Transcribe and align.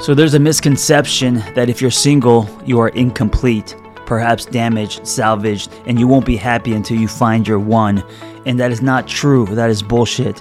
So 0.00 0.14
there's 0.14 0.34
a 0.34 0.38
misconception 0.38 1.42
that 1.54 1.68
if 1.68 1.82
you're 1.82 1.90
single, 1.90 2.48
you 2.64 2.78
are 2.78 2.88
incomplete, 2.90 3.76
perhaps 4.06 4.44
damaged, 4.46 5.06
salvaged, 5.06 5.72
and 5.86 5.98
you 5.98 6.06
won't 6.06 6.24
be 6.24 6.36
happy 6.36 6.72
until 6.72 6.98
you 6.98 7.08
find 7.08 7.46
your 7.46 7.58
one. 7.58 8.04
And 8.46 8.60
that 8.60 8.70
is 8.70 8.80
not 8.80 9.08
true. 9.08 9.44
That 9.46 9.70
is 9.70 9.82
bullshit. 9.82 10.40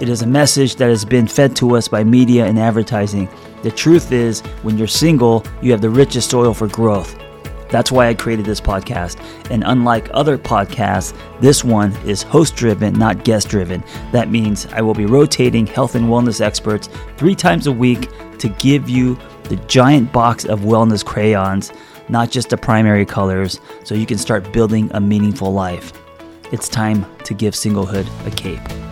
It 0.00 0.08
is 0.08 0.22
a 0.22 0.26
message 0.26 0.76
that 0.76 0.88
has 0.88 1.04
been 1.04 1.26
fed 1.28 1.54
to 1.56 1.76
us 1.76 1.88
by 1.88 2.04
media 2.04 2.46
and 2.46 2.58
advertising. 2.58 3.28
The 3.62 3.70
truth 3.70 4.12
is, 4.12 4.40
when 4.62 4.78
you're 4.78 4.86
single, 4.86 5.44
you 5.60 5.70
have 5.72 5.82
the 5.82 5.90
richest 5.90 6.30
soil 6.30 6.54
for 6.54 6.66
growth. 6.66 7.16
That's 7.68 7.92
why 7.92 8.08
I 8.08 8.14
created 8.14 8.46
this 8.46 8.60
podcast. 8.60 9.18
And 9.50 9.64
unlike 9.66 10.08
other 10.12 10.38
podcasts, 10.38 11.16
this 11.40 11.64
one 11.64 11.92
is 12.06 12.22
host 12.22 12.56
driven, 12.56 12.94
not 12.94 13.24
guest 13.24 13.48
driven. 13.48 13.82
That 14.12 14.30
means 14.30 14.66
I 14.66 14.82
will 14.82 14.94
be 14.94 15.06
rotating 15.06 15.66
health 15.66 15.94
and 15.94 16.06
wellness 16.06 16.40
experts 16.40 16.88
three 17.16 17.34
times 17.34 17.66
a 17.66 17.72
week 17.72 18.08
to 18.38 18.48
give 18.48 18.88
you 18.88 19.18
the 19.44 19.56
giant 19.66 20.12
box 20.12 20.44
of 20.44 20.60
wellness 20.60 21.04
crayons, 21.04 21.72
not 22.08 22.30
just 22.30 22.50
the 22.50 22.56
primary 22.56 23.04
colors, 23.04 23.60
so 23.84 23.94
you 23.94 24.06
can 24.06 24.18
start 24.18 24.52
building 24.52 24.90
a 24.94 25.00
meaningful 25.00 25.52
life. 25.52 25.92
It's 26.52 26.68
time 26.68 27.04
to 27.24 27.34
give 27.34 27.54
singlehood 27.54 28.08
a 28.26 28.30
cape. 28.30 28.85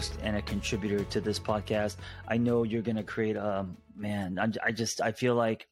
Host 0.00 0.18
and 0.22 0.34
a 0.34 0.40
contributor 0.40 1.04
to 1.04 1.20
this 1.20 1.38
podcast. 1.38 1.96
I 2.26 2.38
know 2.38 2.62
you're 2.62 2.80
going 2.80 2.96
to 2.96 3.02
create 3.02 3.36
a 3.36 3.66
man. 3.94 4.38
I'm, 4.40 4.54
I 4.64 4.72
just 4.72 5.02
I 5.02 5.12
feel 5.12 5.34
like 5.34 5.68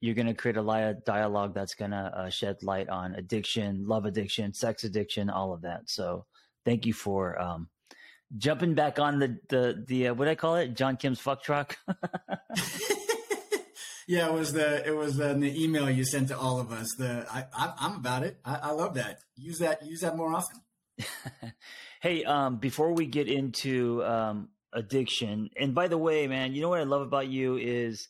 you're 0.00 0.14
going 0.14 0.28
to 0.28 0.32
create 0.32 0.56
a 0.56 0.62
lot 0.62 0.82
of 0.82 1.04
dialogue 1.04 1.52
that's 1.54 1.74
going 1.74 1.90
to 1.90 2.10
uh, 2.16 2.30
shed 2.30 2.62
light 2.62 2.88
on 2.88 3.14
addiction, 3.16 3.86
love 3.86 4.06
addiction, 4.06 4.54
sex 4.54 4.84
addiction, 4.84 5.28
all 5.28 5.52
of 5.52 5.60
that. 5.60 5.90
So, 5.90 6.24
thank 6.64 6.86
you 6.86 6.94
for 6.94 7.38
um, 7.38 7.68
jumping 8.38 8.72
back 8.72 8.98
on 8.98 9.18
the 9.18 9.36
the 9.50 9.84
the 9.86 10.08
uh, 10.08 10.14
what 10.14 10.26
I 10.26 10.36
call 10.36 10.56
it, 10.56 10.74
John 10.74 10.96
Kim's 10.96 11.20
fuck 11.20 11.42
truck. 11.42 11.76
yeah, 14.08 14.28
it 14.28 14.32
was 14.32 14.54
the 14.54 14.86
it 14.86 14.96
was 14.96 15.16
the, 15.16 15.34
the 15.34 15.62
email 15.62 15.90
you 15.90 16.06
sent 16.06 16.28
to 16.28 16.38
all 16.38 16.60
of 16.60 16.72
us. 16.72 16.94
The 16.96 17.26
I, 17.30 17.44
I 17.52 17.86
am 17.86 17.96
about 17.96 18.22
it. 18.22 18.38
I, 18.42 18.54
I 18.54 18.70
love 18.70 18.94
that. 18.94 19.18
Use 19.36 19.58
that 19.58 19.84
use 19.84 20.00
that 20.00 20.16
more 20.16 20.32
often. 20.32 20.62
hey, 22.00 22.24
um, 22.24 22.56
before 22.56 22.92
we 22.92 23.06
get 23.06 23.28
into 23.28 24.04
um, 24.04 24.48
addiction, 24.72 25.50
and 25.56 25.74
by 25.74 25.88
the 25.88 25.98
way, 25.98 26.26
man, 26.26 26.54
you 26.54 26.62
know 26.62 26.68
what 26.68 26.80
I 26.80 26.84
love 26.84 27.02
about 27.02 27.28
you 27.28 27.56
is 27.56 28.08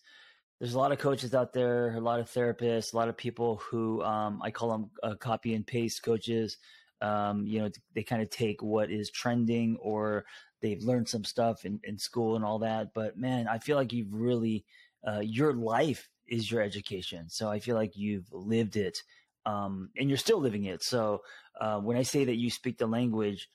there's 0.61 0.75
a 0.75 0.79
lot 0.79 0.93
of 0.93 0.99
coaches 0.99 1.35
out 1.35 1.53
there, 1.53 1.95
a 1.95 2.01
lot 2.01 2.21
of 2.21 2.31
therapists, 2.31 2.93
a 2.93 2.97
lot 2.97 3.09
of 3.09 3.17
people 3.17 3.57
who 3.57 4.03
um, 4.03 4.41
I 4.43 4.51
call 4.51 4.71
them 4.71 4.91
uh, 5.03 5.15
copy 5.17 5.55
and 5.55 5.67
paste 5.67 6.03
coaches. 6.03 6.57
Um, 7.01 7.47
you 7.47 7.61
know, 7.61 7.71
they 7.95 8.03
kind 8.03 8.23
of 8.23 8.31
take 8.31 8.63
what 8.63 8.91
is 8.91 9.11
trending 9.11 9.77
or 9.81 10.25
they've 10.63 10.83
learned 10.83 11.09
some 11.09 11.25
stuff 11.25 11.65
in, 11.65 11.81
in 11.85 11.99
school 11.99 12.37
and 12.37 12.45
all 12.45 12.61
that. 12.61 12.95
But 12.95 13.19
man, 13.19 13.49
I 13.49 13.59
feel 13.59 13.77
like 13.77 13.93
you've 13.93 14.13
really, 14.13 14.65
uh, 15.07 15.21
your 15.21 15.53
life 15.53 16.09
is 16.27 16.51
your 16.51 16.63
education. 16.63 17.29
So 17.29 17.51
I 17.51 17.59
feel 17.59 17.75
like 17.75 17.97
you've 17.97 18.33
lived 18.33 18.77
it 18.77 19.03
um, 19.45 19.91
and 19.99 20.09
you're 20.09 20.17
still 20.17 20.41
living 20.41 20.65
it. 20.65 20.83
So 20.83 21.23
uh, 21.61 21.79
when 21.79 21.97
I 21.97 22.03
say 22.03 22.25
that 22.25 22.37
you 22.37 22.51
speak 22.51 22.79
the 22.79 22.87
language, 22.87 23.49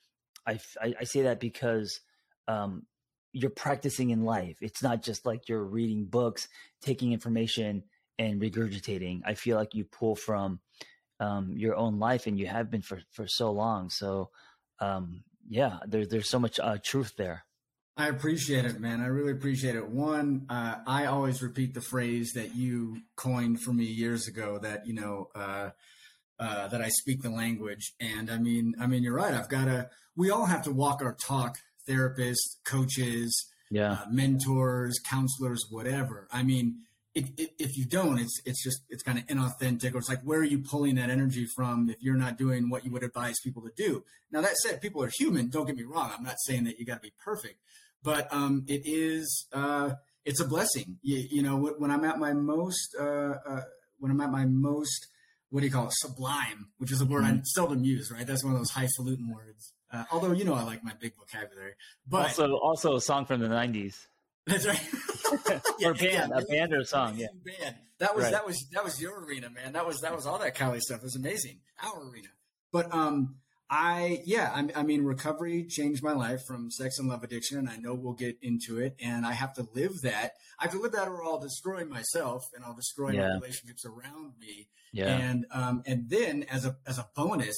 I, 0.46 0.58
I, 0.80 0.94
I 1.00 1.04
say 1.04 1.22
that 1.22 1.40
because 1.40 2.00
um, 2.48 2.86
you're 3.32 3.50
practicing 3.50 4.10
in 4.10 4.24
life. 4.24 4.58
It's 4.60 4.82
not 4.82 5.02
just 5.02 5.26
like 5.26 5.48
you're 5.48 5.64
reading 5.64 6.06
books, 6.06 6.48
taking 6.80 7.12
information 7.12 7.84
and 8.18 8.40
regurgitating. 8.40 9.20
I 9.24 9.34
feel 9.34 9.56
like 9.56 9.74
you 9.74 9.84
pull 9.84 10.16
from 10.16 10.60
um, 11.20 11.54
your 11.56 11.76
own 11.76 11.98
life, 11.98 12.26
and 12.26 12.38
you 12.38 12.46
have 12.46 12.70
been 12.70 12.82
for 12.82 13.00
for 13.10 13.26
so 13.26 13.52
long. 13.52 13.90
So, 13.90 14.30
um, 14.80 15.22
yeah, 15.48 15.78
there's 15.86 16.08
there's 16.08 16.30
so 16.30 16.38
much 16.38 16.58
uh, 16.58 16.78
truth 16.82 17.14
there. 17.16 17.44
I 17.96 18.08
appreciate 18.08 18.64
it, 18.64 18.80
man. 18.80 19.02
I 19.02 19.06
really 19.06 19.32
appreciate 19.32 19.76
it. 19.76 19.86
One, 19.86 20.46
uh, 20.48 20.76
I 20.86 21.06
always 21.06 21.42
repeat 21.42 21.74
the 21.74 21.82
phrase 21.82 22.32
that 22.32 22.54
you 22.56 23.02
coined 23.16 23.60
for 23.60 23.72
me 23.74 23.84
years 23.84 24.26
ago. 24.26 24.58
That 24.58 24.86
you 24.86 24.94
know. 24.94 25.28
Uh, 25.34 25.70
uh, 26.40 26.68
that 26.68 26.80
I 26.80 26.88
speak 26.88 27.22
the 27.22 27.30
language, 27.30 27.92
and 28.00 28.30
I 28.30 28.38
mean, 28.38 28.74
I 28.80 28.86
mean, 28.86 29.02
you're 29.02 29.14
right. 29.14 29.34
I've 29.34 29.48
got 29.48 29.66
to. 29.66 29.90
We 30.16 30.30
all 30.30 30.46
have 30.46 30.62
to 30.64 30.72
walk 30.72 31.02
our 31.02 31.14
talk. 31.14 31.58
Therapists, 31.88 32.56
coaches, 32.64 33.46
yeah, 33.70 33.92
uh, 33.92 34.04
mentors, 34.10 34.98
counselors, 35.04 35.66
whatever. 35.70 36.28
I 36.32 36.42
mean, 36.42 36.82
it, 37.14 37.26
it, 37.36 37.50
if 37.58 37.76
you 37.76 37.84
don't, 37.84 38.18
it's 38.18 38.40
it's 38.44 38.62
just 38.62 38.82
it's 38.88 39.02
kind 39.02 39.18
of 39.18 39.26
inauthentic, 39.26 39.94
or 39.94 39.98
it's 39.98 40.08
like 40.08 40.22
where 40.22 40.40
are 40.40 40.44
you 40.44 40.60
pulling 40.60 40.94
that 40.94 41.10
energy 41.10 41.46
from 41.54 41.90
if 41.90 41.96
you're 42.00 42.16
not 42.16 42.38
doing 42.38 42.70
what 42.70 42.84
you 42.84 42.90
would 42.92 43.02
advise 43.02 43.40
people 43.40 43.62
to 43.62 43.70
do? 43.76 44.04
Now 44.30 44.40
that 44.40 44.56
said, 44.56 44.80
people 44.80 45.02
are 45.02 45.10
human. 45.18 45.48
Don't 45.48 45.66
get 45.66 45.76
me 45.76 45.82
wrong. 45.82 46.10
I'm 46.16 46.24
not 46.24 46.36
saying 46.46 46.64
that 46.64 46.78
you 46.78 46.86
got 46.86 46.96
to 46.96 47.00
be 47.00 47.12
perfect, 47.22 47.56
but 48.02 48.32
um, 48.32 48.64
it 48.66 48.82
is 48.84 49.46
uh, 49.52 49.90
it's 50.24 50.40
a 50.40 50.46
blessing. 50.46 50.98
You, 51.02 51.26
you, 51.30 51.42
know, 51.42 51.56
when 51.56 51.90
I'm 51.90 52.04
at 52.04 52.18
my 52.18 52.32
most 52.32 52.94
uh, 52.98 53.34
uh, 53.46 53.62
when 53.98 54.10
I'm 54.10 54.20
at 54.20 54.30
my 54.30 54.46
most 54.46 55.08
what 55.50 55.60
do 55.60 55.66
you 55.66 55.72
call 55.72 55.86
it 55.86 55.92
sublime, 55.94 56.68
which 56.78 56.92
is 56.92 57.00
a 57.00 57.04
word 57.04 57.24
mm-hmm. 57.24 57.38
I 57.38 57.42
seldom 57.44 57.84
use. 57.84 58.10
Right, 58.10 58.26
that's 58.26 58.44
one 58.44 58.54
of 58.54 58.60
those 58.60 58.70
highfalutin 58.70 59.28
words. 59.32 59.72
Uh, 59.92 60.04
although 60.12 60.32
you 60.32 60.44
know 60.44 60.54
I 60.54 60.62
like 60.62 60.84
my 60.84 60.92
big 61.00 61.14
vocabulary, 61.16 61.74
but 62.08 62.28
also 62.28 62.56
also 62.56 62.96
a 62.96 63.00
song 63.00 63.26
from 63.26 63.40
the 63.40 63.48
'90s. 63.48 64.06
That's 64.46 64.66
right. 64.66 64.80
yeah, 65.78 65.88
or 65.88 65.94
band, 65.94 66.32
yeah, 66.34 66.38
a 66.38 66.44
band 66.44 66.72
or 66.72 66.80
a 66.80 66.84
song. 66.84 67.16
Yeah, 67.16 67.28
band. 67.44 67.76
That 67.98 68.14
was 68.16 68.24
right. 68.24 68.32
that 68.32 68.46
was 68.46 68.66
that 68.72 68.84
was 68.84 69.00
your 69.00 69.24
arena, 69.24 69.50
man. 69.50 69.72
That 69.72 69.86
was 69.86 70.00
that 70.00 70.14
was 70.14 70.26
all 70.26 70.38
that 70.38 70.54
Cali 70.54 70.80
stuff. 70.80 70.98
It 70.98 71.04
was 71.04 71.16
amazing. 71.16 71.58
Our 71.82 72.08
arena. 72.08 72.28
But 72.72 72.92
um, 72.94 73.36
I 73.70 74.22
yeah, 74.24 74.50
I, 74.52 74.80
I, 74.80 74.82
mean, 74.82 75.04
recovery 75.04 75.64
changed 75.64 76.02
my 76.02 76.12
life 76.12 76.44
from 76.44 76.72
sex 76.72 76.98
and 76.98 77.08
love 77.08 77.22
addiction, 77.22 77.56
and 77.56 77.68
I 77.68 77.76
know 77.76 77.94
we'll 77.94 78.14
get 78.14 78.36
into 78.42 78.80
it. 78.80 78.96
And 79.00 79.24
I 79.24 79.32
have 79.32 79.54
to 79.54 79.66
live 79.74 80.02
that. 80.02 80.32
I 80.58 80.64
have 80.64 80.72
to 80.72 80.80
live 80.80 80.90
that, 80.92 81.06
or 81.06 81.24
I'll 81.24 81.38
destroy 81.38 81.84
myself, 81.84 82.50
and 82.54 82.64
I'll 82.64 82.74
destroy 82.74 83.12
yeah. 83.12 83.28
my 83.28 83.34
relationships 83.34 83.84
around 83.84 84.32
me. 84.40 84.68
Yeah. 84.92 85.16
And 85.16 85.46
um, 85.52 85.82
and 85.86 86.10
then 86.10 86.44
as 86.50 86.64
a 86.64 86.78
as 86.84 86.98
a 86.98 87.08
bonus, 87.14 87.56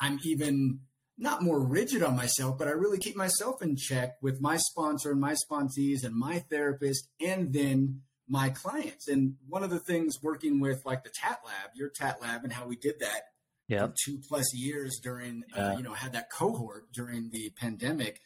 I'm 0.00 0.18
even 0.24 0.80
not 1.18 1.42
more 1.42 1.60
rigid 1.60 2.02
on 2.02 2.16
myself, 2.16 2.56
but 2.56 2.66
I 2.66 2.70
really 2.70 2.98
keep 2.98 3.14
myself 3.14 3.60
in 3.60 3.76
check 3.76 4.16
with 4.22 4.40
my 4.40 4.56
sponsor 4.56 5.10
and 5.10 5.20
my 5.20 5.34
sponsees 5.34 6.04
and 6.04 6.14
my 6.14 6.38
therapist, 6.38 7.06
and 7.20 7.52
then 7.52 8.00
my 8.26 8.48
clients. 8.48 9.08
And 9.08 9.34
one 9.46 9.62
of 9.62 9.68
the 9.68 9.78
things 9.78 10.22
working 10.22 10.58
with 10.58 10.86
like 10.86 11.04
the 11.04 11.10
Tat 11.10 11.40
Lab, 11.44 11.72
your 11.74 11.90
Tat 11.90 12.22
Lab, 12.22 12.44
and 12.44 12.52
how 12.54 12.66
we 12.66 12.76
did 12.76 13.00
that 13.00 13.24
yeah. 13.70 13.88
two 14.04 14.18
plus 14.28 14.52
years 14.54 15.00
during, 15.02 15.44
uh, 15.56 15.74
you 15.76 15.82
know, 15.82 15.94
had 15.94 16.12
that 16.12 16.30
cohort 16.30 16.92
during 16.92 17.30
the 17.30 17.50
pandemic 17.56 18.20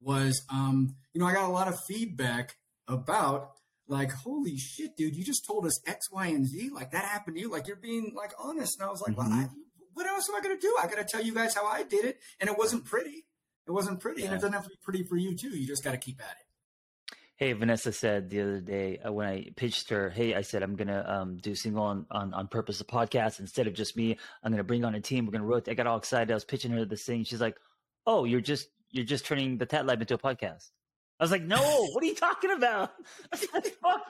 was, 0.00 0.42
um, 0.52 0.94
you 1.14 1.20
know, 1.20 1.26
I 1.26 1.32
got 1.32 1.48
a 1.48 1.52
lot 1.52 1.68
of 1.68 1.78
feedback 1.88 2.56
about 2.86 3.52
like, 3.88 4.12
holy 4.12 4.56
shit, 4.56 4.96
dude, 4.96 5.16
you 5.16 5.24
just 5.24 5.46
told 5.46 5.66
us 5.66 5.80
X, 5.88 6.10
Y, 6.12 6.26
and 6.26 6.46
Z. 6.46 6.70
Like 6.72 6.90
that 6.92 7.04
happened 7.04 7.36
to 7.36 7.40
you. 7.40 7.50
Like 7.50 7.66
you're 7.66 7.76
being 7.76 8.12
like 8.14 8.32
honest. 8.38 8.78
And 8.78 8.86
I 8.86 8.90
was 8.90 9.00
like, 9.00 9.16
mm-hmm. 9.16 9.30
well, 9.30 9.40
I, 9.40 9.48
what 9.94 10.06
else 10.06 10.28
am 10.28 10.36
I 10.36 10.40
going 10.40 10.56
to 10.56 10.60
do? 10.60 10.76
I 10.80 10.86
got 10.86 10.98
to 10.98 11.04
tell 11.04 11.22
you 11.22 11.34
guys 11.34 11.54
how 11.54 11.66
I 11.66 11.82
did 11.82 12.04
it. 12.04 12.18
And 12.38 12.48
it 12.48 12.56
wasn't 12.58 12.84
pretty. 12.84 13.24
It 13.66 13.72
wasn't 13.72 14.00
pretty. 14.00 14.22
Yeah. 14.22 14.28
And 14.28 14.34
it 14.34 14.38
doesn't 14.38 14.52
have 14.52 14.64
to 14.64 14.70
be 14.70 14.78
pretty 14.82 15.04
for 15.04 15.16
you 15.16 15.36
too. 15.36 15.48
You 15.48 15.66
just 15.66 15.82
got 15.82 15.92
to 15.92 15.98
keep 15.98 16.20
at 16.20 16.30
it. 16.30 16.46
Hey, 17.40 17.54
Vanessa 17.54 17.90
said 17.90 18.28
the 18.28 18.42
other 18.42 18.60
day 18.60 18.98
uh, 18.98 19.10
when 19.10 19.26
I 19.26 19.48
pitched 19.56 19.88
her, 19.88 20.10
"Hey, 20.10 20.34
I 20.34 20.42
said 20.42 20.62
I'm 20.62 20.76
gonna 20.76 21.02
um, 21.08 21.38
do 21.38 21.54
single 21.54 21.82
on, 21.82 22.04
on 22.10 22.34
on 22.34 22.48
purpose 22.48 22.82
a 22.82 22.84
podcast 22.84 23.40
instead 23.40 23.66
of 23.66 23.72
just 23.72 23.96
me. 23.96 24.18
I'm 24.44 24.52
gonna 24.52 24.62
bring 24.62 24.84
on 24.84 24.94
a 24.94 25.00
team. 25.00 25.24
We're 25.24 25.32
gonna 25.32 25.46
rotate." 25.46 25.72
I 25.72 25.74
got 25.74 25.86
all 25.86 25.96
excited. 25.96 26.30
I 26.30 26.34
was 26.34 26.44
pitching 26.44 26.70
her 26.72 26.84
this 26.84 27.04
thing. 27.04 27.24
She's 27.24 27.40
like, 27.40 27.56
"Oh, 28.06 28.24
you're 28.24 28.42
just 28.42 28.68
you're 28.90 29.06
just 29.06 29.24
turning 29.24 29.56
the 29.56 29.64
Tat 29.64 29.86
Lab 29.86 30.02
into 30.02 30.12
a 30.12 30.18
podcast." 30.18 30.68
I 31.18 31.24
was 31.24 31.30
like, 31.30 31.42
"No, 31.44 31.56
what 31.92 32.04
are 32.04 32.06
you 32.06 32.14
talking 32.14 32.50
about? 32.50 32.90
fuck, 33.34 34.02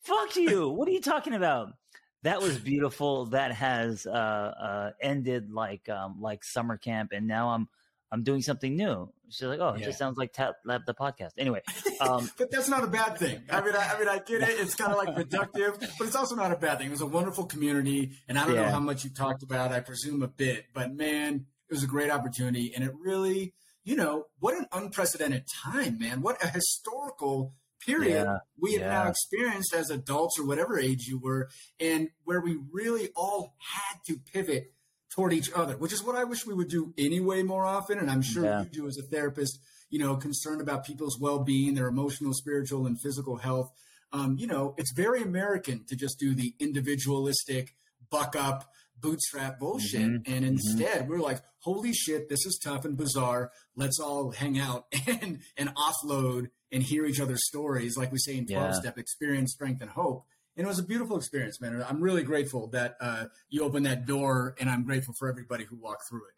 fuck 0.00 0.36
you! 0.36 0.70
What 0.70 0.88
are 0.88 0.92
you 0.92 1.02
talking 1.02 1.34
about?" 1.34 1.74
That 2.22 2.40
was 2.40 2.56
beautiful. 2.56 3.26
That 3.26 3.52
has 3.52 4.06
uh, 4.06 4.10
uh, 4.10 4.90
ended 5.02 5.50
like 5.50 5.86
um, 5.90 6.16
like 6.18 6.44
summer 6.44 6.78
camp, 6.78 7.10
and 7.12 7.26
now 7.26 7.50
I'm 7.50 7.68
I'm 8.12 8.22
doing 8.22 8.42
something 8.42 8.76
new. 8.76 9.12
She's 9.28 9.42
like, 9.42 9.60
oh, 9.60 9.74
it 9.74 9.80
yeah. 9.80 9.86
just 9.86 9.98
sounds 9.98 10.18
like 10.18 10.32
Tat 10.32 10.54
Lab 10.64 10.82
the 10.86 10.94
podcast. 10.94 11.30
Anyway, 11.38 11.62
um, 12.00 12.28
but 12.36 12.50
that's 12.50 12.68
not 12.68 12.82
a 12.82 12.88
bad 12.88 13.18
thing. 13.18 13.40
I 13.48 13.60
mean, 13.60 13.74
I, 13.76 13.94
I 13.94 13.98
mean, 13.98 14.08
I 14.08 14.18
get 14.18 14.42
it. 14.42 14.58
It's 14.58 14.74
kind 14.74 14.92
of 14.92 14.98
like 14.98 15.14
productive, 15.14 15.78
but 15.78 16.06
it's 16.06 16.16
also 16.16 16.34
not 16.34 16.50
a 16.50 16.56
bad 16.56 16.78
thing. 16.78 16.88
It 16.88 16.90
was 16.90 17.00
a 17.00 17.06
wonderful 17.06 17.44
community, 17.44 18.12
and 18.28 18.38
I 18.38 18.46
don't 18.46 18.56
yeah. 18.56 18.62
know 18.62 18.70
how 18.70 18.80
much 18.80 19.04
you 19.04 19.10
talked 19.10 19.42
about. 19.42 19.72
I 19.72 19.80
presume 19.80 20.22
a 20.22 20.28
bit, 20.28 20.66
but 20.74 20.92
man, 20.92 21.46
it 21.68 21.74
was 21.74 21.84
a 21.84 21.86
great 21.86 22.10
opportunity, 22.10 22.72
and 22.74 22.84
it 22.84 22.92
really, 22.98 23.54
you 23.84 23.94
know, 23.94 24.24
what 24.40 24.56
an 24.56 24.66
unprecedented 24.72 25.44
time, 25.46 25.98
man. 25.98 26.22
What 26.22 26.42
a 26.42 26.48
historical 26.48 27.54
period 27.86 28.24
yeah. 28.24 28.38
we 28.58 28.74
have 28.74 28.82
now 28.82 29.08
experienced 29.08 29.72
as 29.72 29.90
adults 29.90 30.38
or 30.38 30.46
whatever 30.46 30.78
age 30.78 31.06
you 31.06 31.20
were, 31.20 31.48
and 31.78 32.08
where 32.24 32.40
we 32.40 32.58
really 32.72 33.10
all 33.14 33.54
had 33.58 33.98
to 34.08 34.18
pivot 34.32 34.72
toward 35.10 35.32
each 35.32 35.50
other, 35.52 35.76
which 35.76 35.92
is 35.92 36.02
what 36.02 36.16
I 36.16 36.24
wish 36.24 36.46
we 36.46 36.54
would 36.54 36.68
do 36.68 36.94
anyway 36.96 37.42
more 37.42 37.66
often. 37.66 37.98
And 37.98 38.10
I'm 38.10 38.22
sure 38.22 38.44
yeah. 38.44 38.62
you 38.62 38.68
do 38.68 38.86
as 38.86 38.96
a 38.96 39.02
therapist, 39.02 39.58
you 39.90 39.98
know, 39.98 40.16
concerned 40.16 40.60
about 40.60 40.84
people's 40.84 41.18
well 41.20 41.40
being, 41.40 41.74
their 41.74 41.88
emotional, 41.88 42.32
spiritual, 42.32 42.86
and 42.86 43.00
physical 43.00 43.36
health. 43.36 43.70
Um, 44.12 44.36
you 44.38 44.46
know, 44.46 44.74
it's 44.76 44.92
very 44.92 45.22
American 45.22 45.84
to 45.88 45.96
just 45.96 46.18
do 46.18 46.34
the 46.34 46.54
individualistic, 46.58 47.74
buck 48.10 48.34
up, 48.36 48.70
bootstrap 49.00 49.58
bullshit. 49.58 50.00
Mm-hmm. 50.00 50.32
And 50.32 50.44
mm-hmm. 50.44 50.54
instead, 50.54 51.02
mm-hmm. 51.02 51.10
we're 51.10 51.20
like, 51.20 51.40
holy 51.58 51.92
shit, 51.92 52.28
this 52.28 52.44
is 52.46 52.58
tough 52.62 52.84
and 52.84 52.96
bizarre. 52.96 53.52
Let's 53.76 54.00
all 54.00 54.30
hang 54.30 54.58
out 54.58 54.86
and, 55.06 55.40
and 55.56 55.74
offload 55.74 56.50
and 56.72 56.82
hear 56.82 57.04
each 57.04 57.20
other's 57.20 57.46
stories, 57.46 57.96
like 57.96 58.12
we 58.12 58.18
say 58.18 58.36
in 58.36 58.46
12 58.46 58.64
yeah. 58.64 58.72
step 58.72 58.98
experience, 58.98 59.52
strength, 59.52 59.80
and 59.80 59.90
hope 59.90 60.24
and 60.60 60.66
it 60.66 60.68
was 60.68 60.78
a 60.78 60.82
beautiful 60.82 61.16
experience, 61.16 61.58
man. 61.58 61.82
I'm 61.88 62.02
really 62.02 62.22
grateful 62.22 62.66
that 62.66 62.98
uh, 63.00 63.24
you 63.48 63.62
opened 63.62 63.86
that 63.86 64.04
door, 64.04 64.54
and 64.60 64.68
I'm 64.68 64.84
grateful 64.84 65.14
for 65.14 65.26
everybody 65.26 65.64
who 65.64 65.74
walked 65.74 66.06
through 66.06 66.26
it. 66.26 66.34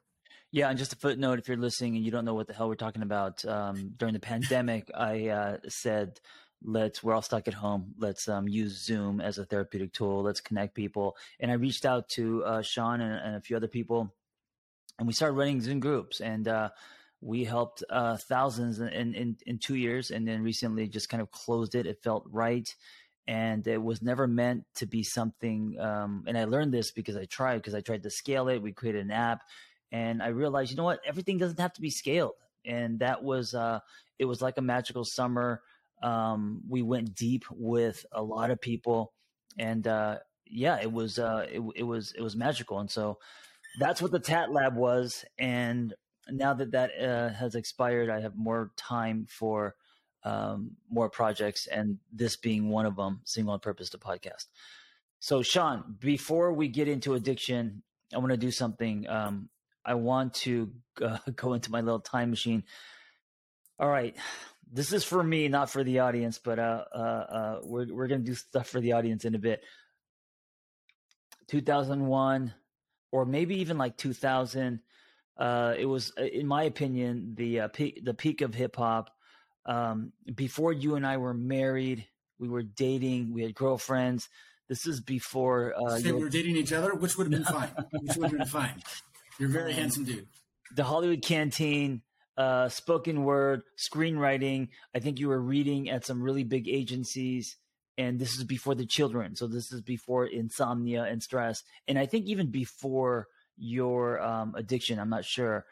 Yeah, 0.53 0.69
and 0.69 0.79
just 0.79 0.93
a 0.93 0.97
footnote: 0.97 1.41
if 1.41 1.49
you're 1.49 1.57
listening 1.57 1.97
and 1.97 2.05
you 2.05 2.13
don't 2.13 2.25
know 2.25 2.35
what 2.35 2.47
the 2.47 2.53
hell 2.53 2.69
we're 2.69 2.77
talking 2.77 3.03
about, 3.03 3.45
um, 3.45 3.95
during 3.97 4.15
the 4.15 4.21
pandemic, 4.21 4.89
I 4.97 5.27
uh, 5.27 5.57
said, 5.69 6.21
"Let's 6.63 7.03
we're 7.03 7.15
all 7.15 7.23
stuck 7.23 7.49
at 7.49 7.55
home. 7.55 7.95
Let's 7.99 8.29
um, 8.29 8.47
use 8.47 8.81
Zoom 8.81 9.21
as 9.21 9.39
a 9.39 9.45
therapeutic 9.45 9.93
tool. 9.93 10.23
Let's 10.23 10.41
connect 10.41 10.77
people." 10.77 11.17
And 11.41 11.51
I 11.51 11.55
reached 11.55 11.85
out 11.85 12.09
to 12.11 12.45
uh, 12.45 12.63
Sean 12.63 13.01
and, 13.01 13.15
and, 13.27 13.35
a 13.35 13.41
few 13.41 13.57
other 13.57 13.67
people, 13.67 14.15
and 15.01 15.09
we 15.09 15.15
started 15.15 15.35
running 15.35 15.61
Zoom 15.61 15.81
groups, 15.81 16.21
and 16.21 16.47
uh, 16.47 16.69
we 17.21 17.43
helped 17.43 17.83
uh, 17.91 18.19
thousands 18.19 18.79
in, 18.79 19.17
in 19.17 19.37
in 19.47 19.59
two 19.59 19.75
years, 19.75 20.13
and 20.13 20.29
then 20.29 20.45
recently 20.45 20.87
just 20.87 21.09
kind 21.09 21.21
of 21.21 21.33
closed 21.33 21.75
it. 21.75 21.87
It 21.87 22.05
felt 22.05 22.25
right 22.31 22.73
and 23.29 23.67
it 23.67 23.83
was 23.83 24.03
never 24.03 24.27
meant 24.27 24.65
to 24.75 24.87
be 24.87 25.03
something 25.03 25.77
um, 25.81 26.25
and 26.27 26.37
i 26.37 26.45
learned 26.45 26.73
this 26.73 26.91
because 26.91 27.17
i 27.17 27.25
tried 27.27 27.57
because 27.57 27.75
i 27.75 27.81
tried 27.81 28.03
to 28.03 28.11
scale 28.11 28.49
it 28.49 28.61
we 28.61 28.73
created 28.73 29.05
an 29.05 29.11
app 29.11 29.43
and 29.93 30.23
i 30.23 30.29
realized 30.29 30.71
you 30.71 30.77
know 30.77 30.85
what? 30.85 31.01
Everything 31.07 31.39
doesn't 31.39 31.61
have 31.61 31.75
to 31.75 31.81
be 31.81 31.91
scaled. 31.91 32.33
And 32.65 33.01
that 33.01 33.23
was 33.23 33.55
uh, 33.55 33.81
it 34.19 34.25
was 34.25 34.41
like 34.41 34.57
a 34.57 34.63
magical 34.63 35.05
summer 35.05 35.61
um, 36.03 36.63
we 36.69 36.83
went 36.83 37.15
deep 37.15 37.45
with 37.51 38.05
a 38.13 38.23
lot 38.23 38.51
of 38.51 38.61
people 38.61 39.13
and 39.59 39.87
uh, 39.87 40.19
yeah 40.47 40.81
it 40.81 40.91
was 40.91 41.19
uh, 41.19 41.47
it, 41.51 41.63
it 41.77 41.83
was 41.83 42.13
it 42.17 42.23
was 42.23 42.35
magical 42.37 42.79
and 42.79 42.91
so 42.91 43.19
that's 43.79 44.03
what 44.03 44.11
the 44.11 44.19
tat 44.19 44.53
lab 44.53 44.77
was 44.77 45.25
and 45.39 45.95
now 46.29 46.55
that 46.55 46.73
that 46.73 46.91
uh, 47.01 47.31
has 47.31 47.55
expired 47.55 48.11
i 48.11 48.21
have 48.21 48.37
more 48.37 48.71
time 48.77 49.27
for 49.29 49.75
um, 50.25 50.73
more 50.91 51.09
projects, 51.09 51.67
and 51.67 51.99
this 52.13 52.37
being 52.37 52.69
one 52.69 52.87
of 52.87 52.97
them, 52.97 53.21
single 53.25 53.53
on 53.53 53.61
purpose 53.61 53.91
to 53.91 53.99
podcast. 53.99 54.47
So, 55.19 55.43
Sean, 55.43 55.97
before 56.01 56.53
we 56.53 56.69
get 56.69 56.89
into 56.89 57.15
addiction, 57.15 57.83
I 58.15 58.19
want 58.19 58.31
to 58.31 58.37
do 58.37 58.51
something. 58.51 59.09
Um, 59.09 59.49
I 59.85 59.95
want 59.95 60.35
to 60.35 60.73
uh, 61.01 61.19
go 61.37 61.55
into 61.55 61.71
my 61.71 61.81
little 61.81 62.01
time 62.01 62.31
machine. 62.31 62.65
All 63.79 63.89
right, 63.89 64.17
this 64.73 64.93
is 64.93 65.05
for 65.05 65.23
me, 65.23 65.49
not 65.49 65.71
for 65.71 65.83
the 65.83 66.01
audience, 66.01 66.39
but 66.39 66.59
uh, 66.59 66.85
uh, 66.95 66.99
uh 66.99 67.61
we're 67.65 67.93
we're 67.93 68.07
gonna 68.07 68.23
do 68.23 68.35
stuff 68.35 68.69
for 68.69 68.81
the 68.81 68.93
audience 68.93 69.25
in 69.25 69.35
a 69.35 69.39
bit. 69.39 69.63
2001, 71.49 72.55
or 73.11 73.27
maybe 73.27 73.61
even 73.61 73.77
like 73.77 73.97
2000. 73.97 74.81
Uh, 75.37 75.75
it 75.79 75.87
was, 75.87 76.13
uh, 76.19 76.25
in 76.25 76.47
my 76.47 76.65
opinion, 76.65 77.35
the 77.37 77.61
uh, 77.61 77.69
peak, 77.69 78.05
the 78.05 78.15
peak 78.15 78.41
of 78.41 78.55
hip 78.55 78.77
hop 78.77 79.11
um, 79.67 80.13
before 80.35 80.73
you 80.73 80.97
and 80.97 81.07
I 81.07 81.17
were 81.17 81.35
married, 81.35 82.07
we 82.39 82.49
were 82.49 82.63
dating, 82.63 83.33
we 83.33 83.43
had 83.43 83.55
girlfriends. 83.55 84.29
This 84.69 84.87
is 84.87 85.01
before 85.01 85.75
uh, 85.75 86.01
we 86.03 86.13
were 86.13 86.29
dating 86.29 86.57
each 86.57 86.73
other, 86.73 86.95
which 86.95 87.17
would 87.17 87.33
have 87.33 87.45
been 87.45 87.53
fine. 87.53 87.71
Which 87.93 88.17
would 88.17 88.31
have 88.31 88.39
been 88.39 88.49
fine. 88.49 88.83
You're 89.39 89.51
a 89.51 89.53
very 89.53 89.73
um, 89.73 89.79
handsome 89.79 90.05
dude. 90.05 90.27
The 90.75 90.85
Hollywood 90.85 91.23
Canteen, 91.23 92.03
uh, 92.39 92.69
spoken 92.69 93.25
word, 93.25 93.63
screenwriting. 93.77 94.69
I 94.95 95.01
think 95.01 95.19
you 95.19 95.29
were 95.29 95.41
reading 95.41 95.91
at 95.91 96.07
some 96.07 96.23
really 96.23 96.45
big 96.45 96.69
agencies, 96.69 97.57
and 97.99 98.19
this 98.19 98.37
is 98.37 98.45
before 98.45 98.75
the 98.75 98.87
children. 98.87 99.37
So 99.37 99.47
this 99.47 99.73
is 99.73 99.83
before 99.83 100.27
insomnia 100.27 101.05
and 101.05 101.23
stress, 101.23 101.63
and 101.87 101.99
I 101.99 102.07
think 102.07 102.27
even 102.27 102.51
before 102.51 103.29
your 103.59 104.21
um, 104.23 104.55
addiction. 104.57 104.99
I'm 104.99 105.11
not 105.11 105.25
sure, 105.25 105.67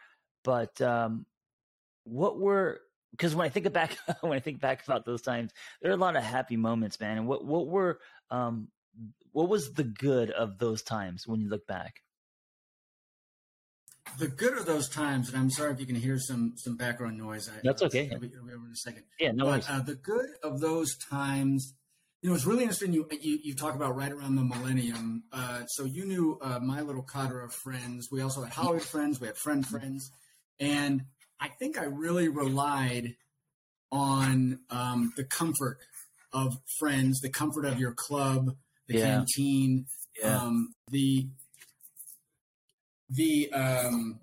but 0.44 0.80
um, 0.82 1.26
what 2.04 2.38
were 2.38 2.80
because 3.10 3.34
when 3.34 3.46
I 3.46 3.48
think 3.48 3.72
back 3.72 3.96
when 4.20 4.32
I 4.32 4.40
think 4.40 4.60
back 4.60 4.84
about 4.84 5.04
those 5.04 5.22
times, 5.22 5.52
there 5.82 5.90
are 5.90 5.94
a 5.94 5.98
lot 5.98 6.16
of 6.16 6.22
happy 6.22 6.56
moments, 6.56 7.00
man. 7.00 7.18
And 7.18 7.26
what 7.26 7.44
what 7.44 7.66
were 7.66 8.00
um 8.30 8.68
what 9.32 9.48
was 9.48 9.72
the 9.72 9.84
good 9.84 10.30
of 10.30 10.58
those 10.58 10.82
times 10.82 11.26
when 11.26 11.40
you 11.40 11.48
look 11.48 11.66
back? 11.66 12.00
The 14.18 14.28
good 14.28 14.58
of 14.58 14.66
those 14.66 14.88
times, 14.88 15.28
and 15.28 15.38
I'm 15.38 15.50
sorry 15.50 15.72
if 15.72 15.78
you 15.78 15.86
can 15.86 15.94
hear 15.94 16.18
some 16.18 16.54
some 16.56 16.76
background 16.76 17.18
noise. 17.18 17.48
I, 17.48 17.60
That's 17.62 17.82
okay. 17.82 18.06
It'll 18.06 18.18
be, 18.18 18.26
it'll 18.28 18.46
be 18.46 18.52
over 18.52 18.66
in 18.66 18.72
a 18.72 18.76
second. 18.76 19.04
Yeah, 19.20 19.32
no 19.32 19.44
but, 19.44 19.70
uh, 19.70 19.80
the 19.80 19.94
good 19.94 20.26
of 20.42 20.60
those 20.60 20.96
times, 20.96 21.74
you 22.20 22.28
know, 22.28 22.34
it's 22.34 22.44
really 22.44 22.62
interesting. 22.62 22.92
You 22.92 23.06
you, 23.20 23.38
you 23.42 23.54
talk 23.54 23.74
about 23.74 23.94
right 23.94 24.10
around 24.10 24.36
the 24.36 24.42
millennium. 24.42 25.24
Uh, 25.32 25.64
so 25.66 25.84
you 25.84 26.06
knew 26.06 26.38
uh, 26.42 26.58
my 26.58 26.80
little 26.80 27.02
cadre 27.02 27.44
of 27.44 27.52
friends. 27.52 28.08
We 28.10 28.20
also 28.20 28.42
had 28.42 28.52
Hollywood 28.52 28.82
friends. 28.82 29.20
We 29.20 29.28
had 29.28 29.36
friend 29.36 29.64
friends, 29.64 30.10
and 30.58 31.04
I 31.40 31.48
think 31.48 31.78
I 31.78 31.84
really 31.84 32.28
relied 32.28 33.16
on 33.90 34.60
um, 34.70 35.12
the 35.16 35.24
comfort 35.24 35.78
of 36.32 36.58
friends, 36.78 37.20
the 37.20 37.30
comfort 37.30 37.64
of 37.64 37.80
your 37.80 37.92
club, 37.92 38.56
the 38.86 38.98
yeah. 38.98 39.04
canteen, 39.06 39.86
yeah. 40.22 40.36
Um, 40.36 40.74
the 40.90 41.26
the 43.08 43.52
um, 43.52 44.20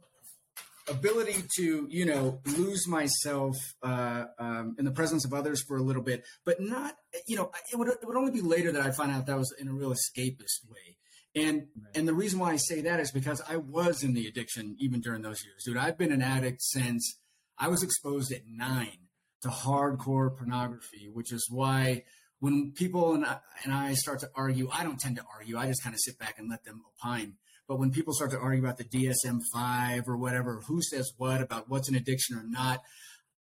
ability 0.89 1.43
to 1.57 1.88
you 1.89 2.05
know 2.05 2.39
lose 2.45 2.88
myself 2.88 3.55
uh, 3.83 4.25
um, 4.39 4.75
in 4.77 4.86
the 4.86 4.91
presence 4.91 5.25
of 5.25 5.33
others 5.33 5.62
for 5.67 5.77
a 5.77 5.83
little 5.83 6.03
bit, 6.03 6.24
but 6.45 6.62
not 6.62 6.95
you 7.27 7.36
know 7.36 7.51
it 7.71 7.77
would 7.77 7.88
it 7.88 8.05
would 8.05 8.17
only 8.17 8.31
be 8.31 8.41
later 8.41 8.71
that 8.71 8.81
I 8.81 8.91
find 8.91 9.12
out 9.12 9.25
that 9.25 9.38
was 9.38 9.53
in 9.59 9.67
a 9.67 9.74
real 9.74 9.91
escapist 9.93 10.69
way. 10.69 10.97
And 11.38 11.67
right. 11.82 11.96
and 11.96 12.08
the 12.08 12.13
reason 12.13 12.39
why 12.39 12.51
I 12.51 12.56
say 12.58 12.82
that 12.82 13.00
is 13.00 13.12
because 13.12 13.41
I 13.48 13.58
was 13.58 14.03
in 14.03 14.13
the 14.13 14.27
addiction 14.27 14.75
even 14.79 15.01
during 15.01 15.22
those 15.22 15.44
years, 15.46 15.63
dude. 15.65 15.77
I've 15.77 15.98
been 15.98 16.12
an 16.12 16.22
addict 16.22 16.62
since 16.62 17.20
I 17.58 17.67
was 17.67 17.84
exposed 17.84 18.32
at 18.32 18.41
nine 18.48 18.98
to 19.44 19.50
hardcore 19.50 20.36
pornography, 20.36 21.10
which 21.13 21.32
is 21.32 21.48
why 21.50 22.03
when 22.39 22.72
people 22.72 23.13
and 23.13 23.25
I, 23.25 23.38
and 23.63 23.74
I 23.74 23.94
start 23.94 24.20
to 24.22 24.29
argue, 24.36 24.70
I 24.72 24.84
don't 24.84 25.00
tend 25.00 25.17
to 25.17 25.25
argue. 25.32 25.58
I 25.58 25.67
just 25.67 25.84
kind 25.84 25.94
of 25.94 26.00
sit 26.00 26.17
back 26.17 26.36
and 26.39 26.50
let 26.50 26.63
them 26.63 26.82
opine. 27.03 27.34
But 27.67 27.77
when 27.77 27.91
people 27.91 28.13
start 28.13 28.32
to 28.32 28.39
argue 28.39 28.63
about 28.63 28.77
the 28.77 28.86
DSM 28.86 29.41
five 29.53 30.03
or 30.08 30.17
whatever, 30.17 30.62
who 30.67 30.82
says 30.82 31.12
what 31.17 31.41
about 31.41 31.70
what's 31.70 31.89
an 31.89 31.96
addiction 31.96 32.38
or 32.38 32.44
not, 32.44 32.82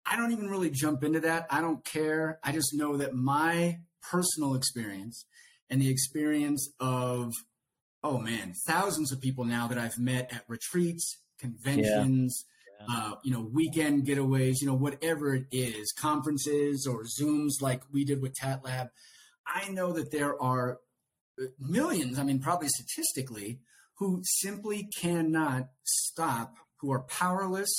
I 0.06 0.16
don't 0.16 0.32
even 0.32 0.50
really 0.50 0.70
jump 0.70 1.04
into 1.04 1.22
that. 1.22 1.48
I 1.50 1.62
don't 1.62 1.84
care. 1.84 2.40
I 2.44 2.52
just 2.52 2.74
know 2.74 2.98
that 2.98 3.14
my 3.14 3.80
personal 4.10 4.56
experience 4.56 5.26
and 5.70 5.82
the 5.82 5.90
experience 5.90 6.72
of 6.80 7.32
oh 8.04 8.18
man, 8.18 8.54
thousands 8.68 9.12
of 9.12 9.22
people 9.22 9.46
now 9.46 9.68
that 9.68 9.78
I've 9.78 9.98
met 9.98 10.32
at 10.34 10.44
retreats, 10.48 11.18
conventions, 11.40 12.46
yeah. 12.80 12.96
uh, 12.96 13.16
you 13.24 13.32
know, 13.32 13.48
weekend 13.52 14.06
getaways, 14.06 14.56
you 14.62 14.68
know, 14.68 14.74
whatever 14.74 15.36
it 15.36 15.46
is, 15.52 15.94
conferences 15.94 16.86
or 16.86 17.04
Zooms 17.04 17.62
like 17.62 17.82
we 17.92 18.04
did 18.04 18.22
with 18.22 18.36
Tat 18.36 18.64
Lab. 18.64 18.88
I 19.48 19.70
know 19.70 19.94
that 19.94 20.12
there 20.12 20.42
are 20.42 20.80
uh, 21.42 21.46
millions, 21.60 22.20
I 22.20 22.24
mean, 22.24 22.40
probably 22.40 22.68
statistically, 22.70 23.60
who 23.96 24.22
simply 24.24 24.90
cannot 25.00 25.70
stop, 25.84 26.56
who 26.78 26.92
are 26.92 27.04
powerless, 27.04 27.72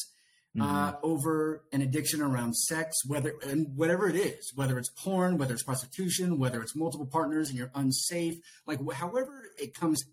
uh, 0.58 0.62
mm-hmm. 0.62 0.76
uh, 0.76 0.92
over 1.02 1.64
an 1.72 1.82
addiction 1.82 2.22
around 2.22 2.54
sex, 2.54 2.94
whether 3.06 3.34
and 3.44 3.76
whatever 3.76 4.08
it 4.08 4.14
is, 4.14 4.52
whether 4.54 4.78
it's 4.78 4.88
porn, 4.90 5.36
whether 5.36 5.52
it's 5.52 5.64
prostitution, 5.64 6.38
whether 6.38 6.62
it's 6.62 6.76
multiple 6.76 7.06
partners 7.06 7.48
and 7.48 7.58
you're 7.58 7.72
unsafe, 7.74 8.36
like 8.64 8.78
however 8.92 9.50
it 9.58 9.74
comes 9.74 10.04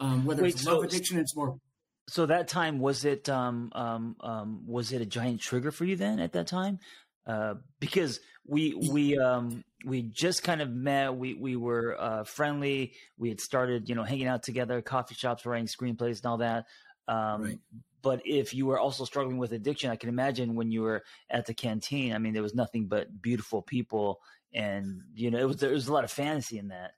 um, 0.00 0.24
whether 0.24 0.42
Wait, 0.42 0.54
it's 0.54 0.66
love 0.66 0.84
addiction, 0.84 1.18
it's 1.18 1.36
more. 1.36 1.58
So 2.08 2.26
that 2.26 2.48
time 2.48 2.80
was 2.80 3.04
it 3.04 3.28
um, 3.28 3.70
um, 3.74 4.16
um, 4.20 4.62
was 4.66 4.92
it 4.92 5.00
a 5.00 5.06
giant 5.06 5.40
trigger 5.40 5.70
for 5.70 5.84
you 5.84 5.96
then 5.96 6.20
at 6.20 6.32
that 6.32 6.46
time? 6.46 6.78
Uh, 7.26 7.54
because 7.80 8.20
we 8.46 8.74
we 8.90 9.18
um 9.18 9.64
we 9.84 10.02
just 10.02 10.42
kind 10.42 10.60
of 10.60 10.70
met 10.70 11.14
we 11.14 11.34
we 11.34 11.56
were 11.56 11.96
uh, 11.98 12.24
friendly 12.24 12.92
we 13.16 13.28
had 13.28 13.40
started 13.40 13.88
you 13.88 13.94
know 13.94 14.02
hanging 14.02 14.26
out 14.26 14.42
together 14.42 14.82
coffee 14.82 15.14
shops 15.14 15.46
writing 15.46 15.66
screenplays 15.66 16.18
and 16.18 16.26
all 16.26 16.38
that 16.38 16.66
um, 17.08 17.42
right. 17.42 17.58
but 18.02 18.20
if 18.26 18.52
you 18.52 18.66
were 18.66 18.78
also 18.78 19.04
struggling 19.04 19.38
with 19.38 19.52
addiction 19.52 19.90
i 19.90 19.96
can 19.96 20.10
imagine 20.10 20.54
when 20.54 20.70
you 20.70 20.82
were 20.82 21.02
at 21.30 21.46
the 21.46 21.54
canteen 21.54 22.12
i 22.12 22.18
mean 22.18 22.34
there 22.34 22.42
was 22.42 22.54
nothing 22.54 22.86
but 22.86 23.22
beautiful 23.22 23.62
people 23.62 24.20
and 24.52 25.00
you 25.14 25.30
know 25.30 25.38
it 25.38 25.46
was 25.46 25.56
there 25.56 25.72
was 25.72 25.88
a 25.88 25.92
lot 25.92 26.04
of 26.04 26.10
fantasy 26.10 26.58
in 26.58 26.68
that 26.68 26.92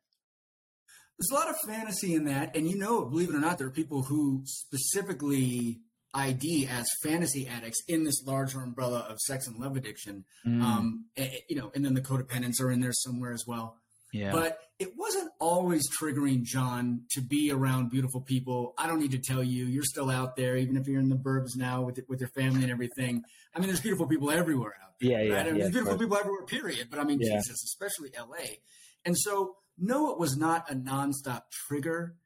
there's 1.19 1.31
a 1.31 1.35
lot 1.35 1.49
of 1.49 1.57
fantasy 1.67 2.15
in 2.15 2.25
that 2.25 2.57
and 2.57 2.69
you 2.69 2.77
know 2.77 3.05
believe 3.05 3.29
it 3.29 3.35
or 3.35 3.41
not 3.41 3.59
there 3.59 3.67
are 3.67 3.71
people 3.71 4.03
who 4.03 4.43
specifically 4.45 5.81
ID 6.17 6.67
as 6.67 6.87
fantasy 7.03 7.47
addicts 7.47 7.83
in 7.87 8.05
this 8.05 8.25
larger 8.25 8.63
umbrella 8.63 9.07
of 9.09 9.19
sex 9.21 9.47
and 9.47 9.59
love 9.59 9.77
addiction. 9.77 10.25
Mm. 10.47 10.63
Um, 10.63 11.05
and, 11.17 11.31
you 11.49 11.57
know, 11.57 11.71
and 11.75 11.85
then 11.85 11.93
the 11.95 12.01
codependents 12.01 12.61
are 12.61 12.71
in 12.71 12.81
there 12.81 12.93
somewhere 12.93 13.33
as 13.33 13.45
well. 13.47 13.77
Yeah. 14.13 14.33
But 14.33 14.59
it 14.79 14.93
wasn't 14.97 15.31
always 15.41 15.83
triggering 16.01 16.43
John 16.43 17.03
to 17.11 17.21
be 17.21 17.51
around 17.51 17.91
beautiful 17.91 18.21
people. 18.21 18.73
I 18.79 18.87
don't 18.87 18.99
need 18.99 19.11
to 19.11 19.19
tell 19.19 19.43
you, 19.43 19.67
you're 19.67 19.85
still 19.85 20.11
out 20.11 20.37
there, 20.37 20.57
even 20.57 20.77
if 20.77 20.87
you're 20.87 21.01
in 21.01 21.09
the 21.09 21.17
burbs 21.17 21.57
now 21.57 21.83
with 21.83 22.01
with 22.09 22.21
your 22.21 22.31
family 22.31 22.63
and 22.63 22.71
everything. 22.71 23.23
I 23.55 23.59
mean, 23.59 23.69
there's 23.69 23.81
beautiful 23.81 24.07
people 24.07 24.31
everywhere 24.31 24.75
out 24.83 24.93
there. 25.01 25.11
Yeah, 25.11 25.23
yeah. 25.23 25.35
Right? 25.35 25.41
I 25.41 25.45
mean, 25.45 25.57
yeah 25.57 25.63
there's 25.65 25.73
beautiful 25.73 25.99
people 25.99 26.17
everywhere, 26.17 26.45
period. 26.45 26.89
But 26.91 27.01
I 27.01 27.05
mean, 27.05 27.19
yeah. 27.21 27.37
Jesus, 27.37 27.63
especially 27.65 28.11
LA. 28.19 28.57
And 29.05 29.17
so, 29.19 29.57
no, 29.79 30.11
it 30.11 30.19
was 30.19 30.37
not 30.37 30.71
a 30.71 30.75
nonstop 30.75 31.43
trigger. 31.51 32.17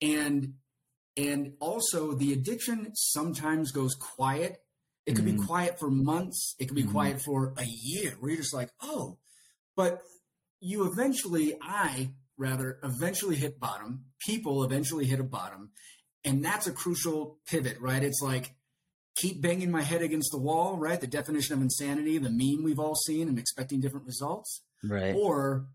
And 0.00 0.54
and 1.16 1.54
also, 1.58 2.12
the 2.12 2.32
addiction 2.32 2.92
sometimes 2.94 3.72
goes 3.72 3.94
quiet. 3.96 4.62
It 5.04 5.16
could 5.16 5.24
mm-hmm. 5.24 5.40
be 5.40 5.46
quiet 5.46 5.78
for 5.80 5.90
months. 5.90 6.54
It 6.60 6.66
could 6.66 6.76
be 6.76 6.82
mm-hmm. 6.82 6.92
quiet 6.92 7.20
for 7.20 7.54
a 7.56 7.64
year 7.64 8.14
where 8.20 8.30
you're 8.30 8.40
just 8.40 8.54
like, 8.54 8.70
oh, 8.80 9.18
but 9.74 10.02
you 10.60 10.90
eventually, 10.90 11.56
I 11.60 12.10
rather, 12.36 12.78
eventually 12.84 13.34
hit 13.34 13.58
bottom. 13.58 14.04
People 14.24 14.62
eventually 14.62 15.06
hit 15.06 15.18
a 15.18 15.24
bottom. 15.24 15.70
And 16.24 16.44
that's 16.44 16.66
a 16.66 16.72
crucial 16.72 17.38
pivot, 17.46 17.78
right? 17.80 18.02
It's 18.02 18.20
like, 18.22 18.54
keep 19.16 19.42
banging 19.42 19.70
my 19.70 19.82
head 19.82 20.02
against 20.02 20.30
the 20.30 20.38
wall, 20.38 20.76
right? 20.76 21.00
The 21.00 21.06
definition 21.08 21.54
of 21.54 21.62
insanity, 21.62 22.18
the 22.18 22.30
meme 22.30 22.62
we've 22.64 22.78
all 22.78 22.94
seen 22.94 23.28
and 23.28 23.38
expecting 23.38 23.80
different 23.80 24.06
results. 24.06 24.62
Right. 24.84 25.14
Or, 25.16 25.66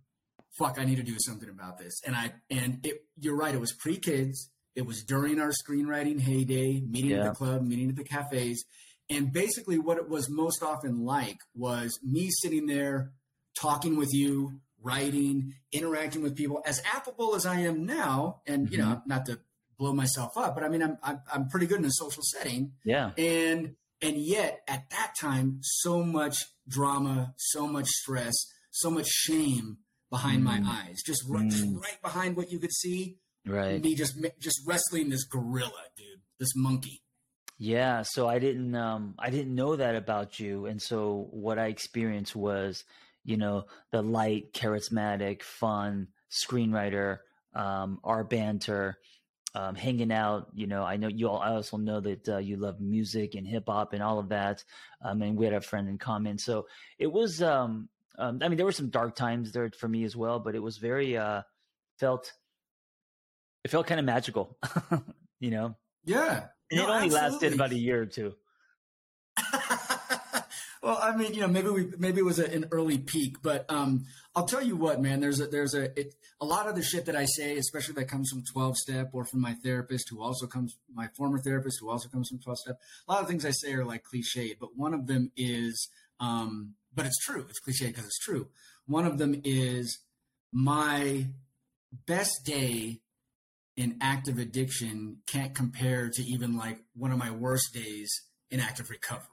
fuck, 0.57 0.77
I 0.79 0.86
need 0.86 0.98
to 0.98 1.03
do 1.03 1.15
something 1.19 1.50
about 1.50 1.77
this. 1.77 2.01
And 2.05 2.15
I, 2.15 2.33
and 2.50 2.86
it, 2.86 3.05
you're 3.19 3.36
right. 3.36 3.53
It 3.53 3.62
was 3.62 3.74
pre 3.74 3.98
kids 3.98 4.50
it 4.75 4.86
was 4.86 5.03
during 5.03 5.39
our 5.39 5.51
screenwriting 5.51 6.19
heyday, 6.19 6.81
meeting 6.81 7.12
yeah. 7.12 7.19
at 7.19 7.24
the 7.25 7.36
club, 7.36 7.62
meeting 7.62 7.89
at 7.89 7.95
the 7.95 8.03
cafes. 8.03 8.65
And 9.10 9.31
basically, 9.31 9.77
what 9.77 9.98
it 9.98 10.10
was 10.10 10.29
most 10.29 10.63
often 10.63 11.05
like 11.05 11.38
was 11.53 12.00
me 12.03 12.29
sitting 12.31 12.65
there 12.65 13.12
talking 13.60 13.98
with 13.98 14.13
you, 14.13 14.60
writing, 14.81 15.53
interacting 15.72 16.24
with 16.24 16.36
people, 16.36 16.62
as 16.65 16.81
affable 16.93 17.36
as 17.36 17.45
I 17.45 17.60
am 17.62 17.86
now. 17.86 18.41
And, 18.48 18.65
mm-hmm. 18.65 18.74
you 18.74 18.77
know, 18.79 18.86
mm-hmm. 18.86 19.10
not 19.10 19.25
to 19.27 19.39
blow 19.77 19.93
myself 19.93 20.31
up, 20.38 20.55
but 20.55 20.63
I 20.63 20.69
mean, 20.69 20.81
I'm, 20.81 20.98
I'm, 21.03 21.22
I'm 21.31 21.50
pretty 21.50 21.67
good 21.67 21.79
in 21.79 21.86
a 21.86 21.91
social 21.91 22.24
setting. 22.24 22.74
Yeah. 22.83 23.12
And, 23.17 23.75
and 24.01 24.17
yet 24.17 24.62
at 24.67 24.89
that 24.89 25.13
time, 25.19 25.60
so 25.62 26.03
much 26.03 26.38
drama, 26.67 27.33
so 27.38 27.67
much 27.67 27.88
stress, 27.88 28.33
so 28.72 28.89
much 28.89 29.07
shame 29.07 29.77
behind 30.13 30.41
mm. 30.41 30.46
my 30.46 30.62
eyes, 30.63 31.01
just 31.03 31.24
right, 31.27 31.43
mm. 31.46 31.50
just 31.50 31.65
right 31.65 32.01
behind 32.03 32.38
what 32.38 32.51
you 32.51 32.60
could 32.60 32.74
see 32.74 33.17
right 33.46 33.82
me 33.82 33.96
just 33.96 34.15
just 34.39 34.62
wrestling 34.65 35.10
this 35.10 35.25
gorilla 35.25 35.72
dude 35.98 36.22
this 36.39 36.55
monkey 36.55 37.01
yeah 37.58 38.01
so 38.01 38.27
i 38.27 38.39
didn't 38.39 38.75
um 38.75 39.15
i 39.20 39.29
didn't 39.29 39.53
know 39.53 39.75
that 39.75 39.96
about 39.96 40.39
you 40.39 40.65
and 40.65 40.82
so 40.82 41.27
what 41.32 41.60
i 41.60 41.67
experienced 41.67 42.36
was 42.36 42.84
you 43.24 43.38
know 43.38 43.65
the 43.91 44.01
light 44.01 44.53
charismatic 44.53 45.41
fun 45.41 46.08
screenwriter 46.32 47.20
um 47.53 48.00
our 48.03 48.24
banter 48.24 48.98
um, 49.55 49.75
hanging 49.75 50.12
out. 50.12 50.48
You 50.55 50.65
know, 50.65 50.84
I 50.84 50.98
know 50.98 51.08
you 51.08 51.29
all. 51.29 51.38
I 51.38 51.50
also 51.50 51.77
know 51.77 52.00
that 52.00 52.27
uh, 52.27 52.38
you 52.39 52.58
love 52.58 52.82
music 52.82 53.36
and 53.36 53.46
hip 53.46 53.65
hop 53.67 53.93
and 53.93 54.01
all 54.01 54.17
of 54.17 54.29
that. 54.29 54.63
Um, 55.03 55.22
and 55.22 55.38
we 55.38 55.46
had 55.46 55.53
a 55.53 55.62
friend 55.62 55.88
in 55.88 56.00
common, 56.00 56.39
so 56.39 56.65
it 56.98 57.12
was. 57.12 57.39
Um, 57.39 57.88
um, 58.17 58.39
I 58.41 58.48
mean, 58.48 58.58
there 58.58 58.65
were 58.65 58.72
some 58.72 58.89
dark 58.89 59.15
times 59.15 59.51
there 59.51 59.70
for 59.77 59.88
me 59.88 60.03
as 60.03 60.15
well, 60.15 60.39
but 60.39 60.55
it 60.55 60.62
was 60.62 60.77
very 60.77 61.17
uh, 61.17 61.41
felt 62.00 62.32
it 63.63 63.72
felt 63.72 63.88
kind 63.88 64.00
of 64.00 64.05
magical, 64.05 64.58
you 65.39 65.51
know? 65.51 65.75
Yeah. 66.05 66.48
And 66.70 66.79
no, 66.79 66.86
it 66.86 66.89
only 66.89 67.05
absolutely. 67.05 67.29
lasted 67.29 67.53
about 67.53 67.72
a 67.72 67.79
year 67.79 68.01
or 68.01 68.05
two. 68.05 68.36
well, 70.84 71.00
I 71.01 71.15
mean, 71.15 71.34
you 71.34 71.41
know, 71.41 71.48
maybe 71.48 71.70
we 71.70 71.91
maybe 71.98 72.20
it 72.20 72.25
was 72.25 72.39
a, 72.39 72.51
an 72.51 72.65
early 72.72 72.98
peak, 72.98 73.38
but 73.41 73.65
um, 73.70 74.05
I'll 74.36 74.46
tell 74.46 74.62
you 74.62 74.75
what, 74.75 75.01
man. 75.01 75.22
There's 75.22 75.39
a 75.39 75.48
there's 75.48 75.74
a 75.74 75.98
it, 76.00 76.15
a 76.41 76.46
lot 76.46 76.67
of 76.67 76.75
the 76.75 76.84
shit 76.84 77.05
that 77.05 77.15
I 77.15 77.25
say, 77.25 77.58
especially 77.58 77.96
that 77.96 78.10
comes 78.10 78.29
from 78.29 78.43
12 78.43 78.77
step 78.77 79.10
or 79.13 79.25
from 79.25 79.41
my 79.41 79.53
therapist, 79.63 80.10
who 80.10 80.22
also 80.22 80.46
comes 80.46 80.77
my 80.93 81.08
former 81.15 81.39
therapist, 81.39 81.77
who 81.79 81.89
also 81.89 82.10
comes 82.10 82.29
from 82.29 82.39
12 82.39 82.60
step. 82.60 82.79
A 83.08 83.12
lot 83.12 83.22
of 83.22 83.27
things 83.27 83.46
I 83.46 83.51
say 83.51 83.74
are 83.74 83.86
like 83.86 84.03
cliched, 84.03 84.58
but 84.60 84.75
one 84.75 84.93
of 84.93 85.08
them 85.08 85.32
is, 85.38 85.89
um, 86.20 86.75
but 86.95 87.05
it's 87.05 87.19
true. 87.19 87.45
It's 87.50 87.59
cliche 87.59 87.88
because 87.88 88.05
it's 88.05 88.19
true. 88.19 88.47
One 88.85 89.05
of 89.05 89.17
them 89.17 89.41
is 89.43 90.00
my 90.51 91.27
best 92.05 92.45
day 92.45 93.01
in 93.75 93.97
active 94.01 94.38
addiction 94.38 95.17
can't 95.25 95.55
compare 95.55 96.09
to 96.09 96.23
even 96.23 96.57
like 96.57 96.79
one 96.95 97.12
of 97.12 97.17
my 97.17 97.31
worst 97.31 97.73
days 97.73 98.09
in 98.51 98.59
active 98.59 98.89
recovery. 98.89 99.27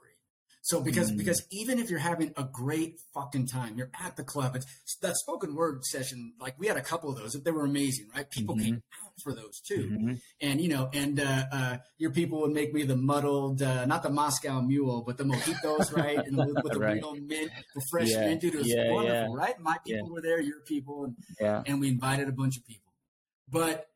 So 0.63 0.79
because 0.79 1.11
mm. 1.11 1.17
because 1.17 1.43
even 1.49 1.79
if 1.79 1.89
you're 1.89 1.99
having 1.99 2.33
a 2.37 2.43
great 2.43 2.99
fucking 3.15 3.47
time, 3.47 3.77
you're 3.77 3.89
at 3.99 4.15
the 4.15 4.23
club. 4.23 4.55
It's 4.55 4.95
that 5.01 5.17
spoken 5.17 5.55
word 5.55 5.83
session. 5.83 6.33
Like 6.39 6.59
we 6.59 6.67
had 6.67 6.77
a 6.77 6.81
couple 6.81 7.09
of 7.09 7.17
those. 7.17 7.33
They 7.33 7.49
were 7.49 7.65
amazing, 7.65 8.09
right? 8.15 8.29
People 8.29 8.55
mm-hmm. 8.55 8.65
came 8.65 8.83
out 9.03 9.13
for 9.23 9.33
those 9.33 9.59
too. 9.59 9.89
Mm-hmm. 9.91 10.13
And 10.39 10.61
you 10.61 10.69
know, 10.69 10.89
and 10.93 11.19
uh, 11.19 11.43
uh, 11.51 11.77
your 11.97 12.11
people 12.11 12.41
would 12.41 12.51
make 12.51 12.75
me 12.75 12.83
the 12.83 12.95
muddled, 12.95 13.63
uh, 13.63 13.85
not 13.85 14.03
the 14.03 14.11
Moscow 14.11 14.61
Mule, 14.61 15.03
but 15.05 15.17
the 15.17 15.23
mojitos, 15.23 15.95
right? 15.95 16.19
And 16.19 16.37
with, 16.37 16.55
with 16.63 16.73
the 16.73 16.79
right. 16.79 16.93
real 16.93 17.15
mint, 17.15 17.51
the 17.73 17.81
fresh 17.89 18.09
yeah. 18.09 18.27
mint, 18.27 18.41
dude. 18.41 18.53
It 18.53 18.57
was 18.59 18.67
yeah, 18.67 18.91
wonderful, 18.91 19.35
yeah. 19.35 19.43
right? 19.43 19.59
My 19.59 19.77
people 19.83 20.11
were 20.11 20.21
there, 20.21 20.39
your 20.39 20.59
people, 20.61 21.05
and 21.05 21.15
yeah. 21.39 21.63
and 21.65 21.81
we 21.81 21.89
invited 21.89 22.27
a 22.27 22.33
bunch 22.33 22.57
of 22.57 22.65
people. 22.67 22.91
But 23.49 23.87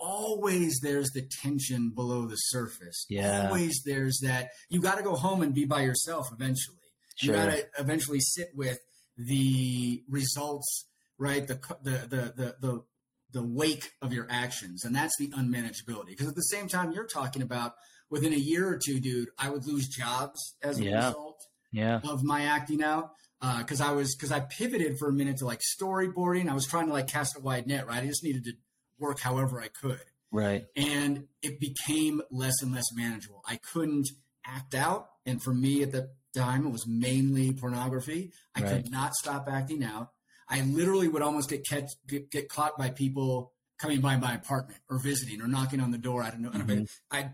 always 0.00 0.80
there's 0.82 1.10
the 1.10 1.22
tension 1.42 1.90
below 1.90 2.26
the 2.26 2.36
surface. 2.36 3.06
Yeah. 3.08 3.46
Always 3.46 3.82
there's 3.84 4.20
that 4.22 4.48
you 4.68 4.80
got 4.80 4.96
to 4.96 5.04
go 5.04 5.14
home 5.14 5.42
and 5.42 5.54
be 5.54 5.66
by 5.66 5.82
yourself 5.82 6.30
eventually. 6.32 6.78
Sure. 7.16 7.34
You 7.34 7.40
got 7.40 7.50
to 7.50 7.66
eventually 7.78 8.20
sit 8.20 8.48
with 8.54 8.78
the 9.16 10.02
results, 10.08 10.86
right? 11.18 11.46
The, 11.46 11.60
the, 11.82 11.90
the, 11.90 12.32
the, 12.36 12.56
the, 12.60 12.84
the 13.32 13.42
wake 13.42 13.92
of 14.00 14.12
your 14.12 14.26
actions. 14.30 14.84
And 14.84 14.94
that's 14.94 15.16
the 15.18 15.28
unmanageability. 15.28 16.08
Because 16.08 16.28
at 16.28 16.34
the 16.34 16.42
same 16.42 16.66
time, 16.66 16.92
you're 16.92 17.06
talking 17.06 17.42
about 17.42 17.74
within 18.08 18.32
a 18.32 18.36
year 18.36 18.66
or 18.66 18.78
two, 18.82 18.98
dude, 18.98 19.28
I 19.38 19.50
would 19.50 19.66
lose 19.66 19.86
jobs 19.86 20.56
as 20.62 20.80
a 20.80 20.84
yeah. 20.84 21.08
result 21.08 21.42
yeah. 21.70 22.00
of 22.08 22.24
my 22.24 22.44
acting 22.44 22.82
out. 22.82 23.10
Uh 23.42 23.58
because 23.58 23.80
uh, 23.80 23.88
I 23.88 23.92
was, 23.92 24.16
because 24.16 24.32
I 24.32 24.40
pivoted 24.40 24.98
for 24.98 25.08
a 25.08 25.12
minute 25.12 25.38
to 25.38 25.46
like 25.46 25.60
storyboarding. 25.60 26.50
I 26.50 26.54
was 26.54 26.66
trying 26.66 26.88
to 26.88 26.92
like 26.92 27.08
cast 27.08 27.36
a 27.36 27.40
wide 27.40 27.66
net, 27.66 27.86
right? 27.86 28.02
I 28.02 28.06
just 28.06 28.24
needed 28.24 28.44
to 28.44 28.52
work 29.00 29.20
however 29.20 29.60
I 29.60 29.68
could. 29.68 30.00
Right. 30.30 30.66
And 30.76 31.26
it 31.42 31.58
became 31.58 32.22
less 32.30 32.62
and 32.62 32.72
less 32.72 32.84
manageable. 32.94 33.42
I 33.46 33.56
couldn't 33.56 34.08
act 34.46 34.74
out. 34.74 35.08
And 35.26 35.42
for 35.42 35.52
me 35.52 35.82
at 35.82 35.92
the 35.92 36.10
time, 36.34 36.66
it 36.66 36.70
was 36.70 36.86
mainly 36.86 37.52
pornography. 37.52 38.32
I 38.54 38.62
right. 38.62 38.70
could 38.70 38.92
not 38.92 39.14
stop 39.14 39.48
acting 39.50 39.82
out. 39.82 40.10
I 40.48 40.62
literally 40.62 41.08
would 41.08 41.22
almost 41.22 41.50
get, 41.50 41.66
catch, 41.66 41.90
get, 42.08 42.30
get 42.30 42.48
caught 42.48 42.76
by 42.76 42.90
people 42.90 43.52
coming 43.78 44.00
by 44.00 44.16
my 44.16 44.34
apartment 44.34 44.80
or 44.88 44.98
visiting 44.98 45.40
or 45.40 45.48
knocking 45.48 45.80
on 45.80 45.90
the 45.90 45.98
door. 45.98 46.22
I 46.22 46.30
don't 46.30 46.42
know. 46.42 46.50
Mm-hmm. 46.50 46.84
I, 47.10 47.30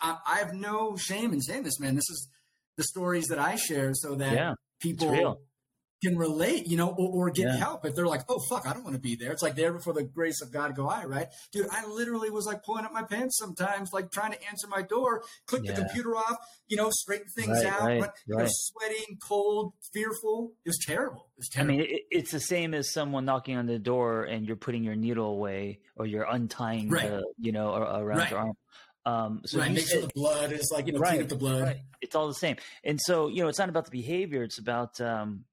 I, 0.00 0.16
I 0.26 0.38
have 0.38 0.54
no 0.54 0.96
shame 0.96 1.32
in 1.32 1.40
saying 1.40 1.64
this, 1.64 1.80
man. 1.80 1.94
This 1.94 2.08
is 2.10 2.28
the 2.76 2.84
stories 2.84 3.26
that 3.26 3.38
I 3.38 3.56
share 3.56 3.92
so 3.94 4.14
that 4.16 4.32
yeah, 4.32 4.54
people 4.80 5.40
can 6.02 6.16
relate, 6.16 6.66
you 6.66 6.76
know, 6.76 6.88
or, 6.90 7.26
or 7.26 7.30
get 7.30 7.46
yeah. 7.46 7.56
help 7.56 7.84
if 7.84 7.94
they're 7.94 8.06
like, 8.06 8.22
oh 8.28 8.38
fuck, 8.48 8.66
I 8.66 8.72
don't 8.72 8.84
want 8.84 8.94
to 8.96 9.00
be 9.00 9.16
there. 9.16 9.32
It's 9.32 9.42
like 9.42 9.54
there 9.54 9.72
before 9.72 9.92
the 9.92 10.02
grace 10.02 10.40
of 10.42 10.52
God 10.52 10.74
go 10.74 10.88
I, 10.88 11.04
right? 11.04 11.28
Dude, 11.52 11.66
I 11.70 11.86
literally 11.86 12.30
was 12.30 12.46
like 12.46 12.62
pulling 12.62 12.84
up 12.84 12.92
my 12.92 13.02
pants 13.02 13.38
sometimes, 13.38 13.92
like 13.92 14.10
trying 14.10 14.32
to 14.32 14.48
answer 14.48 14.66
my 14.68 14.82
door, 14.82 15.22
click 15.46 15.62
yeah. 15.64 15.72
the 15.72 15.82
computer 15.82 16.16
off, 16.16 16.36
you 16.68 16.76
know, 16.76 16.90
straighten 16.90 17.28
things 17.28 17.48
right, 17.48 17.66
out, 17.66 17.82
right, 17.82 18.00
but, 18.00 18.14
right. 18.28 18.44
Know, 18.44 18.50
sweating, 18.50 19.18
cold, 19.26 19.72
fearful. 19.92 20.52
It 20.64 20.68
was 20.68 20.78
terrible. 20.84 21.28
It 21.36 21.38
was 21.38 21.48
terrible. 21.48 21.74
I 21.74 21.76
mean, 21.76 21.86
it, 21.88 22.02
it's 22.10 22.30
the 22.30 22.40
same 22.40 22.74
as 22.74 22.92
someone 22.92 23.24
knocking 23.24 23.56
on 23.56 23.66
the 23.66 23.78
door 23.78 24.24
and 24.24 24.46
you're 24.46 24.56
putting 24.56 24.84
your 24.84 24.96
needle 24.96 25.26
away 25.26 25.80
or 25.96 26.06
you're 26.06 26.26
untying 26.30 26.88
the, 26.88 27.24
you 27.38 27.52
know, 27.52 27.74
around 27.74 28.30
your 28.30 28.38
arm. 28.40 28.56
Um, 29.06 29.42
so 29.44 29.58
right, 29.58 29.70
mix 29.70 29.94
with 29.94 30.06
the 30.06 30.12
blood 30.14 30.50
is 30.52 30.70
like 30.72 30.86
you 30.86 30.94
know 30.94 30.98
right, 30.98 31.10
clean 31.10 31.22
up 31.22 31.28
the 31.28 31.36
blood. 31.36 31.62
Right. 31.62 31.76
It's 32.00 32.14
all 32.14 32.26
the 32.26 32.34
same. 32.34 32.56
And 32.84 32.98
so 32.98 33.28
you 33.28 33.42
know, 33.42 33.48
it's 33.48 33.58
not 33.58 33.68
about 33.68 33.84
the 33.84 33.90
behavior. 33.90 34.42
It's 34.42 34.58
about 34.58 34.98
um, 35.00 35.44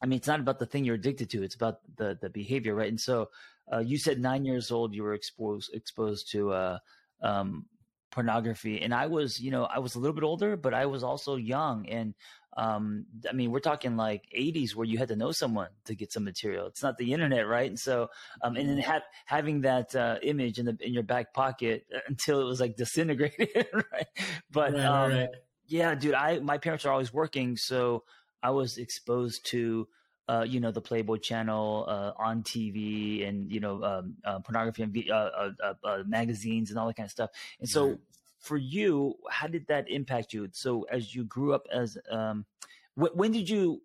I 0.00 0.06
mean, 0.06 0.18
it's 0.18 0.28
not 0.28 0.40
about 0.40 0.58
the 0.58 0.66
thing 0.66 0.84
you're 0.84 0.94
addicted 0.94 1.30
to. 1.30 1.42
It's 1.42 1.54
about 1.54 1.80
the 1.96 2.18
the 2.20 2.30
behavior, 2.30 2.74
right? 2.74 2.88
And 2.88 3.00
so 3.00 3.30
uh, 3.72 3.78
you 3.78 3.98
said 3.98 4.20
nine 4.20 4.44
years 4.44 4.70
old, 4.70 4.94
you 4.94 5.02
were 5.02 5.14
exposed 5.14 5.74
exposed 5.74 6.30
to 6.32 6.52
uh, 6.52 6.78
um, 7.22 7.66
pornography, 8.10 8.80
and 8.80 8.94
I 8.94 9.06
was, 9.06 9.40
you 9.40 9.50
know, 9.50 9.64
I 9.64 9.78
was 9.78 9.94
a 9.94 9.98
little 9.98 10.14
bit 10.14 10.24
older, 10.24 10.56
but 10.56 10.74
I 10.74 10.86
was 10.86 11.02
also 11.02 11.36
young, 11.36 11.88
and 11.88 12.14
um, 12.58 13.06
I 13.28 13.32
mean, 13.32 13.52
we're 13.52 13.60
talking 13.60 13.96
like 13.96 14.24
80s 14.36 14.74
where 14.74 14.84
you 14.86 14.98
had 14.98 15.08
to 15.08 15.16
know 15.16 15.30
someone 15.30 15.68
to 15.84 15.94
get 15.94 16.12
some 16.12 16.24
material. 16.24 16.66
It's 16.66 16.82
not 16.82 16.98
the 16.98 17.12
internet, 17.12 17.46
right? 17.46 17.68
And 17.68 17.78
so, 17.78 18.08
um, 18.42 18.56
and 18.56 18.68
then 18.68 18.78
have, 18.78 19.02
having 19.26 19.60
that 19.60 19.94
uh, 19.94 20.16
image 20.22 20.58
in 20.58 20.66
the 20.66 20.76
in 20.80 20.92
your 20.92 21.04
back 21.04 21.32
pocket 21.32 21.86
until 22.08 22.40
it 22.40 22.44
was 22.44 22.60
like 22.60 22.76
disintegrated, 22.76 23.66
right? 23.72 24.06
But 24.50 24.72
right, 24.72 24.84
um, 24.84 25.12
right. 25.12 25.28
yeah, 25.66 25.94
dude, 25.94 26.14
I 26.14 26.40
my 26.40 26.58
parents 26.58 26.84
are 26.84 26.92
always 26.92 27.12
working, 27.12 27.56
so 27.56 28.02
I 28.42 28.50
was 28.50 28.78
exposed 28.78 29.46
to. 29.46 29.88
Uh, 30.30 30.44
you 30.46 30.60
know 30.60 30.70
the 30.70 30.82
Playboy 30.82 31.16
Channel 31.16 31.86
uh, 31.88 32.12
on 32.22 32.42
TV 32.42 33.26
and 33.26 33.50
you 33.50 33.60
know 33.60 33.82
um, 33.82 34.14
uh, 34.26 34.38
pornography 34.40 34.82
and 34.82 35.10
uh, 35.10 35.14
uh, 35.14 35.72
uh, 35.82 36.02
magazines 36.06 36.68
and 36.68 36.78
all 36.78 36.86
that 36.86 36.96
kind 36.96 37.06
of 37.06 37.10
stuff. 37.10 37.30
And 37.60 37.66
so 37.66 37.98
for 38.38 38.56
you, 38.56 39.14
how 39.30 39.46
did 39.46 39.66
that 39.66 39.90
impact 39.90 40.32
you? 40.32 40.48
So 40.52 40.82
as 40.90 41.14
you 41.14 41.24
grew 41.24 41.52
up 41.52 41.66
as 41.72 41.98
um, 42.10 42.46
wh- 42.94 43.14
when 43.14 43.32
did 43.32 43.48
you? 43.48 43.82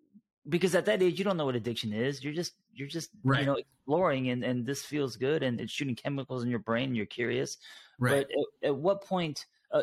Because 0.48 0.74
at 0.74 0.84
that 0.86 1.02
age, 1.02 1.18
you 1.18 1.24
don't 1.24 1.36
know 1.36 1.46
what 1.46 1.56
addiction 1.56 1.92
is. 1.92 2.22
You're 2.22 2.34
just 2.34 2.52
you're 2.72 2.88
just 2.88 3.10
right. 3.24 3.40
you 3.40 3.46
know 3.46 3.54
exploring, 3.54 4.28
and 4.28 4.44
and 4.44 4.66
this 4.66 4.82
feels 4.82 5.16
good, 5.16 5.42
and 5.42 5.60
it's 5.60 5.72
shooting 5.72 5.94
chemicals 5.94 6.44
in 6.44 6.50
your 6.50 6.58
brain. 6.58 6.90
And 6.90 6.96
you're 6.96 7.06
curious, 7.06 7.58
right? 7.98 8.26
But 8.28 8.38
at, 8.62 8.68
at 8.70 8.76
what 8.76 9.02
point? 9.02 9.46
Uh, 9.72 9.82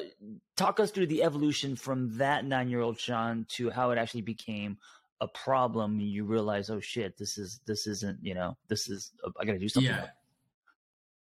talk 0.56 0.80
us 0.80 0.92
through 0.92 1.08
the 1.08 1.24
evolution 1.24 1.76
from 1.76 2.18
that 2.18 2.46
nine 2.46 2.70
year 2.70 2.82
old 2.82 3.00
Sean 3.00 3.46
to 3.56 3.70
how 3.70 3.92
it 3.92 3.98
actually 3.98 4.22
became 4.22 4.78
a 5.20 5.28
problem. 5.28 6.00
You 6.00 6.24
realize, 6.24 6.70
oh 6.70 6.80
shit, 6.80 7.18
this 7.18 7.38
is 7.38 7.60
this 7.66 7.88
isn't 7.88 8.20
you 8.22 8.34
know 8.34 8.58
this 8.68 8.90
is 8.90 9.12
I 9.40 9.46
got 9.46 9.54
to 9.54 9.60
do 9.60 9.70
something. 9.70 9.92
Yeah. 9.92 10.08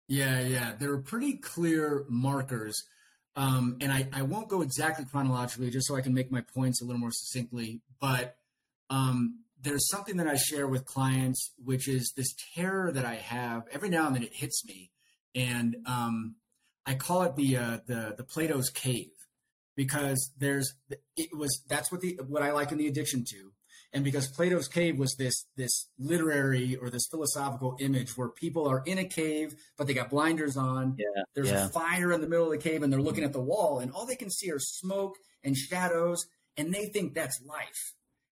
Yeah, 0.08 0.40
yeah. 0.40 0.72
There 0.78 0.92
are 0.92 1.00
pretty 1.00 1.34
clear 1.34 2.04
markers 2.08 2.84
um, 3.34 3.76
and 3.80 3.90
I, 3.90 4.08
I 4.12 4.22
won't 4.22 4.48
go 4.48 4.62
exactly 4.62 5.04
chronologically 5.04 5.70
just 5.70 5.86
so 5.86 5.96
I 5.96 6.02
can 6.02 6.12
make 6.12 6.30
my 6.30 6.42
points 6.42 6.82
a 6.82 6.84
little 6.84 7.00
more 7.00 7.12
succinctly. 7.12 7.80
But 8.00 8.36
um, 8.90 9.40
there's 9.60 9.88
something 9.88 10.16
that 10.18 10.26
I 10.26 10.36
share 10.36 10.66
with 10.66 10.84
clients, 10.84 11.52
which 11.64 11.88
is 11.88 12.12
this 12.16 12.34
terror 12.54 12.92
that 12.92 13.06
I 13.06 13.14
have. 13.14 13.64
Every 13.72 13.88
now 13.88 14.06
and 14.06 14.16
then 14.16 14.22
it 14.22 14.34
hits 14.34 14.64
me, 14.66 14.90
and 15.34 15.76
um, 15.86 16.36
I 16.86 16.94
call 16.94 17.22
it 17.22 17.36
the 17.36 17.56
uh, 17.56 17.78
the 17.86 18.14
the 18.16 18.24
Plato's 18.24 18.70
cave 18.70 19.10
because 19.76 20.32
there's 20.38 20.74
it 21.16 21.30
was 21.36 21.62
that's 21.68 21.90
what 21.90 22.00
the 22.00 22.18
what 22.26 22.42
I 22.42 22.52
liken 22.52 22.78
the 22.78 22.88
addiction 22.88 23.24
to 23.30 23.52
and 23.92 24.04
because 24.04 24.28
Plato's 24.28 24.68
cave 24.68 24.98
was 24.98 25.14
this 25.16 25.46
this 25.56 25.88
literary 25.98 26.76
or 26.76 26.90
this 26.90 27.06
philosophical 27.10 27.76
image 27.80 28.16
where 28.16 28.28
people 28.28 28.68
are 28.68 28.82
in 28.86 28.98
a 28.98 29.04
cave 29.04 29.54
but 29.76 29.86
they 29.86 29.94
got 29.94 30.10
blinders 30.10 30.56
on. 30.56 30.96
Yeah, 30.98 31.22
There's 31.34 31.50
yeah. 31.50 31.66
a 31.66 31.68
fire 31.68 32.12
in 32.12 32.20
the 32.20 32.28
middle 32.28 32.46
of 32.46 32.52
the 32.52 32.58
cave 32.58 32.82
and 32.82 32.92
they're 32.92 33.02
looking 33.02 33.24
at 33.24 33.32
the 33.32 33.40
wall 33.40 33.78
and 33.80 33.92
all 33.92 34.06
they 34.06 34.16
can 34.16 34.30
see 34.30 34.50
are 34.50 34.58
smoke 34.58 35.16
and 35.44 35.56
shadows 35.56 36.26
and 36.56 36.72
they 36.72 36.86
think 36.86 37.14
that's 37.14 37.40
life. 37.44 37.94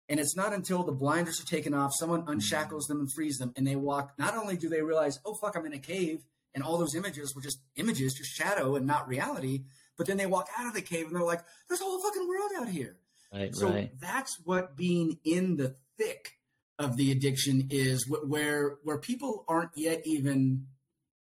And 0.09 0.21
it's 0.21 0.37
not 0.37 0.53
until 0.53 0.85
the 0.85 0.93
blinders 0.93 1.41
are 1.41 1.47
taken 1.47 1.75
off, 1.75 1.93
someone 1.95 2.25
unshackles 2.29 2.87
them 2.87 3.00
and 3.00 3.12
frees 3.12 3.38
them, 3.38 3.53
and 3.57 3.67
they 3.67 3.75
walk. 3.75 4.12
Not 4.17 4.37
only 4.37 4.57
do 4.57 4.69
they 4.69 4.81
realize, 4.81 5.19
oh 5.26 5.35
fuck, 5.35 5.57
I'm 5.57 5.67
in 5.67 5.73
a 5.73 5.81
cave, 5.81 6.21
and 6.57 6.65
all 6.65 6.79
those 6.79 6.95
images 6.95 7.37
were 7.37 7.43
just 7.43 7.61
images, 7.77 8.15
just 8.15 8.33
shadow 8.33 8.75
and 8.75 8.87
not 8.87 9.07
reality. 9.07 9.65
But 9.97 10.07
then 10.07 10.17
they 10.17 10.27
walk 10.27 10.49
out 10.59 10.67
of 10.67 10.75
the 10.75 10.81
cave 10.81 11.07
and 11.07 11.15
they're 11.15 11.23
like, 11.23 11.43
there's 11.69 11.83
a 11.83 11.85
whole 11.85 12.03
fucking 12.03 12.27
world 12.27 12.51
out 12.59 12.69
here. 12.69 12.97
Right, 13.33 13.55
so 13.55 13.69
right. 13.69 13.91
that's 14.01 14.41
what 14.43 14.75
being 14.77 15.19
in 15.23 15.57
the 15.57 15.77
thick 15.99 16.33
of 16.79 16.97
the 16.97 17.13
addiction 17.13 17.69
is 17.71 18.09
where 18.09 18.77
where 18.83 18.99
people 18.99 19.45
aren't 19.49 19.73
yet 19.77 20.03
even 20.07 20.67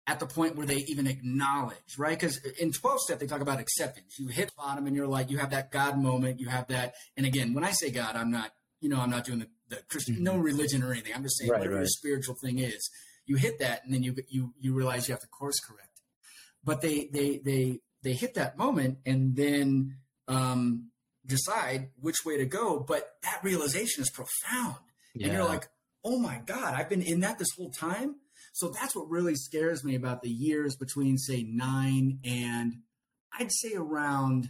at 0.08 0.20
the 0.20 0.26
point 0.26 0.56
where 0.56 0.66
they 0.66 0.78
even 0.88 1.06
acknowledge, 1.06 1.98
right? 1.98 2.20
Because 2.20 2.38
in 2.60 2.72
12 2.72 3.02
step, 3.02 3.20
they 3.20 3.28
talk 3.28 3.42
about 3.42 3.60
acceptance. 3.60 4.18
You 4.18 4.28
hit 4.28 4.52
bottom 4.58 4.88
and 4.88 4.96
you're 4.96 5.08
like, 5.08 5.30
you 5.30 5.38
have 5.38 5.52
that 5.52 5.72
God 5.72 5.98
moment, 5.98 6.40
you 6.40 6.50
have 6.50 6.68
that. 6.68 6.96
And 7.16 7.26
again, 7.26 7.54
when 7.54 7.64
I 7.64 7.72
say 7.72 7.92
God, 7.92 8.16
I'm 8.16 8.32
not, 8.32 8.52
you 8.80 8.90
know, 8.90 9.00
I'm 9.00 9.12
not 9.12 9.26
doing 9.26 9.40
the, 9.40 9.48
the 9.70 9.82
Christian, 9.90 10.16
mm-hmm. 10.16 10.24
no 10.24 10.38
religion 10.38 10.82
or 10.82 10.92
anything. 10.92 11.14
I'm 11.16 11.22
just 11.24 11.38
saying 11.38 11.52
right, 11.52 11.60
whatever 11.60 11.76
right. 11.76 11.82
your 11.82 11.88
spiritual 11.88 12.36
thing 12.44 12.58
is, 12.58 12.90
you 13.32 13.38
hit 13.38 13.60
that 13.60 13.84
and 13.84 13.94
then 13.94 14.04
you, 14.04 14.16
you, 14.28 14.54
you 14.60 14.74
realize 14.74 15.08
you 15.08 15.14
have 15.14 15.22
to 15.22 15.28
course 15.28 15.60
correct. 15.60 16.02
But 16.64 16.82
they, 16.82 17.10
they, 17.12 17.40
they, 17.44 17.80
they 18.04 18.14
hit 18.14 18.34
that 18.36 18.58
moment 18.58 19.00
and 19.06 19.36
then, 19.36 19.98
um, 20.28 20.92
decide 21.26 21.90
which 22.00 22.26
way 22.26 22.38
to 22.38 22.46
go. 22.46 22.80
But 22.80 23.16
that 23.24 23.40
realization 23.44 24.02
is 24.02 24.10
profound. 24.10 24.76
Yeah. 25.14 25.28
And 25.28 25.36
you're 25.36 25.46
like, 25.46 25.68
oh 26.04 26.20
my 26.20 26.42
God, 26.46 26.74
I've 26.74 26.90
been 26.90 27.02
in 27.02 27.22
that 27.22 27.40
this 27.40 27.50
whole 27.58 27.72
time. 27.72 28.16
So 28.54 28.70
that's 28.70 28.96
what 28.96 29.10
really 29.10 29.36
scares 29.36 29.84
me 29.84 29.96
about 29.96 30.22
the 30.22 30.30
years 30.30 30.76
between, 30.76 31.18
say, 31.18 31.44
nine 31.44 32.20
and 32.26 32.74
I'd 33.38 33.52
say 33.52 33.76
around 33.76 34.50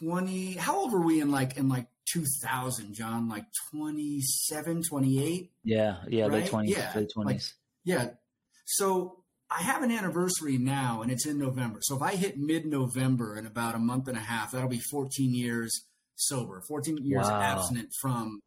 20. 0.00 0.54
How 0.54 0.76
old 0.76 0.92
were 0.92 1.00
we 1.00 1.20
in 1.20 1.30
like, 1.30 1.56
in 1.56 1.68
like 1.68 1.86
2000, 2.12 2.92
John? 2.92 3.28
Like 3.28 3.46
27, 3.72 4.82
28? 4.82 5.50
Yeah. 5.64 5.96
Yeah. 6.08 6.22
Right? 6.24 6.32
Late 6.32 6.50
20s. 6.50 6.68
Yeah. 6.68 6.92
Late 6.94 7.10
20s. 7.16 7.24
Like, 7.24 7.40
yeah. 7.84 8.10
So 8.64 9.24
I 9.50 9.62
have 9.62 9.82
an 9.82 9.90
anniversary 9.90 10.58
now, 10.58 11.02
and 11.02 11.10
it's 11.10 11.26
in 11.26 11.38
November. 11.38 11.78
So 11.82 11.96
if 11.96 12.02
I 12.02 12.16
hit 12.16 12.38
mid 12.38 12.66
November 12.66 13.36
in 13.36 13.46
about 13.46 13.74
a 13.74 13.78
month 13.78 14.08
and 14.08 14.16
a 14.16 14.20
half, 14.20 14.52
that'll 14.52 14.68
be 14.68 14.80
14 14.90 15.34
years 15.34 15.84
sober, 16.16 16.60
14 16.68 16.98
years 17.02 17.26
wow. 17.26 17.40
abstinent 17.40 17.90
from 18.00 18.40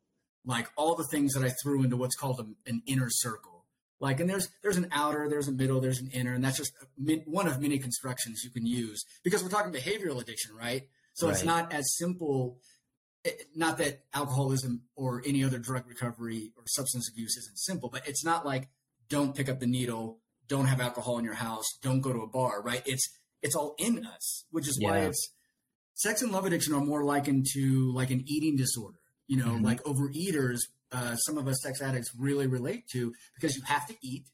like 0.46 0.67
all 0.76 0.96
the 0.96 1.08
things 1.12 1.34
that 1.34 1.44
I 1.44 1.54
threw 1.63 1.84
into 1.84 1.98
what's 1.98 2.15
called 2.15 2.39
a, 2.39 2.70
an 2.70 2.82
inner 2.86 3.10
circle. 3.10 3.65
Like, 4.00 4.20
and 4.20 4.30
there's 4.30 4.50
there's 4.63 4.78
an 4.78 4.88
outer, 4.91 5.28
there's 5.30 5.48
a 5.48 5.52
middle, 5.52 5.80
there's 5.80 6.02
an 6.02 6.10
inner, 6.12 6.34
and 6.34 6.44
that's 6.44 6.58
just 6.58 6.74
one 7.26 7.48
of 7.48 7.62
many 7.62 7.78
constructions 7.78 8.44
you 8.44 8.50
can 8.50 8.65
use 8.65 9.04
because 9.24 9.44
we're 9.44 9.50
talking 9.50 9.72
behavioral 9.72 10.20
addiction, 10.22 10.56
right? 10.56 10.84
So 11.13 11.28
right. 11.28 11.34
it's 11.34 11.44
not 11.44 11.72
as 11.72 11.96
simple. 11.98 12.58
Eh, 13.26 13.32
not 13.56 13.78
that 13.78 14.04
alcoholism 14.13 14.82
or 14.96 15.22
any 15.26 15.44
other 15.44 15.60
drug 15.60 15.88
recovery 15.88 16.52
or 16.58 16.63
substance 16.65 17.10
abuse 17.12 17.38
isn't 17.38 17.60
simple, 17.60 17.89
but 17.89 18.08
it's 18.08 18.26
not 18.26 18.44
like 18.44 18.70
don't 19.12 19.36
pick 19.36 19.50
up 19.50 19.60
the 19.60 19.67
needle, 19.67 20.19
don't 20.47 20.65
have 20.65 20.82
alcohol 20.82 21.19
in 21.19 21.26
your 21.26 21.36
house, 21.36 21.65
don't 21.84 22.00
go 22.02 22.12
to 22.12 22.19
a 22.19 22.28
bar, 22.28 22.63
right? 22.63 22.82
It's 22.86 23.08
it's 23.43 23.56
all 23.56 23.76
in 23.78 24.06
us, 24.06 24.45
which 24.52 24.67
is 24.67 24.80
yeah. 24.82 24.89
why 24.89 24.97
it's 25.00 25.34
sex 25.95 26.21
and 26.21 26.32
love 26.32 26.45
addiction 26.45 26.74
are 26.74 26.84
more 26.84 27.04
likened 27.04 27.45
to 27.54 27.91
like 27.93 28.10
an 28.10 28.24
eating 28.26 28.56
disorder. 28.56 28.97
You 29.28 29.38
know, 29.38 29.52
mm-hmm. 29.52 29.65
like 29.65 29.84
overeaters, 29.84 30.60
uh, 30.91 31.15
some 31.15 31.38
of 31.38 31.47
us 31.47 31.62
sex 31.62 31.82
addicts 31.82 32.12
really 32.17 32.47
relate 32.47 32.88
to 32.93 33.13
because 33.36 33.56
you 33.56 33.62
have 33.63 33.86
to 33.88 33.95
eat, 34.02 34.26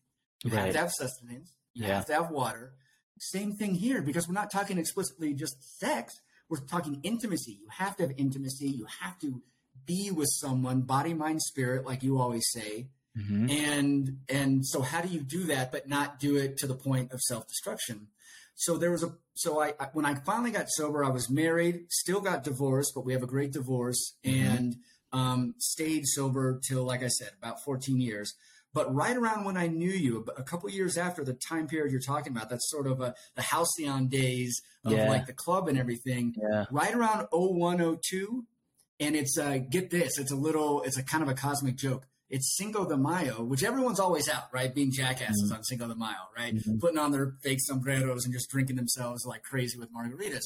you 0.43 0.51
right. 0.51 0.65
have 0.65 0.73
to 0.73 0.79
have 0.79 0.91
sustenance, 0.91 1.51
you 1.73 1.85
yeah. 1.85 1.95
have 1.95 2.05
to 2.05 2.13
have 2.13 2.31
water. 2.31 2.73
Same 3.19 3.53
thing 3.53 3.73
here 3.73 4.01
because 4.03 4.27
we're 4.27 4.35
not 4.35 4.51
talking 4.51 4.77
explicitly 4.77 5.33
just 5.33 5.79
sex. 5.79 6.13
We're 6.49 6.59
talking 6.59 6.99
intimacy. 7.03 7.57
You 7.59 7.67
have 7.77 7.97
to 7.97 8.03
have 8.03 8.13
intimacy. 8.17 8.69
You 8.69 8.85
have 9.01 9.19
to 9.19 9.41
be 9.85 10.11
with 10.11 10.29
someone, 10.31 10.81
body, 10.81 11.13
mind, 11.13 11.41
spirit, 11.41 11.85
like 11.85 12.03
you 12.03 12.19
always 12.19 12.45
say. 12.53 12.87
Mm-hmm. 13.17 13.49
And 13.49 14.17
and 14.29 14.65
so 14.65 14.81
how 14.81 15.01
do 15.01 15.09
you 15.09 15.21
do 15.21 15.45
that 15.45 15.71
but 15.71 15.87
not 15.87 16.19
do 16.19 16.35
it 16.35 16.57
to 16.57 16.67
the 16.67 16.75
point 16.75 17.11
of 17.11 17.21
self-destruction? 17.21 18.07
So 18.55 18.77
there 18.77 18.91
was 18.91 19.03
a 19.03 19.13
so 19.35 19.61
I, 19.61 19.73
I 19.79 19.87
when 19.93 20.05
I 20.05 20.15
finally 20.15 20.51
got 20.51 20.69
sober, 20.69 21.03
I 21.03 21.09
was 21.09 21.29
married, 21.29 21.85
still 21.89 22.21
got 22.21 22.43
divorced, 22.43 22.93
but 22.95 23.05
we 23.05 23.13
have 23.13 23.23
a 23.23 23.27
great 23.27 23.53
divorce 23.53 24.15
mm-hmm. 24.25 24.47
and 24.47 24.75
um, 25.13 25.55
stayed 25.57 26.05
sober 26.05 26.59
till 26.67 26.83
like 26.83 27.03
I 27.03 27.07
said, 27.07 27.31
about 27.41 27.63
14 27.63 27.99
years. 27.99 28.33
But 28.73 28.93
right 28.93 29.15
around 29.15 29.45
when 29.45 29.57
I 29.57 29.67
knew 29.67 29.89
you, 29.89 30.25
a 30.37 30.43
couple 30.43 30.69
years 30.69 30.97
after 30.97 31.23
the 31.23 31.33
time 31.33 31.67
period 31.67 31.91
you're 31.91 32.01
talking 32.01 32.31
about, 32.31 32.49
that's 32.49 32.69
sort 32.69 32.85
of 32.85 33.01
a, 33.01 33.15
the 33.35 33.41
halcyon 33.41 34.07
days 34.07 34.61
of 34.85 34.91
yeah. 34.91 35.09
like 35.09 35.25
the 35.25 35.33
club 35.33 35.67
and 35.67 35.79
everything. 35.79 36.35
Yeah. 36.37 36.65
Right 36.69 36.93
around 36.93 37.27
0102, 37.31 38.45
and 38.99 39.15
it's 39.15 39.37
uh, 39.37 39.57
get 39.69 39.89
this, 39.89 40.19
it's 40.19 40.31
a 40.31 40.35
little, 40.35 40.83
it's 40.83 40.97
a 40.97 41.03
kind 41.03 41.23
of 41.23 41.29
a 41.29 41.33
cosmic 41.33 41.75
joke 41.75 42.05
it's 42.29 42.55
Cinco 42.57 42.87
de 42.87 42.97
Mayo, 42.97 43.43
which 43.43 43.63
everyone's 43.63 43.99
always 43.99 44.27
out, 44.27 44.45
right? 44.51 44.73
Being 44.73 44.91
jackasses 44.91 45.45
mm-hmm. 45.45 45.55
on 45.55 45.63
Cinco 45.63 45.87
de 45.87 45.95
Mayo, 45.95 46.27
right? 46.35 46.55
Mm-hmm. 46.55 46.79
Putting 46.79 46.97
on 46.97 47.11
their 47.11 47.35
fake 47.41 47.59
sombreros 47.61 48.25
and 48.25 48.33
just 48.33 48.49
drinking 48.49 48.75
themselves 48.75 49.25
like 49.25 49.43
crazy 49.43 49.77
with 49.77 49.89
margaritas. 49.93 50.45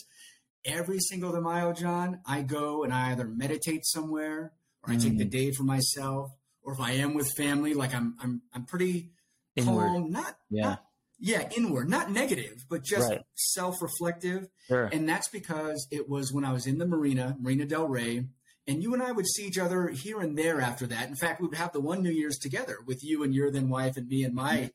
Every 0.63 0.99
Cinco 0.99 1.31
de 1.31 1.41
Mayo, 1.41 1.73
John, 1.73 2.19
I 2.25 2.43
go 2.43 2.83
and 2.83 2.93
I 2.93 3.11
either 3.11 3.25
meditate 3.25 3.85
somewhere 3.85 4.53
or 4.83 4.93
I 4.93 4.95
mm-hmm. 4.95 5.09
take 5.09 5.17
the 5.17 5.25
mm. 5.25 5.31
day 5.31 5.51
for 5.51 5.63
myself, 5.63 6.31
or 6.61 6.73
if 6.73 6.79
I 6.79 6.91
am 6.93 7.15
with 7.15 7.31
family, 7.35 7.73
like 7.73 7.95
I'm 7.95 8.15
I'm 8.21 8.41
I'm 8.53 8.65
pretty 8.65 9.11
inward. 9.55 9.87
calm, 9.87 10.11
not 10.11 10.37
yeah. 10.49 10.61
Not, 10.61 10.85
yeah, 11.23 11.47
inward, 11.55 11.87
not 11.87 12.09
negative, 12.09 12.65
but 12.67 12.83
just 12.83 13.07
right. 13.07 13.21
self-reflective. 13.35 14.47
Sure. 14.67 14.85
And 14.85 15.07
that's 15.07 15.27
because 15.27 15.87
it 15.91 16.09
was 16.09 16.33
when 16.33 16.43
I 16.43 16.51
was 16.51 16.65
in 16.65 16.79
the 16.79 16.87
marina, 16.87 17.37
Marina 17.39 17.65
Del 17.65 17.87
Rey, 17.87 18.25
and 18.71 18.81
you 18.81 18.93
and 18.93 19.03
I 19.03 19.11
would 19.11 19.27
see 19.27 19.45
each 19.45 19.57
other 19.57 19.89
here 19.89 20.21
and 20.21 20.37
there 20.37 20.61
after 20.61 20.87
that. 20.87 21.09
In 21.09 21.15
fact, 21.15 21.41
we 21.41 21.47
would 21.47 21.57
have 21.57 21.73
the 21.73 21.81
one 21.81 22.01
New 22.01 22.11
Year's 22.11 22.37
together 22.37 22.77
with 22.85 23.03
you 23.03 23.23
and 23.23 23.33
your 23.33 23.51
then 23.51 23.69
wife 23.69 23.97
and 23.97 24.07
me 24.07 24.23
and 24.23 24.33
my 24.33 24.71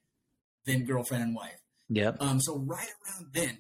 then 0.67 0.85
girlfriend 0.85 1.23
and 1.23 1.35
wife. 1.35 1.61
Yeah. 1.89 2.13
Um, 2.21 2.41
so 2.41 2.59
right 2.59 2.89
around 3.07 3.33
then, 3.33 3.59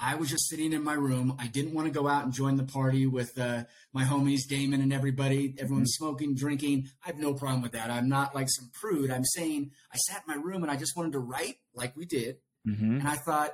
I 0.00 0.14
was 0.14 0.30
just 0.30 0.48
sitting 0.48 0.72
in 0.72 0.84
my 0.84 0.94
room. 0.94 1.36
I 1.38 1.48
didn't 1.48 1.74
want 1.74 1.86
to 1.86 1.92
go 1.92 2.06
out 2.06 2.24
and 2.24 2.32
join 2.32 2.56
the 2.56 2.64
party 2.64 3.06
with 3.06 3.38
uh, 3.38 3.64
my 3.92 4.04
homies, 4.04 4.46
Damon 4.48 4.80
and 4.80 4.92
everybody. 4.92 5.54
Everyone's 5.58 5.96
mm-hmm. 5.96 6.04
smoking, 6.04 6.34
drinking. 6.34 6.88
I 7.04 7.08
have 7.08 7.18
no 7.18 7.34
problem 7.34 7.62
with 7.62 7.72
that. 7.72 7.90
I'm 7.90 8.08
not 8.08 8.34
like 8.34 8.48
some 8.48 8.70
prude. 8.80 9.10
I'm 9.10 9.24
saying 9.24 9.72
I 9.92 9.96
sat 9.96 10.22
in 10.26 10.34
my 10.34 10.40
room 10.40 10.62
and 10.62 10.70
I 10.70 10.76
just 10.76 10.96
wanted 10.96 11.12
to 11.12 11.18
write 11.18 11.56
like 11.74 11.96
we 11.96 12.04
did. 12.04 12.36
Mm-hmm. 12.66 13.00
And 13.00 13.08
I 13.08 13.16
thought, 13.16 13.50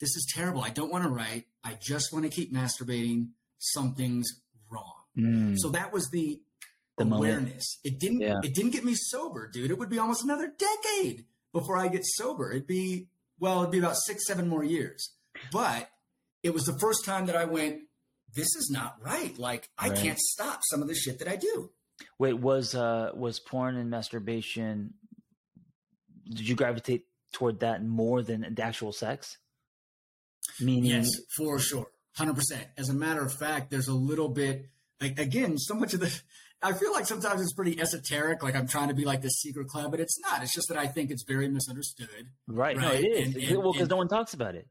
this 0.00 0.16
is 0.16 0.32
terrible. 0.34 0.62
I 0.62 0.70
don't 0.70 0.90
want 0.90 1.04
to 1.04 1.10
write. 1.10 1.44
I 1.62 1.76
just 1.80 2.10
want 2.12 2.24
to 2.24 2.30
keep 2.30 2.54
masturbating. 2.54 3.28
Something's. 3.58 4.40
Mm. 5.20 5.54
So 5.58 5.70
that 5.70 5.92
was 5.92 6.08
the, 6.10 6.40
the 6.98 7.04
awareness. 7.04 7.78
Moment. 7.78 7.80
It 7.84 7.98
didn't. 8.00 8.20
Yeah. 8.20 8.40
It 8.42 8.54
didn't 8.54 8.70
get 8.70 8.84
me 8.84 8.94
sober, 8.94 9.48
dude. 9.48 9.70
It 9.70 9.78
would 9.78 9.90
be 9.90 9.98
almost 9.98 10.24
another 10.24 10.52
decade 10.56 11.24
before 11.52 11.76
I 11.76 11.88
get 11.88 12.02
sober. 12.04 12.50
It'd 12.50 12.66
be 12.66 13.08
well, 13.38 13.60
it'd 13.60 13.72
be 13.72 13.78
about 13.78 13.96
six, 13.96 14.26
seven 14.26 14.48
more 14.48 14.64
years. 14.64 15.12
But 15.52 15.88
it 16.42 16.52
was 16.52 16.64
the 16.64 16.78
first 16.78 17.04
time 17.04 17.26
that 17.26 17.36
I 17.36 17.44
went, 17.44 17.80
this 18.34 18.54
is 18.56 18.70
not 18.72 18.96
right. 19.00 19.36
Like 19.38 19.70
I 19.78 19.88
right. 19.88 19.98
can't 19.98 20.18
stop 20.18 20.60
some 20.70 20.82
of 20.82 20.88
the 20.88 20.94
shit 20.94 21.18
that 21.18 21.28
I 21.28 21.36
do. 21.36 21.70
Wait, 22.18 22.34
was 22.34 22.74
uh 22.74 23.10
was 23.14 23.40
porn 23.40 23.76
and 23.76 23.90
masturbation 23.90 24.94
did 26.28 26.48
you 26.48 26.54
gravitate 26.54 27.06
toward 27.32 27.60
that 27.60 27.84
more 27.84 28.22
than 28.22 28.54
the 28.54 28.62
actual 28.62 28.92
sex? 28.92 29.38
Meaning 30.60 30.90
Yes, 30.90 31.10
for 31.36 31.58
sure. 31.58 31.88
100%. 32.18 32.40
As 32.76 32.88
a 32.88 32.94
matter 32.94 33.24
of 33.24 33.32
fact, 33.32 33.70
there's 33.70 33.88
a 33.88 33.94
little 33.94 34.28
bit 34.28 34.68
like 35.00 35.18
again, 35.18 35.58
so 35.58 35.74
much 35.74 35.94
of 35.94 36.00
the 36.00 36.20
I 36.62 36.74
feel 36.74 36.92
like 36.92 37.06
sometimes 37.06 37.40
it's 37.40 37.54
pretty 37.54 37.80
esoteric, 37.80 38.42
like 38.42 38.54
I'm 38.54 38.68
trying 38.68 38.88
to 38.88 38.94
be 38.94 39.04
like 39.04 39.22
this 39.22 39.40
secret 39.40 39.68
club, 39.68 39.90
but 39.90 40.00
it's 40.00 40.20
not. 40.20 40.42
It's 40.42 40.54
just 40.54 40.68
that 40.68 40.76
I 40.76 40.86
think 40.86 41.10
it's 41.10 41.24
very 41.24 41.48
misunderstood. 41.48 42.28
Right. 42.46 42.76
right? 42.76 42.82
No, 42.82 42.90
it 42.92 43.04
is. 43.04 43.34
And, 43.34 43.44
and, 43.44 43.58
well, 43.58 43.72
because 43.72 43.88
no 43.88 43.96
one 43.96 44.08
talks 44.08 44.34
about 44.34 44.54
it. 44.54 44.68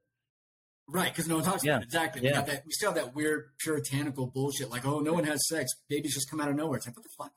Right, 0.87 1.11
because 1.11 1.27
no 1.27 1.35
one 1.35 1.43
talks 1.43 1.63
yeah. 1.63 1.73
about 1.73 1.83
it. 1.83 1.85
Exactly. 1.85 2.21
Yeah. 2.23 2.41
We, 2.41 2.51
that, 2.51 2.63
we 2.65 2.71
still 2.71 2.93
have 2.93 3.03
that 3.03 3.15
weird 3.15 3.49
puritanical 3.59 4.27
bullshit, 4.27 4.69
like, 4.69 4.85
oh, 4.85 4.99
no 4.99 5.13
one 5.13 5.23
has 5.23 5.47
sex. 5.47 5.71
Babies 5.87 6.13
just 6.13 6.29
come 6.29 6.41
out 6.41 6.49
of 6.49 6.55
nowhere. 6.55 6.77
It's 6.77 6.87
like, 6.87 6.95
what 6.95 7.03
the 7.03 7.09
fuck? 7.17 7.31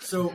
So 0.00 0.34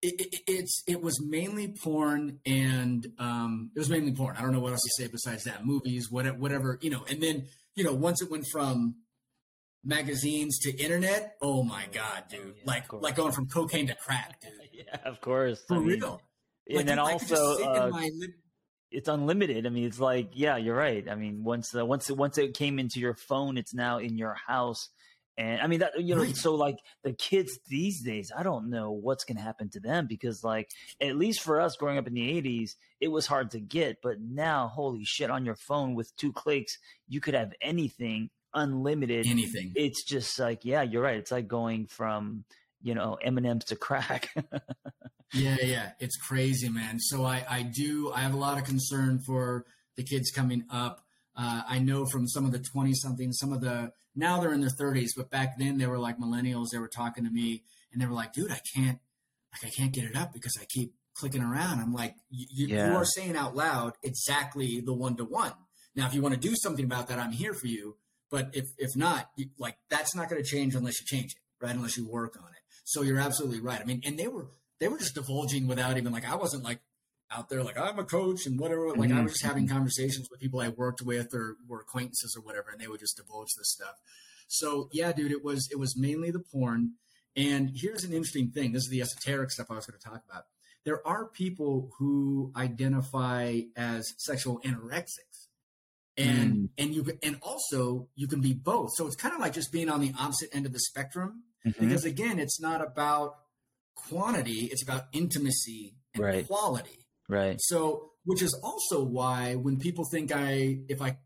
it, 0.00 0.20
it, 0.20 0.40
it's 0.46 0.82
it 0.86 1.02
was 1.02 1.20
mainly 1.22 1.68
porn 1.68 2.38
and 2.46 3.06
um, 3.18 3.70
it 3.74 3.78
was 3.78 3.90
mainly 3.90 4.12
porn. 4.12 4.36
I 4.38 4.42
don't 4.42 4.52
know 4.52 4.60
what 4.60 4.72
else 4.72 4.82
to 4.82 5.02
say 5.02 5.08
besides 5.10 5.44
that. 5.44 5.66
Movies, 5.66 6.10
whatever, 6.10 6.38
whatever, 6.38 6.78
you 6.80 6.90
know. 6.90 7.04
And 7.10 7.22
then, 7.22 7.46
you 7.74 7.84
know, 7.84 7.92
once 7.92 8.22
it 8.22 8.30
went 8.30 8.46
from 8.50 8.96
magazines 9.84 10.58
to 10.60 10.76
internet, 10.76 11.36
oh 11.40 11.62
my 11.62 11.86
god, 11.92 12.24
dude! 12.28 12.40
Oh, 12.40 12.52
yeah, 12.56 12.62
like 12.64 12.92
like 12.92 13.16
going 13.16 13.32
from 13.32 13.46
cocaine 13.48 13.86
to 13.88 13.94
crack, 13.94 14.40
dude. 14.40 14.52
yeah, 14.72 14.96
of 15.04 15.20
course. 15.20 15.62
For 15.66 15.76
I 15.76 15.78
mean, 15.78 16.00
real. 16.00 16.20
And 16.68 16.76
like, 16.76 16.86
then 16.86 16.98
also, 16.98 17.62
uh, 17.64 17.90
it's 18.90 19.08
unlimited. 19.08 19.66
I 19.66 19.70
mean, 19.70 19.84
it's 19.84 20.00
like, 20.00 20.30
yeah, 20.34 20.56
you're 20.56 20.76
right. 20.76 21.08
I 21.08 21.14
mean, 21.14 21.44
once 21.44 21.74
uh, 21.74 21.84
once 21.84 22.10
it, 22.10 22.16
once 22.16 22.38
it 22.38 22.54
came 22.54 22.78
into 22.78 23.00
your 23.00 23.14
phone, 23.14 23.56
it's 23.56 23.74
now 23.74 23.98
in 23.98 24.16
your 24.16 24.36
house. 24.46 24.88
And 25.36 25.60
I 25.60 25.68
mean 25.68 25.78
that 25.80 25.92
you 26.00 26.16
know, 26.16 26.22
right. 26.22 26.36
so 26.36 26.56
like 26.56 26.78
the 27.04 27.12
kids 27.12 27.60
these 27.68 28.02
days, 28.02 28.32
I 28.36 28.42
don't 28.42 28.70
know 28.70 28.90
what's 28.90 29.24
gonna 29.24 29.40
happen 29.40 29.70
to 29.70 29.80
them 29.80 30.06
because 30.08 30.42
like 30.42 30.68
at 31.00 31.16
least 31.16 31.42
for 31.42 31.60
us 31.60 31.76
growing 31.76 31.96
up 31.96 32.08
in 32.08 32.14
the 32.14 32.28
eighties, 32.28 32.76
it 33.00 33.08
was 33.08 33.26
hard 33.26 33.52
to 33.52 33.60
get. 33.60 33.98
But 34.02 34.20
now, 34.20 34.66
holy 34.66 35.04
shit, 35.04 35.30
on 35.30 35.44
your 35.44 35.54
phone 35.54 35.94
with 35.94 36.14
two 36.16 36.32
clicks, 36.32 36.78
you 37.06 37.20
could 37.20 37.34
have 37.34 37.52
anything 37.60 38.30
unlimited. 38.54 39.26
Anything. 39.26 39.72
It's 39.74 40.04
just 40.04 40.38
like, 40.38 40.64
yeah, 40.64 40.82
you're 40.82 41.02
right. 41.02 41.16
It's 41.16 41.30
like 41.30 41.48
going 41.48 41.86
from, 41.86 42.44
you 42.82 42.94
know, 42.94 43.18
M&M's 43.22 43.66
to 43.66 43.76
crack. 43.76 44.30
yeah, 45.34 45.56
yeah, 45.62 45.90
it's 46.00 46.16
crazy, 46.16 46.68
man. 46.68 46.98
So 47.00 47.24
I, 47.24 47.44
I 47.48 47.62
do, 47.62 48.12
I 48.12 48.20
have 48.20 48.34
a 48.34 48.38
lot 48.38 48.58
of 48.58 48.64
concern 48.64 49.20
for 49.26 49.66
the 49.96 50.02
kids 50.02 50.30
coming 50.30 50.64
up. 50.70 51.04
Uh, 51.36 51.62
I 51.68 51.78
know 51.78 52.04
from 52.06 52.26
some 52.26 52.44
of 52.44 52.52
the 52.52 52.58
20 52.58 52.92
something, 52.94 53.32
some 53.32 53.52
of 53.52 53.60
the, 53.60 53.92
now 54.16 54.40
they're 54.40 54.52
in 54.52 54.60
their 54.60 54.70
30s, 54.70 55.10
but 55.16 55.30
back 55.30 55.58
then 55.58 55.78
they 55.78 55.86
were 55.86 55.98
like 55.98 56.18
millennials. 56.18 56.66
They 56.72 56.78
were 56.78 56.88
talking 56.88 57.24
to 57.24 57.30
me 57.30 57.62
and 57.92 58.02
they 58.02 58.06
were 58.06 58.14
like, 58.14 58.32
dude, 58.32 58.50
I 58.50 58.60
can't, 58.74 58.98
like, 59.52 59.72
I 59.72 59.74
can't 59.74 59.92
get 59.92 60.04
it 60.04 60.16
up 60.16 60.32
because 60.32 60.56
I 60.60 60.64
keep 60.64 60.94
clicking 61.14 61.42
around. 61.42 61.80
I'm 61.80 61.92
like, 61.92 62.14
you, 62.30 62.66
yeah. 62.68 62.90
you 62.90 62.96
are 62.96 63.04
saying 63.04 63.36
out 63.36 63.56
loud 63.56 63.94
exactly 64.02 64.80
the 64.84 64.94
one 64.94 65.16
to 65.16 65.24
one. 65.24 65.52
Now, 65.94 66.06
if 66.06 66.14
you 66.14 66.22
want 66.22 66.34
to 66.34 66.40
do 66.40 66.54
something 66.54 66.84
about 66.84 67.08
that, 67.08 67.18
I'm 67.18 67.32
here 67.32 67.54
for 67.54 67.66
you. 67.66 67.96
But 68.30 68.50
if, 68.52 68.66
if 68.78 68.96
not, 68.96 69.30
like, 69.58 69.76
that's 69.88 70.14
not 70.14 70.28
going 70.28 70.42
to 70.42 70.48
change 70.48 70.74
unless 70.74 71.00
you 71.00 71.06
change 71.06 71.32
it, 71.32 71.64
right? 71.64 71.74
Unless 71.74 71.96
you 71.96 72.08
work 72.08 72.36
on 72.36 72.48
it. 72.48 72.62
So 72.84 73.02
you're 73.02 73.20
absolutely 73.20 73.60
right. 73.60 73.80
I 73.80 73.84
mean, 73.84 74.02
and 74.04 74.18
they 74.18 74.28
were, 74.28 74.48
they 74.80 74.88
were 74.88 74.98
just 74.98 75.14
divulging 75.14 75.66
without 75.66 75.96
even 75.96 76.12
like 76.12 76.28
I 76.28 76.36
wasn't 76.36 76.64
like 76.64 76.80
out 77.30 77.48
there 77.48 77.62
like 77.62 77.78
I'm 77.78 77.98
a 77.98 78.04
coach 78.04 78.46
and 78.46 78.58
whatever. 78.58 78.88
Like 78.90 79.10
mm-hmm. 79.10 79.18
I 79.18 79.22
was 79.22 79.32
just 79.32 79.44
having 79.44 79.68
conversations 79.68 80.28
with 80.30 80.40
people 80.40 80.60
I 80.60 80.68
worked 80.68 81.02
with 81.02 81.34
or 81.34 81.56
were 81.66 81.80
acquaintances 81.80 82.34
or 82.36 82.42
whatever, 82.42 82.70
and 82.70 82.80
they 82.80 82.88
would 82.88 83.00
just 83.00 83.16
divulge 83.16 83.48
this 83.56 83.70
stuff. 83.70 83.94
So 84.46 84.88
yeah, 84.92 85.12
dude, 85.12 85.32
it 85.32 85.44
was 85.44 85.68
it 85.70 85.78
was 85.78 85.96
mainly 85.98 86.30
the 86.30 86.40
porn. 86.40 86.94
And 87.36 87.70
here's 87.74 88.04
an 88.04 88.12
interesting 88.12 88.50
thing. 88.50 88.72
This 88.72 88.84
is 88.84 88.88
the 88.88 89.00
esoteric 89.00 89.50
stuff 89.50 89.70
I 89.70 89.74
was 89.74 89.86
going 89.86 90.00
to 90.00 90.04
talk 90.04 90.22
about. 90.28 90.44
There 90.84 91.06
are 91.06 91.26
people 91.26 91.90
who 91.98 92.50
identify 92.56 93.60
as 93.76 94.14
sexual 94.16 94.60
anorexics. 94.64 95.27
And 96.18 96.54
mm. 96.54 96.68
and 96.76 96.94
you 96.94 97.06
and 97.22 97.38
also 97.42 98.08
you 98.16 98.26
can 98.26 98.40
be 98.40 98.52
both. 98.52 98.90
So 98.96 99.06
it's 99.06 99.16
kind 99.16 99.34
of 99.34 99.40
like 99.40 99.52
just 99.52 99.70
being 99.72 99.88
on 99.88 100.00
the 100.00 100.12
opposite 100.18 100.50
end 100.52 100.66
of 100.66 100.72
the 100.72 100.80
spectrum. 100.80 101.44
Mm-hmm. 101.64 101.86
Because 101.86 102.04
again, 102.04 102.38
it's 102.38 102.60
not 102.60 102.84
about 102.84 103.36
quantity, 103.94 104.68
it's 104.70 104.82
about 104.82 105.04
intimacy 105.12 105.94
and 106.14 106.24
right. 106.24 106.46
quality. 106.46 107.06
Right. 107.28 107.56
So, 107.60 108.12
which 108.24 108.42
is 108.42 108.58
also 108.62 109.02
why 109.02 109.54
when 109.54 109.78
people 109.78 110.04
think 110.10 110.32
I, 110.32 110.78
if 110.88 111.02
I, 111.02 111.18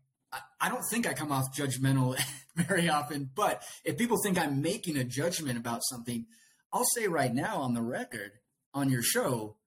I 0.59 0.69
don't 0.69 0.83
think 0.89 1.07
I 1.07 1.13
come 1.13 1.31
off 1.31 1.55
judgmental 1.55 2.19
very 2.55 2.89
often, 2.89 3.29
but 3.33 3.63
if 3.85 3.97
people 3.97 4.17
think 4.21 4.37
I'm 4.37 4.61
making 4.61 4.97
a 4.97 5.03
judgment 5.03 5.57
about 5.57 5.81
something, 5.89 6.25
I'll 6.71 6.85
say 6.95 7.07
right 7.07 7.33
now 7.33 7.57
on 7.57 7.73
the 7.73 7.81
record 7.81 8.31
on 8.73 8.89
your 8.89 9.03
show, 9.03 9.57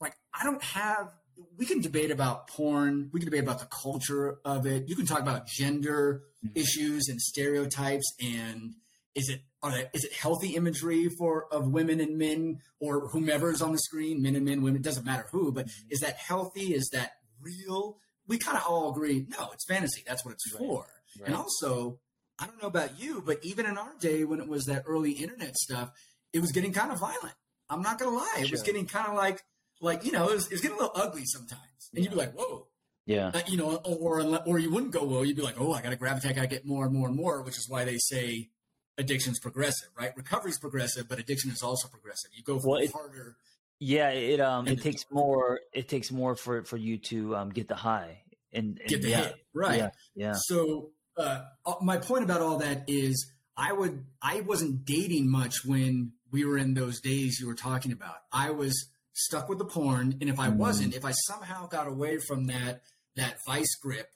like 0.00 0.14
I 0.32 0.44
don't 0.44 0.62
have. 0.62 1.12
We 1.56 1.66
can 1.66 1.80
debate 1.80 2.10
about 2.10 2.48
porn. 2.48 3.10
We 3.12 3.20
can 3.20 3.26
debate 3.26 3.42
about 3.42 3.60
the 3.60 3.66
culture 3.66 4.38
of 4.44 4.66
it. 4.66 4.88
You 4.88 4.96
can 4.96 5.06
talk 5.06 5.20
about 5.20 5.46
gender 5.46 6.22
mm-hmm. 6.44 6.58
issues 6.58 7.08
and 7.08 7.20
stereotypes 7.20 8.12
and 8.20 8.74
is 9.14 9.28
it 9.28 9.42
they, 9.62 9.88
is 9.94 10.04
it 10.04 10.12
healthy 10.12 10.56
imagery 10.56 11.08
for 11.08 11.46
of 11.52 11.68
women 11.68 12.00
and 12.00 12.18
men 12.18 12.58
or 12.80 13.08
whomever 13.08 13.50
is 13.50 13.62
on 13.62 13.72
the 13.72 13.78
screen, 13.78 14.20
men 14.20 14.36
and 14.36 14.44
men, 14.44 14.62
women, 14.62 14.80
it 14.80 14.82
doesn't 14.82 15.06
matter 15.06 15.26
who, 15.30 15.52
but 15.52 15.66
mm-hmm. 15.66 15.90
is 15.90 16.00
that 16.00 16.16
healthy? 16.16 16.74
Is 16.74 16.90
that 16.92 17.12
real? 17.40 17.98
We 18.26 18.38
kind 18.38 18.56
of 18.56 18.64
all 18.68 18.90
agree, 18.90 19.26
no, 19.28 19.50
it's 19.52 19.64
fantasy. 19.66 20.02
That's 20.06 20.24
what 20.24 20.32
it's 20.32 20.52
right. 20.52 20.58
for. 20.58 20.86
Right. 21.18 21.28
And 21.28 21.36
also, 21.36 21.98
I 22.38 22.46
don't 22.46 22.60
know 22.60 22.68
about 22.68 22.98
you, 22.98 23.22
but 23.24 23.38
even 23.42 23.66
in 23.66 23.78
our 23.78 23.94
day 24.00 24.24
when 24.24 24.40
it 24.40 24.48
was 24.48 24.64
that 24.64 24.84
early 24.86 25.12
internet 25.12 25.56
stuff, 25.56 25.90
it 26.32 26.40
was 26.40 26.52
getting 26.52 26.72
kind 26.72 26.90
of 26.90 26.98
violent. 26.98 27.34
I'm 27.70 27.82
not 27.82 27.98
gonna 27.98 28.16
lie, 28.16 28.34
it 28.38 28.46
sure. 28.46 28.52
was 28.52 28.62
getting 28.62 28.86
kind 28.86 29.08
of 29.08 29.14
like 29.14 29.42
like 29.80 30.04
you 30.04 30.12
know, 30.12 30.28
it 30.28 30.34
was, 30.34 30.46
it 30.46 30.52
was, 30.52 30.60
getting 30.60 30.76
a 30.76 30.80
little 30.80 30.92
ugly 30.94 31.24
sometimes, 31.24 31.90
and 31.92 31.98
yeah. 31.98 32.02
you'd 32.02 32.10
be 32.10 32.16
like, 32.16 32.32
whoa. 32.32 32.66
Yeah, 33.06 33.32
uh, 33.34 33.40
you 33.46 33.58
know, 33.58 33.76
or 33.84 34.22
or 34.46 34.58
you 34.58 34.70
wouldn't 34.70 34.92
go, 34.92 35.04
whoa. 35.04 35.22
You'd 35.22 35.36
be 35.36 35.42
like, 35.42 35.60
oh, 35.60 35.72
I 35.72 35.82
got 35.82 35.90
to 35.90 35.96
gravitate, 35.96 36.30
I 36.30 36.34
got 36.34 36.40
to 36.42 36.46
get 36.46 36.64
more 36.64 36.86
and 36.86 36.94
more 36.94 37.08
and 37.08 37.16
more, 37.16 37.42
which 37.42 37.58
is 37.58 37.68
why 37.68 37.84
they 37.84 37.98
say 37.98 38.48
addiction's 38.96 39.38
progressive, 39.38 39.88
right? 39.98 40.16
Recovery's 40.16 40.58
progressive, 40.58 41.08
but 41.08 41.18
addiction 41.18 41.50
is 41.50 41.62
also 41.62 41.88
progressive. 41.88 42.30
You 42.34 42.42
go 42.42 42.58
for 42.58 42.70
well, 42.70 42.80
it, 42.80 42.92
harder. 42.92 43.36
Yeah, 43.78 44.10
it 44.10 44.40
um 44.40 44.66
it 44.68 44.80
takes 44.80 45.04
more 45.10 45.60
it 45.72 45.88
takes 45.88 46.10
more 46.10 46.36
for 46.36 46.64
for 46.64 46.76
you 46.76 46.98
to 46.98 47.36
um 47.36 47.50
get 47.50 47.68
the 47.68 47.74
high 47.74 48.22
and, 48.52 48.78
and 48.80 48.88
get 48.88 49.02
the 49.02 49.10
yeah, 49.10 49.22
hit. 49.22 49.34
Right. 49.52 49.78
Yeah. 49.78 49.90
yeah. 50.14 50.32
So 50.36 50.90
uh, 51.16 51.42
uh, 51.66 51.74
my 51.82 51.98
point 51.98 52.24
about 52.24 52.40
all 52.40 52.58
that 52.58 52.84
is 52.88 53.30
I 53.56 53.72
would 53.72 54.04
I 54.22 54.40
wasn't 54.40 54.84
dating 54.84 55.30
much 55.30 55.64
when 55.64 56.12
we 56.30 56.44
were 56.44 56.58
in 56.58 56.74
those 56.74 57.00
days 57.00 57.38
you 57.40 57.46
were 57.46 57.54
talking 57.54 57.92
about. 57.92 58.16
I 58.32 58.50
was 58.50 58.88
stuck 59.14 59.48
with 59.48 59.58
the 59.58 59.64
porn, 59.64 60.18
and 60.20 60.28
if 60.28 60.38
I 60.38 60.48
mm. 60.48 60.56
wasn't, 60.56 60.94
if 60.94 61.04
I 61.04 61.12
somehow 61.12 61.66
got 61.66 61.86
away 61.86 62.18
from 62.18 62.46
that 62.46 62.82
that 63.16 63.38
vice 63.46 63.74
grip, 63.82 64.08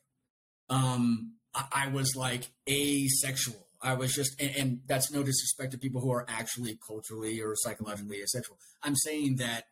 um, 0.68 1.34
I, 1.54 1.86
I 1.86 1.88
was 1.88 2.14
like 2.14 2.50
asexual 2.68 3.68
I 3.80 3.94
was 3.94 4.12
just, 4.12 4.40
and, 4.40 4.56
and, 4.56 4.80
that's 4.86 5.12
no 5.12 5.22
disrespect 5.22 5.72
to 5.72 5.78
people 5.78 6.00
who 6.00 6.10
are 6.10 6.24
actually 6.28 6.78
culturally 6.86 7.40
or 7.40 7.54
psychologically 7.54 8.20
asexual. 8.20 8.58
I'm 8.82 8.96
saying 8.96 9.36
that. 9.36 9.64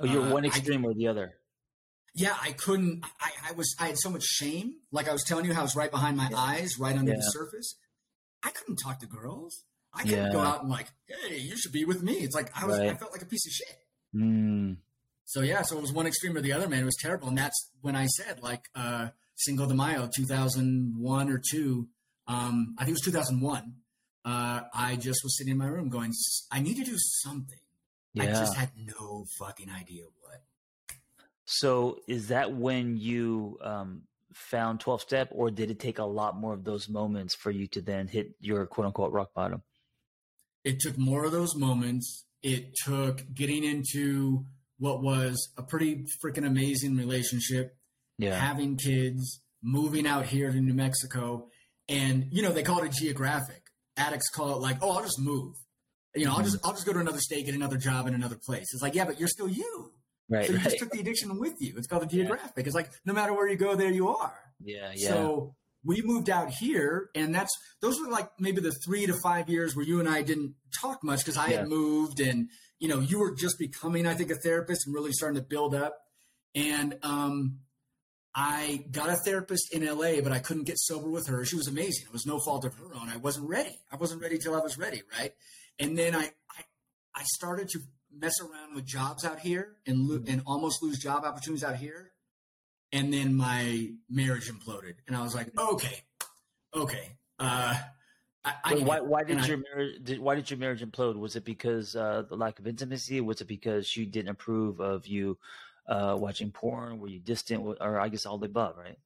Oh, 0.00 0.04
you're 0.04 0.24
uh, 0.24 0.30
one 0.30 0.44
extreme 0.44 0.84
or 0.84 0.92
the 0.94 1.08
other. 1.08 1.34
Yeah, 2.14 2.36
I 2.42 2.52
couldn't. 2.52 3.04
I, 3.20 3.30
I, 3.48 3.52
was. 3.52 3.74
I 3.80 3.86
had 3.86 3.98
so 3.98 4.10
much 4.10 4.24
shame. 4.24 4.74
Like 4.90 5.08
I 5.08 5.12
was 5.12 5.24
telling 5.24 5.46
you, 5.46 5.54
how 5.54 5.64
it's 5.64 5.74
right 5.74 5.90
behind 5.90 6.16
my 6.16 6.28
yeah. 6.30 6.36
eyes, 6.36 6.78
right 6.78 6.96
under 6.96 7.12
yeah. 7.12 7.18
the 7.18 7.22
surface. 7.22 7.74
I 8.42 8.50
couldn't 8.50 8.76
talk 8.76 9.00
to 9.00 9.06
girls. 9.06 9.64
I 9.94 10.02
couldn't 10.02 10.26
yeah. 10.26 10.32
go 10.32 10.40
out 10.40 10.62
and 10.62 10.70
like, 10.70 10.88
hey, 11.06 11.38
you 11.38 11.56
should 11.56 11.72
be 11.72 11.84
with 11.84 12.02
me. 12.02 12.14
It's 12.14 12.34
like 12.34 12.50
I 12.54 12.66
was. 12.66 12.78
Right. 12.78 12.90
I 12.90 12.94
felt 12.94 13.12
like 13.12 13.22
a 13.22 13.26
piece 13.26 13.46
of 13.46 13.52
shit. 13.52 13.76
Mm. 14.14 14.76
So 15.24 15.40
yeah, 15.40 15.62
so 15.62 15.78
it 15.78 15.82
was 15.82 15.92
one 15.92 16.06
extreme 16.06 16.36
or 16.36 16.40
the 16.40 16.52
other, 16.52 16.68
man. 16.68 16.82
It 16.82 16.84
was 16.84 16.98
terrible, 17.00 17.28
and 17.28 17.38
that's 17.38 17.70
when 17.80 17.96
I 17.96 18.06
said 18.06 18.42
like 18.42 18.64
uh, 18.74 19.08
Cinco 19.34 19.66
de 19.66 19.74
Mayo, 19.74 20.08
2001 20.14 21.30
or 21.30 21.40
two 21.50 21.88
um, 22.26 22.74
I 22.78 22.84
think 22.84 22.90
it 22.90 23.00
was 23.06 23.12
2001. 23.12 23.74
Uh, 24.24 24.60
I 24.72 24.96
just 24.96 25.24
was 25.24 25.36
sitting 25.36 25.52
in 25.52 25.58
my 25.58 25.66
room 25.66 25.88
going, 25.88 26.12
I 26.50 26.60
need 26.60 26.76
to 26.76 26.84
do 26.84 26.96
something. 26.96 27.58
Yeah. 28.14 28.24
I 28.24 28.26
just 28.26 28.56
had 28.56 28.70
no 28.76 29.24
fucking 29.38 29.68
idea 29.70 30.04
what. 30.20 30.42
So 31.44 31.98
is 32.06 32.28
that 32.28 32.52
when 32.52 32.96
you 32.96 33.58
um, 33.62 34.02
found 34.32 34.80
12 34.80 35.00
step 35.00 35.28
or 35.32 35.50
did 35.50 35.70
it 35.70 35.80
take 35.80 35.98
a 35.98 36.04
lot 36.04 36.36
more 36.36 36.52
of 36.54 36.64
those 36.64 36.88
moments 36.88 37.34
for 37.34 37.50
you 37.50 37.66
to 37.68 37.80
then 37.80 38.06
hit 38.06 38.34
your 38.40 38.66
quote 38.66 38.86
unquote 38.86 39.12
rock 39.12 39.34
bottom? 39.34 39.62
It 40.64 40.78
took 40.78 40.96
more 40.96 41.24
of 41.24 41.32
those 41.32 41.56
moments. 41.56 42.24
It 42.42 42.74
took 42.84 43.22
getting 43.32 43.64
into 43.64 44.44
what 44.78 45.02
was 45.02 45.48
a 45.56 45.62
pretty 45.62 46.06
freaking 46.22 46.46
amazing 46.46 46.96
relationship, 46.96 47.76
Yeah. 48.18 48.38
having 48.38 48.76
kids, 48.76 49.40
moving 49.62 50.06
out 50.06 50.26
here 50.26 50.50
to 50.50 50.60
New 50.60 50.74
Mexico. 50.74 51.48
And, 51.88 52.26
you 52.32 52.42
know, 52.42 52.52
they 52.52 52.62
call 52.62 52.82
it 52.82 52.86
a 52.86 52.88
geographic. 52.88 53.62
Addicts 53.96 54.28
call 54.30 54.56
it 54.56 54.60
like, 54.60 54.78
oh, 54.82 54.90
I'll 54.90 55.02
just 55.02 55.20
move. 55.20 55.54
You 56.14 56.24
know, 56.24 56.32
I'll 56.32 56.38
mm-hmm. 56.38 56.44
just 56.46 56.58
I'll 56.66 56.72
just 56.72 56.84
go 56.84 56.92
to 56.92 56.98
another 56.98 57.20
state, 57.20 57.46
get 57.46 57.54
another 57.54 57.76
job 57.76 58.06
in 58.06 58.14
another 58.14 58.36
place. 58.44 58.66
It's 58.72 58.82
like, 58.82 58.94
yeah, 58.94 59.04
but 59.04 59.18
you're 59.18 59.28
still 59.28 59.48
you. 59.48 59.92
right. 60.28 60.44
So 60.46 60.52
you 60.52 60.58
right. 60.58 60.64
just 60.64 60.78
took 60.78 60.90
the 60.90 61.00
addiction 61.00 61.38
with 61.38 61.54
you. 61.60 61.74
It's 61.76 61.86
called 61.86 62.02
a 62.02 62.06
geographic. 62.06 62.66
It's 62.66 62.74
like 62.74 62.90
no 63.04 63.12
matter 63.12 63.32
where 63.32 63.48
you 63.48 63.56
go, 63.56 63.76
there 63.76 63.90
you 63.90 64.08
are. 64.08 64.34
yeah. 64.62 64.92
Yeah. 64.94 65.08
So 65.08 65.54
we 65.84 66.00
moved 66.02 66.30
out 66.30 66.50
here, 66.50 67.10
and 67.14 67.34
that's 67.34 67.50
those 67.80 68.00
were 68.00 68.08
like 68.08 68.30
maybe 68.38 68.60
the 68.60 68.72
three 68.84 69.06
to 69.06 69.14
five 69.22 69.48
years 69.48 69.74
where 69.74 69.84
you 69.84 69.98
and 70.00 70.08
I 70.08 70.22
didn't 70.22 70.54
talk 70.80 71.02
much 71.02 71.20
because 71.20 71.36
I 71.36 71.48
Yeah. 71.48 71.58
had 71.58 71.68
moved, 71.68 72.20
and 72.20 72.48
you 72.78 72.88
know 72.88 73.00
you 73.00 73.18
were 73.18 73.34
just 73.34 73.58
becoming, 73.58 74.06
I 74.06 74.14
think, 74.14 74.30
a 74.30 74.36
therapist 74.36 74.86
and 74.86 74.94
really 74.94 75.12
starting 75.12 75.40
to 75.40 75.46
build 75.46 75.74
up. 75.74 75.96
And 76.54 76.98
um, 77.02 77.58
I 78.34 78.84
got 78.90 79.08
a 79.10 79.16
therapist 79.16 79.74
in 79.74 79.84
LA, 79.84 80.20
but 80.22 80.32
I 80.32 80.38
couldn't 80.38 80.64
get 80.64 80.78
sober 80.78 81.10
with 81.10 81.26
her. 81.28 81.44
She 81.44 81.56
was 81.56 81.66
amazing. 81.68 82.06
It 82.06 82.12
was 82.12 82.26
no 82.26 82.38
fault 82.38 82.64
of 82.64 82.74
her 82.74 82.94
own. 82.94 83.08
I 83.08 83.16
wasn't 83.18 83.48
ready. 83.48 83.78
I 83.90 83.96
wasn't 83.96 84.22
ready 84.22 84.38
till 84.38 84.54
I 84.54 84.60
was 84.60 84.78
ready, 84.78 85.02
right? 85.18 85.32
And 85.78 85.98
then 85.98 86.14
I 86.14 86.24
I, 86.24 86.62
I 87.14 87.22
started 87.24 87.68
to 87.70 87.80
mess 88.14 88.34
around 88.40 88.74
with 88.74 88.84
jobs 88.86 89.24
out 89.24 89.40
here 89.40 89.76
and 89.86 90.06
lo- 90.06 90.22
and 90.26 90.42
almost 90.46 90.82
lose 90.82 90.98
job 90.98 91.24
opportunities 91.24 91.64
out 91.64 91.76
here. 91.76 92.12
And 92.92 93.12
then 93.12 93.34
my 93.34 93.90
marriage 94.10 94.50
imploded, 94.50 94.96
and 95.06 95.16
I 95.16 95.22
was 95.22 95.34
like, 95.34 95.48
okay, 95.58 96.02
okay. 96.74 97.16
Uh, 97.38 97.74
I, 98.44 98.54
I 98.64 98.74
Wait, 98.74 98.84
why, 98.84 99.00
why 99.00 99.22
did 99.24 99.36
And 99.36 99.40
I- 99.40 99.46
your 99.46 99.58
marriage? 99.58 100.04
Did, 100.04 100.18
why 100.18 100.34
did 100.34 100.50
your 100.50 100.58
marriage 100.58 100.82
implode? 100.82 101.16
Was 101.16 101.36
it 101.36 101.44
because 101.44 101.96
uh, 101.96 102.24
the 102.28 102.36
lack 102.36 102.58
of 102.58 102.66
intimacy? 102.66 103.20
Was 103.20 103.40
it 103.40 103.46
because 103.46 103.86
she 103.86 104.04
didn't 104.04 104.30
approve 104.30 104.80
of 104.80 105.06
you 105.06 105.38
uh, 105.88 106.16
watching 106.18 106.50
porn? 106.50 106.98
Were 106.98 107.08
you 107.08 107.20
distant, 107.20 107.64
or 107.80 107.98
I 108.00 108.08
guess 108.08 108.26
all 108.26 108.38
the 108.38 108.46
above, 108.46 108.76
right? 108.76 108.98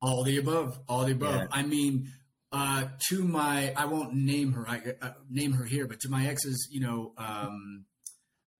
All 0.00 0.22
the 0.22 0.36
above, 0.38 0.78
all 0.88 1.04
the 1.04 1.12
above. 1.12 1.34
Yeah. 1.34 1.46
I 1.50 1.62
mean, 1.62 2.12
uh, 2.52 2.84
to 3.08 3.24
my, 3.24 3.72
I 3.76 3.86
won't 3.86 4.14
name 4.14 4.52
her, 4.52 4.68
I 4.68 4.80
uh, 5.02 5.10
name 5.28 5.52
her 5.54 5.64
here, 5.64 5.86
but 5.88 5.98
to 6.00 6.08
my 6.08 6.26
ex's, 6.28 6.68
you 6.70 6.80
know, 6.80 7.12
um, 7.18 7.84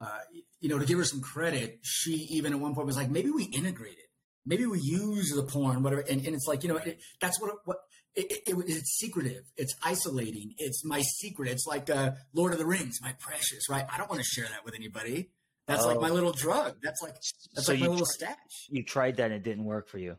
uh, 0.00 0.18
you 0.60 0.68
know, 0.68 0.78
to 0.78 0.84
give 0.84 0.98
her 0.98 1.04
some 1.04 1.20
credit, 1.20 1.78
she 1.82 2.12
even 2.30 2.52
at 2.52 2.58
one 2.60 2.74
point 2.74 2.86
was 2.86 2.96
like, 2.96 3.08
maybe 3.08 3.30
we 3.30 3.44
integrate 3.44 3.98
it, 3.98 4.07
maybe 4.48 4.66
we 4.66 4.80
use 4.80 5.30
the 5.34 5.42
porn, 5.44 5.82
whatever. 5.82 6.02
And, 6.02 6.24
and 6.26 6.34
it's 6.34 6.46
like, 6.46 6.62
you 6.62 6.68
know, 6.70 6.76
it, 6.78 6.98
that's 7.20 7.40
what 7.40 7.52
what 7.64 7.78
it, 8.14 8.26
it, 8.32 8.42
it- 8.48 8.64
it's 8.68 8.96
secretive, 8.98 9.44
it's 9.56 9.74
isolating, 9.84 10.54
it's 10.58 10.84
my 10.84 11.02
secret. 11.02 11.50
It's 11.50 11.66
like 11.66 11.88
uh, 11.90 12.12
Lord 12.32 12.52
of 12.52 12.58
the 12.58 12.66
Rings, 12.66 12.98
my 13.02 13.12
precious, 13.20 13.68
right? 13.70 13.84
I 13.92 13.96
don't 13.98 14.10
want 14.10 14.20
to 14.22 14.26
share 14.26 14.46
that 14.46 14.64
with 14.64 14.74
anybody. 14.74 15.30
That's 15.66 15.84
like 15.84 15.98
Oh. 15.98 16.00
my 16.00 16.08
little 16.08 16.32
drug. 16.32 16.76
That's 16.82 17.02
like 17.02 17.14
that's 17.54 17.66
so 17.66 17.72
like 17.72 17.80
my 17.82 17.88
little 17.88 18.06
tr- 18.06 18.12
stash. 18.12 18.36
you 18.70 18.82
tried 18.82 19.16
that 19.18 19.26
and 19.26 19.34
it 19.34 19.42
didn't 19.42 19.64
work 19.66 19.88
for 19.88 19.98
you. 19.98 20.16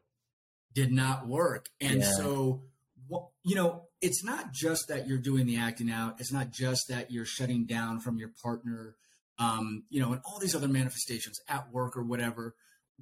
did 0.75 0.91
not 0.91 1.27
work. 1.27 1.65
And 1.81 2.01
Yeah. 2.01 2.11
so, 2.17 2.61
you 3.43 3.55
know, 3.55 3.87
it's 4.01 4.23
not 4.23 4.53
just 4.53 4.87
that 4.89 5.07
you're 5.07 5.17
doing 5.17 5.47
the 5.47 5.57
acting 5.57 5.89
out. 5.89 6.19
It's 6.21 6.31
not 6.31 6.51
just 6.51 6.87
that 6.89 7.09
you're 7.11 7.25
shutting 7.25 7.65
down 7.65 7.99
from 7.99 8.19
your 8.19 8.29
partner, 8.43 8.95
um, 9.39 9.83
you 9.89 9.99
know, 9.99 10.11
and 10.13 10.21
all 10.23 10.37
these 10.39 10.53
other 10.53 10.67
manifestations 10.67 11.39
at 11.47 11.71
work 11.73 11.97
or 11.97 12.03
whatever. 12.03 12.55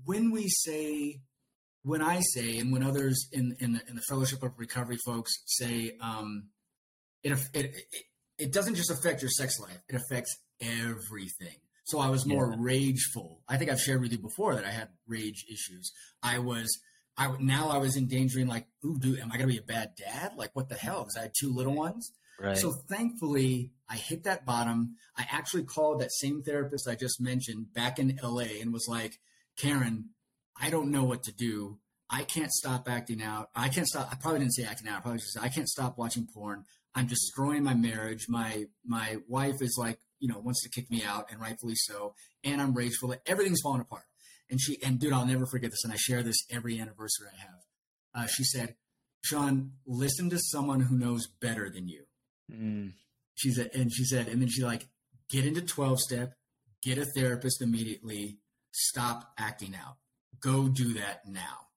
When 0.05 0.31
we 0.31 0.47
say, 0.47 1.21
when 1.83 2.01
I 2.01 2.21
say, 2.33 2.57
and 2.59 2.71
when 2.71 2.83
others 2.83 3.27
in 3.31 3.55
in 3.59 3.73
the, 3.73 3.81
in 3.89 3.95
the 3.95 4.01
Fellowship 4.01 4.43
of 4.43 4.51
Recovery 4.57 4.97
folks 5.05 5.31
say, 5.45 5.97
um, 6.01 6.49
it, 7.23 7.31
it 7.53 7.65
it 7.75 8.03
it 8.37 8.53
doesn't 8.53 8.75
just 8.75 8.91
affect 8.91 9.21
your 9.21 9.31
sex 9.31 9.59
life; 9.59 9.79
it 9.89 9.95
affects 9.95 10.37
everything. 10.61 11.55
So 11.85 11.99
I 11.99 12.09
was 12.09 12.25
more 12.25 12.51
Yeah. 12.51 12.57
rageful. 12.59 13.41
I 13.47 13.57
think 13.57 13.71
I've 13.71 13.79
shared 13.81 14.01
with 14.01 14.11
you 14.11 14.17
before 14.19 14.55
that 14.55 14.65
I 14.65 14.71
had 14.71 14.89
rage 15.07 15.45
issues. 15.49 15.91
I 16.21 16.39
was 16.39 16.67
I 17.17 17.35
now 17.39 17.69
I 17.69 17.77
was 17.77 17.95
endangering 17.97 18.47
like, 18.47 18.67
ooh, 18.85 18.99
dude, 18.99 19.19
am 19.19 19.31
I 19.31 19.37
gonna 19.37 19.47
be 19.47 19.57
a 19.57 19.61
bad 19.61 19.95
dad? 19.97 20.33
Like, 20.35 20.51
what 20.53 20.69
the 20.69 20.75
hell? 20.75 20.99
Because 21.03 21.17
I 21.17 21.21
had 21.23 21.33
two 21.39 21.53
little 21.53 21.73
ones. 21.73 22.11
Right. 22.39 22.57
So 22.57 22.71
thankfully, 22.87 23.71
I 23.89 23.95
hit 23.95 24.23
that 24.25 24.45
bottom. 24.45 24.95
I 25.17 25.25
actually 25.31 25.63
called 25.63 26.01
that 26.01 26.11
same 26.11 26.43
therapist 26.43 26.87
I 26.87 26.93
just 26.95 27.19
mentioned 27.19 27.73
back 27.73 27.97
in 27.97 28.19
LA 28.21 28.59
and 28.61 28.71
was 28.71 28.87
like, 28.87 29.17
Karen, 29.57 30.09
I 30.59 30.69
don't 30.69 30.91
know 30.91 31.03
what 31.03 31.23
to 31.23 31.31
do. 31.31 31.79
I 32.09 32.23
can't 32.23 32.51
stop 32.51 32.87
acting 32.89 33.21
out. 33.21 33.49
I 33.55 33.69
can't 33.69 33.87
stop. 33.87 34.07
I 34.11 34.15
probably 34.15 34.39
didn't 34.39 34.53
say 34.55 34.63
acting 34.63 34.87
out. 34.87 34.99
I 34.99 35.01
probably 35.01 35.19
just 35.19 35.33
said 35.33 35.43
I 35.43 35.49
can't 35.49 35.67
stop 35.67 35.97
watching 35.97 36.27
porn. 36.33 36.63
I'm 36.95 37.05
destroying 37.07 37.63
my 37.63 37.73
marriage. 37.73 38.25
My 38.29 38.65
my 38.85 39.17
wife 39.27 39.55
is 39.61 39.75
like, 39.79 39.99
you 40.19 40.31
know, 40.31 40.39
wants 40.39 40.63
to 40.63 40.69
kick 40.69 40.89
me 40.89 41.03
out, 41.03 41.29
and 41.31 41.39
rightfully 41.39 41.75
so. 41.75 42.13
And 42.43 42.61
I'm 42.61 42.73
rageful. 42.73 43.13
Everything's 43.25 43.59
falling 43.61 43.81
apart. 43.81 44.03
And 44.49 44.59
she 44.61 44.81
and 44.83 44.99
dude, 44.99 45.11
I'll 45.13 45.25
never 45.25 45.45
forget 45.45 45.69
this. 45.71 45.83
And 45.83 45.91
I 45.91 45.97
share 45.97 46.23
this 46.23 46.37
every 46.49 46.79
anniversary 46.79 47.27
I 47.33 47.41
have. 47.41 48.23
Uh, 48.23 48.27
she 48.27 48.43
said, 48.45 48.75
Sean, 49.21 49.73
listen 49.85 50.29
to 50.29 50.39
someone 50.39 50.79
who 50.79 50.97
knows 50.97 51.27
better 51.41 51.69
than 51.69 51.87
you. 51.89 52.05
Mm, 52.51 52.93
She 53.35 53.51
said, 53.51 53.71
and 53.73 53.91
she 53.91 54.05
said, 54.05 54.27
and 54.29 54.41
then 54.41 54.47
she 54.49 54.63
like, 54.63 54.87
get 55.29 55.45
into 55.45 55.61
12 55.61 55.99
step, 55.99 56.33
get 56.81 56.97
a 56.97 57.05
therapist 57.15 57.61
immediately, 57.61 58.39
stop 58.71 59.31
acting 59.37 59.75
out. 59.75 59.95
Go 60.39 60.67
do 60.67 60.93
that 60.95 61.27
now. 61.27 61.67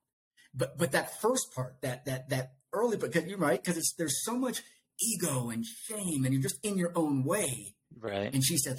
But, 0.54 0.76
but 0.78 0.92
that 0.92 1.20
first 1.20 1.54
part, 1.54 1.76
that, 1.82 2.04
that, 2.06 2.28
that 2.30 2.52
early, 2.72 2.96
because 2.96 3.24
you're 3.26 3.38
right, 3.38 3.62
because 3.62 3.78
it's, 3.78 3.94
there's 3.96 4.24
so 4.24 4.36
much 4.36 4.62
ego 5.00 5.48
and 5.50 5.64
shame 5.64 6.24
and 6.24 6.32
you're 6.34 6.42
just 6.42 6.58
in 6.64 6.76
your 6.76 6.92
own 6.94 7.24
way. 7.24 7.74
right. 7.98 8.32
And 8.34 8.44
she 8.44 8.58
said, 8.58 8.78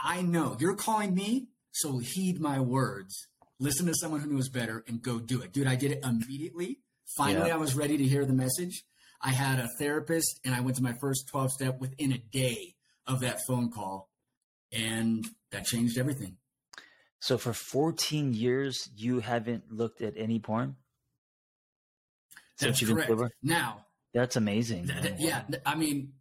I 0.00 0.22
know 0.22 0.56
you're 0.58 0.74
calling 0.74 1.14
me, 1.14 1.48
so 1.72 1.98
heed 1.98 2.40
my 2.40 2.58
words. 2.58 3.28
Listen 3.60 3.86
to 3.86 3.94
someone 3.94 4.20
who 4.20 4.32
knows 4.32 4.48
better 4.48 4.82
and 4.88 5.02
go 5.02 5.18
do 5.20 5.42
it. 5.42 5.52
Dude, 5.52 5.66
I 5.66 5.76
did 5.76 5.92
it 5.92 6.00
immediately. 6.04 6.80
Finally, 7.16 7.48
Yeah. 7.48 7.54
I 7.54 7.58
was 7.58 7.74
ready 7.74 7.96
to 7.98 8.04
hear 8.04 8.24
the 8.24 8.32
message. 8.32 8.84
I 9.22 9.30
had 9.30 9.58
a 9.60 9.68
therapist 9.78 10.40
and 10.44 10.54
I 10.54 10.60
went 10.60 10.76
to 10.78 10.82
my 10.82 10.94
first 11.00 11.28
12 11.28 11.52
step 11.52 11.78
within 11.78 12.10
a 12.12 12.18
day 12.18 12.74
of 13.06 13.20
that 13.20 13.40
phone 13.46 13.70
call. 13.70 14.08
And 14.72 15.26
that 15.52 15.66
changed 15.66 15.98
everything. 15.98 16.36
So 17.20 17.36
for 17.38 17.52
14 17.52 18.32
years, 18.34 18.88
you 18.96 19.20
haven't 19.20 19.70
looked 19.70 20.00
at 20.02 20.14
any 20.16 20.38
porn 20.38 20.76
since 22.56 22.78
That's 22.78 22.82
you've 22.82 22.96
been 22.96 23.16
correct. 23.16 23.34
Now, 23.42 23.86
That's 24.14 24.36
amazing. 24.36 24.86
th- 24.88 25.02
th- 25.02 25.14
yeah, 25.18 25.42
I 25.66 25.74
mean, 25.74 26.12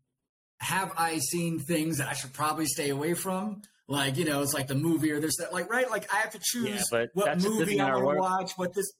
have 0.59 0.93
I 0.97 1.19
seen 1.19 1.59
things 1.59 1.97
that 1.97 2.07
I 2.07 2.13
should 2.13 2.33
probably 2.33 2.65
stay 2.65 2.89
away 2.89 3.13
from? 3.13 3.61
Like, 3.87 4.17
you 4.17 4.25
know, 4.25 4.41
it's 4.41 4.53
like 4.53 4.67
the 4.67 4.75
movie 4.75 5.11
or 5.11 5.19
this, 5.19 5.37
that, 5.37 5.51
like, 5.53 5.69
right? 5.71 5.89
Like, 5.89 6.13
I 6.13 6.17
have 6.17 6.31
to 6.31 6.39
choose 6.41 6.67
Yeah, 6.69 6.81
but 6.91 7.09
what 7.13 7.41
movie 7.41 7.79
I 7.79 7.95
want 7.95 8.17
to 8.17 8.21
watch, 8.21 8.51
what 8.57 8.73
this, 8.73 8.91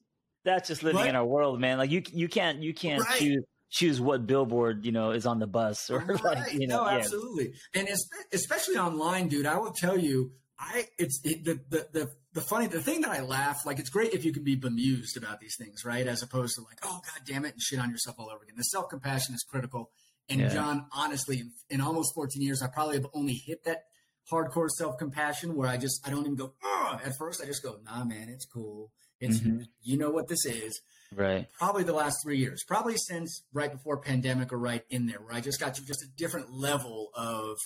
That's 0.46 0.68
just 0.70 0.82
living 0.84 1.00
What? 1.02 1.10
in 1.10 1.16
our 1.16 1.26
world, 1.26 1.60
man. 1.60 1.78
Like 1.78 1.92
you, 1.92 2.02
you 2.12 2.28
can't, 2.28 2.64
you 2.64 2.74
can't 2.74 3.04
Right. 3.04 3.20
choose 3.20 3.44
choose 3.72 4.02
what 4.02 4.26
billboard 4.26 4.84
you 4.84 4.92
know 4.92 5.12
is 5.12 5.28
on 5.28 5.38
the 5.38 5.46
bus 5.46 5.90
or 5.92 6.04
like 6.04 6.24
Right. 6.24 6.54
you 6.56 6.66
know. 6.66 6.78
no, 6.86 6.90
yeah. 6.90 6.98
absolutely, 6.98 7.54
and 7.76 7.88
especially 8.34 8.78
online, 8.78 9.28
dude. 9.28 9.46
I 9.46 9.60
will 9.60 9.74
tell 9.74 9.96
you, 9.96 10.32
I 10.60 10.88
it's 10.98 11.22
it, 11.24 11.46
the, 11.46 11.60
the 11.70 11.88
the 11.94 12.12
the 12.34 12.42
funny 12.42 12.68
the 12.68 12.82
thing 12.82 13.02
that 13.02 13.12
I 13.12 13.22
laugh 13.22 13.66
like 13.66 13.80
it's 13.80 13.90
great 13.90 14.14
if 14.14 14.26
you 14.26 14.34
can 14.34 14.44
be 14.44 14.56
bemused 14.56 15.16
about 15.18 15.40
these 15.40 15.56
things, 15.58 15.86
right? 15.86 16.06
As 16.06 16.22
opposed 16.22 16.56
to 16.56 16.62
like, 16.62 16.80
oh 16.84 17.00
god 17.06 17.22
damn 17.26 17.46
it, 17.46 17.54
and 17.54 17.62
shit 17.62 17.80
on 17.80 17.90
yourself 17.90 18.18
all 18.20 18.30
over 18.30 18.44
again. 18.44 18.56
The 18.58 18.64
self 18.64 18.90
compassion 18.90 19.34
is 19.36 19.46
critical. 19.50 19.90
And 20.28 20.42
Yeah. 20.42 20.50
John, 20.50 20.86
honestly, 20.92 21.40
in, 21.40 21.52
in 21.70 21.82
almost 21.82 22.14
14 22.14 22.42
years, 22.42 22.62
I 22.62 22.68
probably 22.68 22.98
have 22.98 23.08
only 23.14 23.34
hit 23.34 23.64
that 23.64 23.86
hardcore 24.32 24.70
self 24.70 24.98
compassion 24.98 25.56
where 25.56 25.68
I 25.70 25.78
just 25.78 26.06
I 26.06 26.12
don't 26.12 26.22
even 26.22 26.36
go 26.36 26.54
Ugh! 26.64 27.00
at 27.04 27.18
first. 27.18 27.42
I 27.42 27.46
just 27.46 27.64
go, 27.64 27.78
nah, 27.86 28.04
man, 28.04 28.30
it's 28.30 28.46
cool. 28.46 28.92
It's 29.20 29.40
Mhm. 29.40 29.66
you 29.82 29.98
know 29.98 30.12
what 30.12 30.28
this 30.28 30.46
is 30.46 30.80
Right. 31.16 31.48
probably 31.58 31.84
the 31.84 31.94
last 31.94 32.18
three 32.24 32.38
years, 32.38 32.64
probably 32.68 32.96
since 32.98 33.42
right 33.54 33.72
before 33.72 33.98
pandemic 34.02 34.54
or 34.54 34.60
right 34.60 34.84
in 34.90 35.08
there, 35.08 35.20
where 35.20 35.34
I 35.34 35.42
just 35.42 35.60
got 35.60 35.74
to 35.76 35.86
just 35.86 36.04
a 36.04 36.08
different 36.16 36.52
level 36.52 37.10
of, 37.16 37.58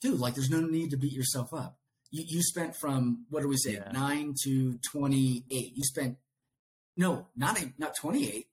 dude, 0.00 0.18
like 0.18 0.34
there's 0.34 0.50
no 0.50 0.60
need 0.60 0.90
to 0.90 0.96
beat 0.96 1.12
yourself 1.12 1.52
up. 1.54 1.78
You, 2.10 2.24
you 2.26 2.42
spent 2.42 2.76
from, 2.76 3.26
what 3.30 3.42
do 3.42 3.48
we 3.48 3.56
say, 3.56 3.74
Yeah. 3.74 3.90
nine 3.92 4.34
to 4.44 4.78
28. 4.92 5.44
You 5.74 5.82
spent, 5.84 6.16
no, 6.96 7.26
not, 7.36 7.60
a- 7.60 7.72
not 7.78 7.94
28, 7.96 8.46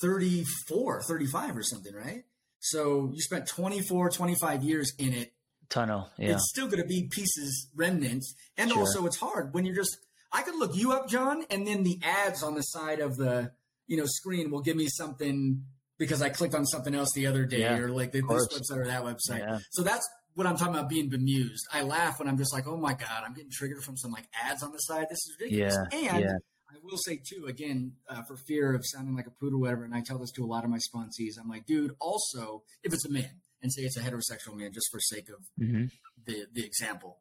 34, 0.00 1.02
35 1.02 1.56
or 1.56 1.62
something, 1.62 1.94
right? 1.94 2.24
So 2.60 3.10
you 3.12 3.20
spent 3.20 3.46
24, 3.46 4.10
25 4.10 4.62
years 4.62 4.92
in 4.98 5.12
it 5.12 5.32
Tunnel. 5.68 6.10
Yeah. 6.18 6.32
it's 6.32 6.48
still 6.50 6.66
going 6.66 6.82
to 6.82 6.86
be 6.88 7.08
pieces, 7.10 7.68
remnants, 7.74 8.34
and 8.56 8.70
Sure. 8.70 8.80
also 8.80 9.06
it's 9.06 9.16
hard 9.16 9.54
when 9.54 9.64
you're 9.64 9.74
just. 9.76 9.96
I 10.34 10.42
could 10.42 10.54
look 10.56 10.74
you 10.74 10.92
up, 10.92 11.08
John, 11.08 11.44
and 11.50 11.66
then 11.66 11.82
the 11.82 11.98
ads 12.02 12.42
on 12.42 12.54
the 12.54 12.62
side 12.62 13.00
of 13.00 13.16
the 13.16 13.52
you 13.86 13.96
know 13.96 14.04
screen 14.06 14.50
will 14.50 14.60
give 14.62 14.76
me 14.76 14.86
something 14.88 15.62
because 15.98 16.20
I 16.22 16.28
clicked 16.30 16.54
on 16.54 16.64
something 16.66 16.94
else 16.94 17.08
the 17.14 17.26
other 17.26 17.44
day, 17.46 17.60
Yeah, 17.60 17.78
or 17.78 17.88
like 17.90 18.12
this 18.12 18.22
course. 18.22 18.48
website 18.48 18.76
or 18.78 18.86
that 18.86 19.02
website. 19.02 19.38
Yeah. 19.40 19.58
So 19.70 19.82
that's 19.82 20.06
what 20.34 20.46
I'm 20.46 20.56
talking 20.56 20.74
about 20.74 20.88
being 20.88 21.08
bemused. 21.08 21.66
I 21.72 21.82
laugh 21.82 22.18
when 22.18 22.28
I'm 22.28 22.38
just 22.38 22.52
like, 22.52 22.66
oh 22.66 22.76
my 22.76 22.94
god, 22.94 23.22
I'm 23.24 23.34
getting 23.34 23.50
triggered 23.50 23.82
from 23.82 23.96
some 23.96 24.10
like 24.10 24.24
ads 24.44 24.62
on 24.62 24.72
the 24.72 24.78
side. 24.78 25.06
This 25.10 25.18
is 25.18 25.36
ridiculous. 25.40 25.76
Yeah, 25.92 26.14
and 26.14 26.24
yeah. 26.24 26.32
I 26.70 26.76
will 26.82 26.96
say 26.96 27.20
too, 27.22 27.46
again, 27.46 27.92
uh, 28.08 28.22
for 28.22 28.36
fear 28.36 28.74
of 28.74 28.82
sounding 28.84 29.14
like 29.14 29.26
a 29.26 29.30
prude 29.30 29.52
or 29.52 29.58
whatever, 29.58 29.84
and 29.84 29.94
I 29.94 30.00
tell 30.00 30.18
this 30.18 30.30
to 30.32 30.44
a 30.44 30.46
lot 30.46 30.64
of 30.64 30.70
my 30.70 30.78
sponsees, 30.78 31.34
I'm 31.40 31.48
like, 31.48 31.66
dude, 31.66 31.94
also, 32.00 32.62
if 32.82 32.94
it's 32.94 33.04
a 33.04 33.10
man, 33.10 33.30
and 33.62 33.72
say 33.72 33.82
it's 33.82 33.96
a 33.96 34.00
heterosexual 34.00 34.56
man, 34.56 34.72
just 34.72 34.88
for 34.90 34.98
sake 35.00 35.28
of 35.28 35.44
mm-hmm. 35.62 35.84
the 36.24 36.46
the 36.52 36.64
example, 36.64 37.18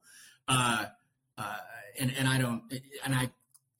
uh, 0.48 0.86
uh, 1.38 1.58
and 2.00 2.14
and 2.18 2.28
I 2.28 2.38
don't, 2.38 2.64
and 3.04 3.14
I 3.14 3.32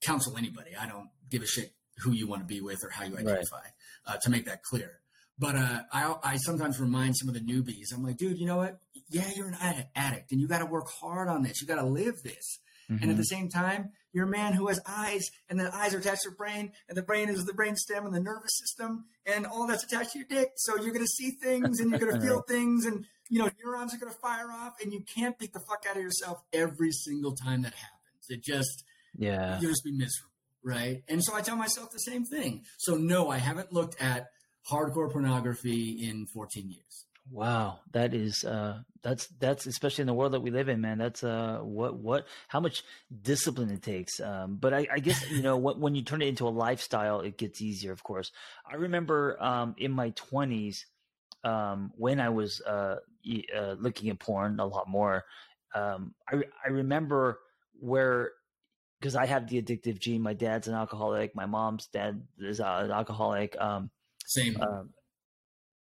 counsel 0.02 0.36
anybody, 0.36 0.72
I 0.78 0.86
don't 0.86 1.08
give 1.30 1.42
a 1.42 1.46
shit 1.46 1.72
who 1.98 2.12
you 2.12 2.26
want 2.26 2.42
to 2.42 2.46
be 2.46 2.60
with 2.60 2.78
or 2.82 2.90
how 2.90 3.04
you 3.04 3.14
identify, 3.14 3.56
right. 3.56 3.72
Uh, 4.06 4.16
to 4.22 4.30
make 4.30 4.44
that 4.46 4.62
clear. 4.62 4.98
But 5.38 5.56
uh, 5.56 5.80
I, 5.92 6.14
I 6.22 6.36
sometimes 6.36 6.78
remind 6.78 7.16
some 7.16 7.28
of 7.28 7.34
the 7.34 7.40
newbies, 7.40 7.86
I'm 7.94 8.02
like, 8.02 8.16
dude, 8.16 8.38
you 8.38 8.46
know 8.46 8.58
what? 8.58 8.78
Yeah, 9.12 9.30
you're 9.34 9.48
an 9.48 9.86
addict, 9.94 10.32
and 10.32 10.40
you 10.40 10.48
got 10.48 10.58
to 10.58 10.66
work 10.66 10.88
hard 10.88 11.28
on 11.28 11.42
this. 11.42 11.60
You 11.60 11.66
got 11.66 11.80
to 11.80 11.86
live 11.86 12.22
this. 12.22 12.58
Mm-hmm. 12.90 13.02
And 13.02 13.10
at 13.10 13.16
the 13.16 13.22
mm-hmm. 13.22 13.36
same 13.36 13.48
time, 13.48 13.90
you're 14.12 14.26
a 14.26 14.30
man 14.30 14.52
who 14.52 14.68
has 14.68 14.80
eyes, 14.86 15.30
and 15.48 15.58
the 15.58 15.74
eyes 15.74 15.94
are 15.94 15.98
attached 15.98 16.22
to 16.22 16.30
your 16.30 16.36
brain, 16.36 16.72
and 16.88 16.96
the 16.96 17.02
brain 17.02 17.28
is 17.28 17.44
the 17.44 17.54
brain 17.54 17.76
stem 17.76 18.04
and 18.04 18.14
the 18.14 18.20
nervous 18.20 18.58
system, 18.58 19.06
and 19.24 19.46
all 19.46 19.66
that's 19.66 19.84
attached 19.84 20.12
to 20.12 20.18
your 20.18 20.28
dick. 20.28 20.52
So 20.56 20.76
you're 20.76 20.92
going 20.92 21.04
to 21.04 21.06
see 21.06 21.30
things, 21.30 21.80
and 21.80 21.90
you're 21.90 21.98
going 21.98 22.14
to 22.20 22.20
feel 22.20 22.42
things, 22.42 22.84
and 22.84 23.06
you 23.28 23.38
know 23.38 23.50
neurons 23.64 23.94
are 23.94 23.98
going 23.98 24.12
to 24.12 24.18
fire 24.18 24.50
off, 24.50 24.74
and 24.82 24.92
you 24.92 25.02
can't 25.02 25.38
beat 25.38 25.52
the 25.52 25.60
fuck 25.60 25.84
out 25.88 25.96
of 25.96 26.02
yourself 26.02 26.42
every 26.52 26.92
single 26.92 27.34
time 27.34 27.62
that 27.62 27.74
happens. 27.74 28.26
It 28.28 28.42
just 28.42 28.84
yeah, 29.16 29.60
you 29.60 29.68
just 29.68 29.84
be 29.84 29.92
miserable, 29.92 30.32
right? 30.62 31.02
And 31.08 31.24
so 31.24 31.34
I 31.34 31.40
tell 31.40 31.56
myself 31.56 31.90
the 31.92 31.98
same 31.98 32.24
thing. 32.24 32.64
So 32.78 32.96
no, 32.96 33.30
I 33.30 33.38
haven't 33.38 33.72
looked 33.72 34.00
at 34.00 34.28
hardcore 34.70 35.10
pornography 35.10 36.06
in 36.06 36.26
14 36.26 36.70
years. 36.70 37.06
Wow, 37.30 37.78
that 37.92 38.14
is 38.14 38.44
uh 38.44 38.80
that's 39.02 39.26
that's 39.38 39.66
especially 39.66 40.02
in 40.02 40.06
the 40.06 40.14
world 40.14 40.32
that 40.32 40.40
we 40.40 40.50
live 40.50 40.68
in, 40.68 40.80
man. 40.80 40.98
That's 40.98 41.22
uh 41.24 41.60
what 41.62 41.94
what 41.94 42.26
how 42.48 42.60
much 42.60 42.82
discipline 43.22 43.70
it 43.70 43.82
takes. 43.82 44.20
Um, 44.20 44.56
but 44.60 44.74
I, 44.74 44.86
I 44.92 44.98
guess 44.98 45.30
you 45.30 45.40
know 45.42 45.56
when, 45.56 45.80
when 45.80 45.94
you 45.94 46.02
turn 46.02 46.20
it 46.20 46.26
into 46.26 46.46
a 46.46 46.50
lifestyle, 46.50 47.20
it 47.20 47.38
gets 47.38 47.62
easier. 47.62 47.92
Of 47.92 48.02
course, 48.02 48.32
I 48.70 48.74
remember 48.74 49.40
um 49.42 49.74
in 49.78 49.92
my 49.92 50.10
twenties 50.10 50.86
um 51.44 51.92
when 51.96 52.20
I 52.20 52.28
was 52.30 52.60
uh, 52.62 52.96
uh 53.56 53.72
looking 53.78 54.10
at 54.10 54.18
porn 54.18 54.58
a 54.60 54.66
lot 54.66 54.88
more. 54.88 55.24
Um, 55.74 56.14
I 56.28 56.42
I 56.64 56.68
remember 56.70 57.38
where 57.80 58.32
because 59.00 59.16
I 59.16 59.26
have 59.26 59.48
the 59.48 59.62
addictive 59.62 59.98
gene. 59.98 60.22
My 60.22 60.34
dad's 60.34 60.68
an 60.68 60.74
alcoholic. 60.74 61.34
My 61.34 61.46
mom's 61.46 61.86
dad 61.86 62.22
is 62.38 62.60
uh, 62.60 62.82
an 62.84 62.90
alcoholic. 62.90 63.56
Um, 63.60 63.90
Same. 64.26 64.56
Um, 64.60 64.90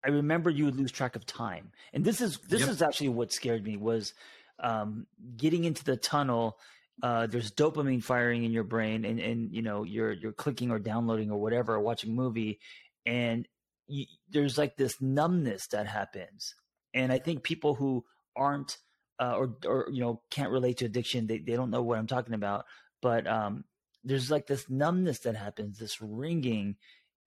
I 0.08 0.10
remember 0.10 0.48
you 0.48 0.64
would 0.64 0.76
lose 0.76 0.90
track 0.90 1.16
of 1.16 1.26
time, 1.26 1.70
and 1.92 2.02
this 2.02 2.22
is 2.22 2.38
this 2.38 2.62
yep. 2.62 2.70
is 2.70 2.80
actually 2.80 3.10
what 3.10 3.30
scared 3.30 3.62
me 3.62 3.76
was 3.76 4.14
um, 4.58 5.06
getting 5.36 5.64
into 5.64 5.84
the 5.84 5.98
tunnel. 5.98 6.58
Uh, 7.02 7.26
there's 7.26 7.52
dopamine 7.52 8.02
firing 8.02 8.42
in 8.42 8.50
your 8.50 8.64
brain, 8.64 9.04
and 9.04 9.20
and 9.20 9.52
you 9.54 9.60
know 9.60 9.82
you're 9.82 10.12
you're 10.12 10.32
clicking 10.32 10.70
or 10.70 10.78
downloading 10.78 11.30
or 11.30 11.38
whatever, 11.38 11.74
or 11.74 11.80
watching 11.80 12.12
a 12.12 12.14
movie, 12.14 12.58
and 13.04 13.46
you, 13.86 14.06
there's 14.30 14.56
like 14.56 14.78
this 14.78 14.98
numbness 15.02 15.66
that 15.66 15.86
happens. 15.86 16.54
And 16.94 17.12
I 17.12 17.18
think 17.18 17.42
people 17.42 17.74
who 17.74 18.02
aren't 18.34 18.78
uh, 19.20 19.34
or 19.36 19.56
or 19.66 19.88
you 19.92 20.00
know 20.00 20.22
can't 20.30 20.50
relate 20.50 20.78
to 20.78 20.86
addiction, 20.86 21.26
they 21.26 21.36
they 21.36 21.54
don't 21.54 21.70
know 21.70 21.82
what 21.82 21.98
I'm 21.98 22.06
talking 22.06 22.32
about. 22.32 22.64
But 23.02 23.26
um, 23.26 23.64
there's 24.04 24.30
like 24.30 24.46
this 24.46 24.70
numbness 24.70 25.18
that 25.18 25.36
happens, 25.36 25.78
this 25.78 26.00
ringing, 26.00 26.76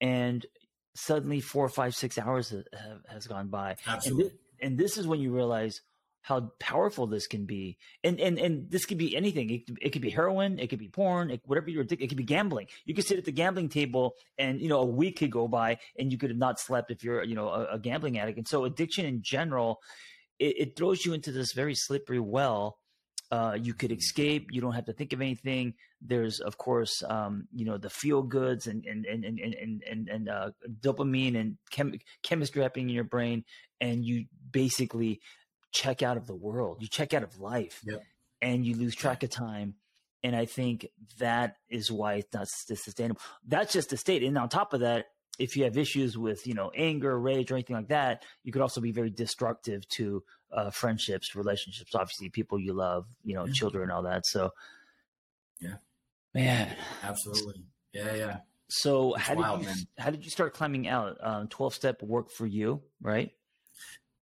and 0.02 0.44
suddenly 0.96 1.40
four, 1.40 1.70
five, 1.70 1.96
six 1.96 2.18
hours 2.18 2.50
have, 2.50 2.66
has 3.08 3.28
gone 3.28 3.48
by. 3.48 3.76
Absolutely. 3.88 4.24
And 4.24 4.32
this, 4.32 4.40
and 4.62 4.78
this, 4.78 4.98
is 4.98 5.08
when 5.08 5.20
you 5.20 5.32
realize 5.32 5.82
how 6.22 6.52
powerful 6.60 7.08
this 7.08 7.28
can 7.28 7.46
be. 7.46 7.78
And 8.04 8.20
and 8.20 8.38
and 8.38 8.70
this 8.70 8.86
could 8.86 8.98
be 8.98 9.16
anything. 9.16 9.50
It, 9.50 9.62
it 9.82 9.90
could 9.90 10.02
be 10.02 10.10
heroin, 10.10 10.60
it 10.60 10.68
could 10.68 10.80
be 10.80 10.90
porn, 10.90 11.32
it, 11.32 11.42
whatever 11.46 11.70
you're 11.70 11.82
addicted. 11.82 12.06
It 12.06 12.08
could 12.10 12.18
be 12.18 12.24
gambling. 12.24 12.68
You 12.86 12.94
could 12.94 13.06
sit 13.06 13.18
at 13.18 13.26
the 13.26 13.32
gambling 13.32 13.70
table, 13.70 14.16
and 14.38 14.62
you 14.62 14.70
know 14.70 14.80
a 14.80 14.86
week 14.86 15.20
could 15.20 15.32
go 15.32 15.48
by, 15.48 15.80
and 15.98 16.12
you 16.12 16.18
could 16.18 16.30
have 16.30 16.38
not 16.38 16.60
slept 16.60 16.92
if 16.92 17.04
you're 17.04 17.24
you 17.24 17.36
know 17.36 17.50
a, 17.50 17.76
a 17.76 17.80
gambling 17.80 18.20
addict. 18.20 18.38
And 18.38 18.48
so 18.48 18.66
addiction 18.66 19.06
in 19.06 19.22
general, 19.24 19.80
it, 20.40 20.56
it 20.58 20.76
throws 20.76 21.06
you 21.06 21.14
into 21.14 21.32
this 21.32 21.54
very 21.54 21.76
slippery 21.76 22.20
well 22.20 22.78
uh, 23.32 23.58
you 23.60 23.74
could 23.74 23.92
escape. 23.92 24.50
You 24.52 24.60
don't 24.60 24.74
have 24.74 24.86
to 24.86 24.94
think 24.94 25.14
of 25.14 25.22
anything. 25.22 25.76
There's, 26.02 26.40
of 26.42 26.58
course, 26.58 27.02
um, 27.08 27.48
you 27.54 27.66
know, 27.66 27.78
the 27.78 27.90
feel 27.90 28.22
goods 28.24 28.68
and 28.68 28.86
and 28.86 29.06
and 29.06 29.24
and 29.24 29.40
and 29.40 29.84
and, 29.90 30.10
and 30.10 30.30
uh, 30.30 30.52
dopamine 30.82 31.40
and 31.40 31.58
chem- 31.70 32.00
chemistry 32.24 32.62
happening 32.62 32.90
in 32.90 32.96
your 32.96 33.06
brain, 33.06 33.46
and 33.80 34.06
you 34.06 34.26
basically 34.52 35.22
check 35.72 36.04
out 36.04 36.18
of 36.18 36.28
the 36.28 36.36
world. 36.36 36.78
You 36.82 36.88
check 36.88 37.14
out 37.14 37.24
of 37.24 37.40
life, 37.40 37.80
yep. 37.86 38.04
and 38.42 38.66
you 38.66 38.76
lose 38.76 38.96
track 38.96 39.24
of 39.24 39.30
time. 39.30 39.76
And 40.24 40.36
I 40.36 40.46
think 40.46 40.88
that 41.18 41.56
is 41.68 41.92
why 41.92 42.16
it's 42.16 42.34
not 42.34 42.48
sustainable. 42.48 43.22
That's 43.48 43.74
just 43.74 43.90
the 43.90 43.98
state. 43.98 44.22
And 44.22 44.38
on 44.38 44.50
top 44.50 44.74
of 44.74 44.82
that, 44.82 45.08
if 45.42 45.58
you 45.58 45.64
have 45.64 45.78
issues 45.78 46.18
with 46.18 46.46
you 46.46 46.54
know 46.54 46.72
anger, 46.76 47.20
rage, 47.20 47.52
or 47.52 47.56
anything 47.56 47.76
like 47.76 47.90
that, 47.90 48.24
you 48.44 48.52
could 48.52 48.62
also 48.62 48.82
be 48.82 48.92
very 48.92 49.10
destructive 49.10 49.88
to 49.90 50.24
uh, 50.52 50.70
friendships, 50.70 51.36
relationships, 51.36 51.96
obviously 51.96 52.30
people 52.30 52.60
you 52.60 52.74
love, 52.74 53.06
you 53.24 53.34
know, 53.34 53.46
yeah. 53.46 53.54
children, 53.54 53.90
all 53.90 54.04
that. 54.04 54.26
So, 54.26 54.52
yeah, 55.60 55.76
man, 56.34 56.76
absolutely, 57.04 57.64
yeah, 57.94 58.14
yeah. 58.16 58.38
So 58.70 59.16
how 59.18 59.36
wild, 59.36 59.60
did 59.60 59.70
you 59.70 59.76
man. 59.76 59.88
how 59.98 60.10
did 60.12 60.24
you 60.24 60.32
start 60.32 60.54
climbing 60.54 60.88
out? 60.88 61.18
Um, 61.22 61.48
twelve 61.48 61.74
step 61.74 62.02
work 62.02 62.32
for 62.32 62.46
you, 62.46 62.82
right? 63.02 63.32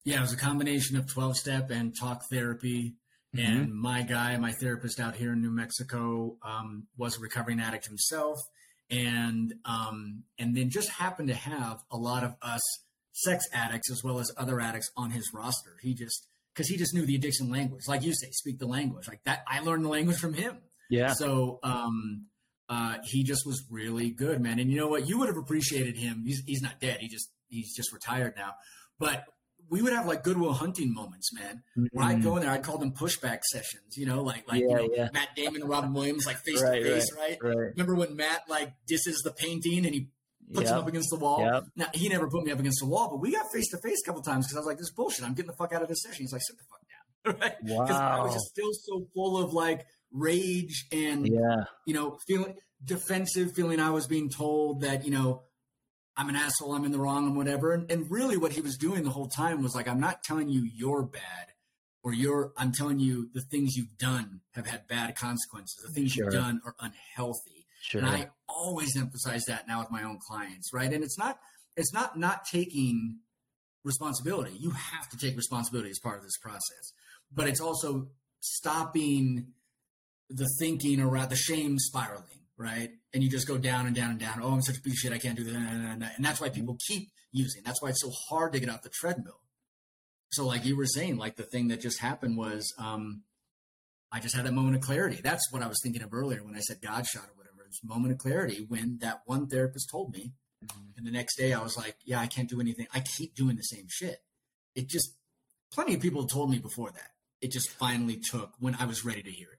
Yeah, 0.04 0.18
it 0.18 0.20
was 0.20 0.32
a 0.32 0.36
combination 0.36 0.96
of 0.96 1.12
twelve 1.12 1.36
step 1.36 1.70
and 1.70 1.96
talk 1.98 2.24
therapy. 2.30 2.94
Mm-hmm. 3.34 3.52
And 3.52 3.74
my 3.74 4.02
guy, 4.02 4.36
my 4.38 4.52
therapist 4.52 5.00
out 5.00 5.16
here 5.16 5.32
in 5.32 5.42
New 5.42 5.50
Mexico, 5.50 6.36
um, 6.42 6.86
was 6.96 7.18
a 7.18 7.20
recovering 7.20 7.60
addict 7.60 7.86
himself, 7.86 8.38
and 8.90 9.54
um, 9.64 10.24
and 10.38 10.56
then 10.56 10.70
just 10.70 10.90
happened 10.90 11.28
to 11.28 11.34
have 11.34 11.82
a 11.90 11.96
lot 11.96 12.24
of 12.24 12.36
us 12.42 12.60
sex 13.12 13.44
addicts 13.52 13.90
as 13.90 14.02
well 14.04 14.18
as 14.18 14.30
other 14.36 14.60
addicts 14.60 14.90
on 14.96 15.10
his 15.10 15.30
roster. 15.34 15.76
He 15.82 15.94
just 15.94 16.26
because 16.54 16.68
he 16.68 16.76
just 16.76 16.94
knew 16.94 17.04
the 17.04 17.14
addiction 17.14 17.50
language, 17.50 17.82
like 17.88 18.02
you 18.02 18.14
say, 18.14 18.30
speak 18.30 18.58
the 18.58 18.66
language. 18.66 19.08
Like 19.08 19.22
that, 19.24 19.44
I 19.46 19.60
learned 19.60 19.84
the 19.84 19.88
language 19.88 20.18
from 20.18 20.34
him. 20.34 20.58
Yeah. 20.88 21.12
So 21.12 21.58
um, 21.62 22.26
uh, 22.68 22.98
he 23.04 23.24
just 23.24 23.46
was 23.46 23.64
really 23.70 24.10
good, 24.10 24.40
man. 24.40 24.58
And 24.58 24.70
you 24.70 24.78
know 24.78 24.88
what? 24.88 25.08
You 25.08 25.18
would 25.18 25.28
have 25.28 25.36
appreciated 25.36 25.96
him. 25.96 26.22
He's 26.24 26.42
he's 26.46 26.62
not 26.62 26.80
dead. 26.80 26.98
He 27.00 27.08
just 27.08 27.30
he's 27.48 27.74
just 27.74 27.92
retired 27.92 28.34
now. 28.36 28.54
But 28.98 29.24
we 29.68 29.82
would 29.82 29.92
have 29.92 30.06
like 30.06 30.22
Good 30.22 30.38
Will 30.38 30.52
Hunting 30.52 30.94
moments, 30.94 31.32
man. 31.32 31.62
Mm-hmm. 31.76 31.86
Where 31.92 32.06
I'd 32.06 32.22
go 32.22 32.36
in 32.36 32.42
there, 32.42 32.50
I'd 32.50 32.62
call 32.62 32.78
them 32.78 32.92
pushback 32.92 33.42
sessions. 33.42 33.96
You 33.96 34.06
know, 34.06 34.22
like 34.22 34.48
like 34.48 34.62
yeah, 34.62 34.68
you 34.68 34.74
know 34.74 34.88
yeah. 34.94 35.08
Matt 35.12 35.30
Damon 35.36 35.62
and 35.62 35.70
Robin 35.70 35.92
Williams, 35.92 36.26
like 36.26 36.38
face 36.38 36.60
to 36.60 36.70
face, 36.70 37.12
right? 37.16 37.38
Remember 37.42 37.94
when 37.94 38.16
Matt 38.16 38.42
like 38.48 38.72
disses 38.86 39.22
the 39.22 39.32
painting 39.32 39.84
and 39.84 39.94
he 39.94 40.08
puts 40.52 40.70
yep. 40.70 40.74
him 40.74 40.82
up 40.82 40.88
against 40.88 41.10
the 41.10 41.16
wall. 41.16 41.40
Yep. 41.40 41.64
Now 41.76 41.86
he 41.92 42.08
never 42.08 42.28
put 42.28 42.44
me 42.44 42.52
up 42.52 42.60
against 42.60 42.80
the 42.80 42.86
wall, 42.86 43.10
but 43.10 43.20
we 43.20 43.32
got 43.32 43.50
face 43.52 43.68
to 43.70 43.78
face 43.78 44.00
a 44.04 44.06
couple 44.06 44.22
times 44.22 44.46
because 44.46 44.56
I 44.56 44.60
was 44.60 44.66
like, 44.66 44.78
"This 44.78 44.92
bullshit. 44.92 45.24
I'm 45.24 45.34
getting 45.34 45.50
the 45.50 45.56
fuck 45.56 45.72
out 45.72 45.82
of 45.82 45.88
this 45.88 46.02
session." 46.02 46.24
He's 46.24 46.32
like, 46.32 46.42
"Sit 46.42 46.56
the 46.56 46.64
fuck 46.64 46.80
down." 46.80 46.86
Right? 47.40 47.54
Because 47.60 47.90
wow. 47.90 48.20
I 48.20 48.24
was 48.24 48.34
just 48.34 48.46
still 48.46 48.70
so 48.72 49.06
full 49.12 49.42
of 49.42 49.52
like 49.52 49.84
rage 50.12 50.86
and 50.92 51.26
yeah. 51.26 51.64
you 51.86 51.94
know 51.94 52.18
feeling 52.26 52.54
defensive, 52.84 53.52
feeling 53.52 53.80
I 53.80 53.90
was 53.90 54.06
being 54.06 54.30
told 54.30 54.82
that 54.82 55.04
you 55.04 55.10
know 55.10 55.42
I'm 56.16 56.28
an 56.28 56.36
asshole, 56.36 56.74
I'm 56.74 56.84
in 56.84 56.92
the 56.92 56.98
wrong, 56.98 57.26
and 57.26 57.36
whatever. 57.36 57.72
And, 57.72 57.90
and 57.90 58.10
really, 58.10 58.36
what 58.36 58.52
he 58.52 58.60
was 58.60 58.76
doing 58.76 59.02
the 59.02 59.10
whole 59.10 59.28
time 59.28 59.62
was 59.62 59.74
like, 59.74 59.86
I'm 59.86 60.00
not 60.00 60.22
telling 60.22 60.48
you 60.48 60.62
you're 60.62 61.02
bad. 61.02 61.52
Or 62.02 62.14
you're, 62.14 62.52
I'm 62.56 62.70
telling 62.70 63.00
you 63.00 63.30
the 63.34 63.40
things 63.40 63.76
you've 63.76 63.98
done 63.98 64.40
have 64.54 64.66
had 64.68 64.86
bad 64.86 65.16
consequences. 65.16 65.76
The 65.84 65.92
things 65.92 66.12
sure. 66.12 66.26
you've 66.26 66.34
done 66.34 66.60
are 66.64 66.76
unhealthy 66.78 67.56
Sure. 67.86 68.00
And 68.00 68.10
I 68.10 68.30
always 68.48 68.96
emphasize 68.96 69.44
that 69.46 69.68
now 69.68 69.78
with 69.78 69.92
my 69.92 70.02
own 70.02 70.18
clients, 70.18 70.72
right? 70.72 70.92
And 70.92 71.04
it's 71.04 71.16
not 71.16 71.38
it's 71.76 71.92
not 71.92 72.18
not 72.18 72.44
taking 72.44 73.20
responsibility. 73.84 74.56
You 74.58 74.70
have 74.70 75.08
to 75.10 75.16
take 75.16 75.36
responsibility 75.36 75.90
as 75.90 76.00
part 76.00 76.18
of 76.18 76.24
this 76.24 76.36
process. 76.38 76.92
But 77.32 77.46
it's 77.46 77.60
also 77.60 78.08
stopping 78.40 79.52
the 80.28 80.48
thinking 80.58 81.00
around 81.00 81.30
the 81.30 81.36
shame 81.36 81.78
spiraling, 81.78 82.40
right? 82.58 82.90
And 83.12 83.22
you 83.22 83.30
just 83.30 83.46
go 83.46 83.58
down 83.58 83.86
and 83.86 83.94
down 83.94 84.10
and 84.10 84.18
down. 84.18 84.40
Oh, 84.42 84.52
I'm 84.52 84.62
such 84.62 84.78
a 84.78 84.80
piece 84.80 84.94
of 84.94 84.98
shit. 84.98 85.12
I 85.12 85.18
can't 85.18 85.36
do 85.36 85.44
that. 85.44 86.12
And 86.16 86.24
that's 86.24 86.40
why 86.40 86.48
people 86.48 86.78
keep 86.86 87.08
using. 87.32 87.62
That's 87.64 87.82
why 87.82 87.90
it's 87.90 88.02
so 88.02 88.10
hard 88.28 88.52
to 88.52 88.60
get 88.60 88.70
off 88.70 88.82
the 88.82 88.90
treadmill. 88.90 89.40
So, 90.30 90.46
like 90.46 90.64
you 90.64 90.76
were 90.76 90.86
saying, 90.86 91.18
like 91.18 91.36
the 91.36 91.44
thing 91.44 91.68
that 91.68 91.80
just 91.80 92.00
happened 92.00 92.36
was 92.36 92.72
um, 92.78 93.22
I 94.12 94.20
just 94.20 94.34
had 94.34 94.46
that 94.46 94.52
moment 94.52 94.76
of 94.76 94.82
clarity. 94.82 95.20
That's 95.22 95.52
what 95.52 95.62
I 95.62 95.66
was 95.66 95.78
thinking 95.82 96.02
of 96.02 96.12
earlier 96.12 96.42
when 96.44 96.56
I 96.56 96.60
said 96.60 96.80
God 96.82 97.06
shot 97.06 97.24
or 97.24 97.36
whatever. 97.36 97.64
It's 97.66 97.82
moment 97.84 98.12
of 98.12 98.18
clarity 98.18 98.64
when 98.68 98.98
that 99.00 99.20
one 99.26 99.46
therapist 99.46 99.90
told 99.90 100.12
me. 100.12 100.32
Mm-hmm. 100.64 100.80
And 100.96 101.06
the 101.06 101.10
next 101.10 101.36
day 101.36 101.52
I 101.52 101.62
was 101.62 101.76
like, 101.76 101.96
yeah, 102.04 102.20
I 102.20 102.26
can't 102.26 102.48
do 102.48 102.60
anything. 102.60 102.86
I 102.94 103.00
keep 103.00 103.34
doing 103.34 103.56
the 103.56 103.62
same 103.62 103.86
shit. 103.88 104.18
It 104.74 104.88
just, 104.88 105.14
plenty 105.72 105.94
of 105.94 106.00
people 106.00 106.26
told 106.26 106.50
me 106.50 106.58
before 106.58 106.90
that. 106.90 107.10
It 107.40 107.50
just 107.50 107.70
finally 107.70 108.20
took 108.30 108.52
when 108.58 108.74
I 108.78 108.86
was 108.86 109.04
ready 109.04 109.22
to 109.22 109.30
hear 109.30 109.48
it. 109.52 109.55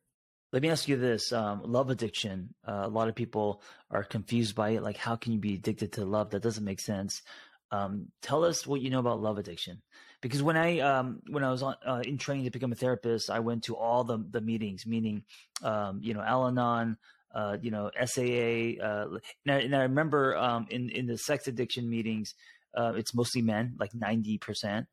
Let 0.58 0.64
me 0.64 0.70
ask 0.70 0.88
you 0.88 0.98
this: 0.98 1.32
um, 1.32 1.62
love 1.66 1.92
addiction. 1.92 2.56
Uh, 2.68 2.82
a 2.86 2.88
lot 2.88 3.10
of 3.10 3.14
people 3.14 3.62
are 3.92 4.04
confused 4.04 4.56
by 4.56 4.70
it. 4.70 4.82
Like, 4.82 4.98
how 4.98 5.16
can 5.16 5.32
you 5.32 5.38
be 5.38 5.54
addicted 5.54 5.92
to 5.94 6.04
love? 6.04 6.32
That 6.32 6.42
doesn't 6.42 6.66
make 6.66 6.80
sense. 6.80 7.22
Um, 7.70 8.08
tell 8.24 8.44
us 8.44 8.66
what 8.66 8.82
you 8.82 8.90
know 8.90 8.98
about 8.98 9.22
love 9.22 9.38
addiction. 9.38 9.84
Because 10.20 10.42
when 10.42 10.58
I 10.58 10.80
um, 10.80 11.22
when 11.30 11.44
I 11.44 11.52
was 11.52 11.62
on, 11.62 11.76
uh, 11.86 12.02
in 12.04 12.18
training 12.18 12.46
to 12.46 12.50
become 12.50 12.72
a 12.72 12.76
therapist, 12.76 13.30
I 13.30 13.42
went 13.42 13.66
to 13.66 13.76
all 13.76 14.04
the 14.04 14.18
the 14.32 14.42
meetings, 14.42 14.88
meaning 14.88 15.26
um, 15.62 16.00
you 16.02 16.16
know 16.16 16.22
Al-Anon, 16.22 16.98
uh, 17.36 17.58
you 17.62 17.70
know, 17.70 17.92
SAA. 18.04 18.82
Uh, 18.84 19.20
and, 19.46 19.52
I, 19.52 19.60
and 19.60 19.76
I 19.76 19.84
remember 19.84 20.36
um, 20.38 20.66
in 20.72 20.90
in 20.90 21.06
the 21.06 21.20
sex 21.20 21.48
addiction 21.48 21.88
meetings, 21.88 22.34
uh, 22.76 22.94
it's 22.96 23.14
mostly 23.14 23.44
men, 23.44 23.76
like 23.80 23.94
ninety 23.94 24.40
percent, 24.40 24.88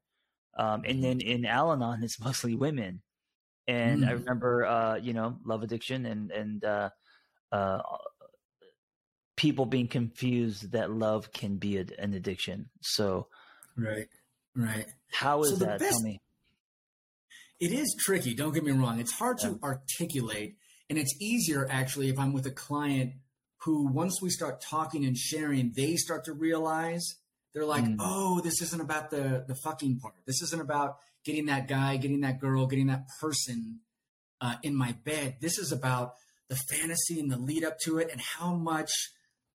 um, 0.59 0.83
and 0.85 0.97
mm-hmm. 0.97 1.01
then 1.01 1.21
in 1.23 1.47
Al-Anon, 1.47 2.03
it's 2.03 2.21
mostly 2.23 2.55
women. 2.55 3.01
And 3.67 4.03
mm. 4.03 4.09
I 4.09 4.13
remember, 4.13 4.67
uh, 4.67 4.97
you 4.97 5.13
know, 5.13 5.39
love 5.45 5.63
addiction 5.63 6.05
and 6.07 6.31
and 6.31 6.65
uh, 6.65 6.91
uh, 7.51 7.79
people 9.37 9.67
being 9.67 9.89
confused 9.89 10.73
that 10.73 10.91
love 10.91 11.33
can 11.33 11.57
be 11.57 11.79
a, 11.79 11.85
an 11.99 12.15
addiction. 12.15 12.71
So, 12.83 13.29
right, 13.77 14.09
right. 14.55 14.87
How 15.11 15.43
is 15.43 15.51
so 15.51 15.57
that? 15.57 15.79
Best, 15.81 15.93
Tell 15.93 16.03
me. 16.03 16.21
It 17.61 17.73
is 17.73 17.97
tricky. 17.99 18.35
Don't 18.35 18.53
get 18.53 18.65
me 18.65 18.73
wrong. 18.73 19.01
It's 19.01 19.13
hard 19.13 19.39
yeah. 19.43 19.51
to 19.51 19.61
articulate, 19.63 20.57
and 20.91 20.99
it's 20.99 21.15
easier 21.21 21.67
actually 21.71 22.11
if 22.11 22.19
I'm 22.19 22.33
with 22.33 22.47
a 22.47 22.51
client 22.51 23.13
who, 23.65 23.87
once 23.91 24.21
we 24.21 24.29
start 24.29 24.61
talking 24.61 25.07
and 25.07 25.17
sharing, 25.17 25.73
they 25.75 25.97
start 25.97 26.25
to 26.27 26.35
realize 26.35 27.17
they're 27.55 27.65
like, 27.65 27.85
mm. 27.85 27.97
"Oh, 27.99 28.41
this 28.41 28.61
isn't 28.61 28.81
about 28.81 29.11
the 29.11 29.45
the 29.47 29.55
fucking 29.55 30.01
part. 30.01 30.15
This 30.27 30.43
isn't 30.43 30.61
about 30.61 30.99
getting 31.25 31.47
that 31.47 31.69
guy, 31.69 31.97
getting 31.97 32.21
that 32.21 32.41
girl, 32.41 32.67
getting 32.67 32.89
that 32.89 33.07
person 33.21 33.81
uh, 34.41 34.57
in 34.63 34.75
my 34.75 34.93
bed. 35.05 35.37
This 35.41 35.59
is 35.59 35.73
about 35.73 36.15
the 36.49 36.57
fantasy 36.57 37.19
and 37.19 37.31
the 37.31 37.39
lead 37.39 37.65
up 37.65 37.79
to 37.81 37.99
it, 37.99 38.09
and 38.11 38.21
how 38.21 38.55
much." 38.55 38.91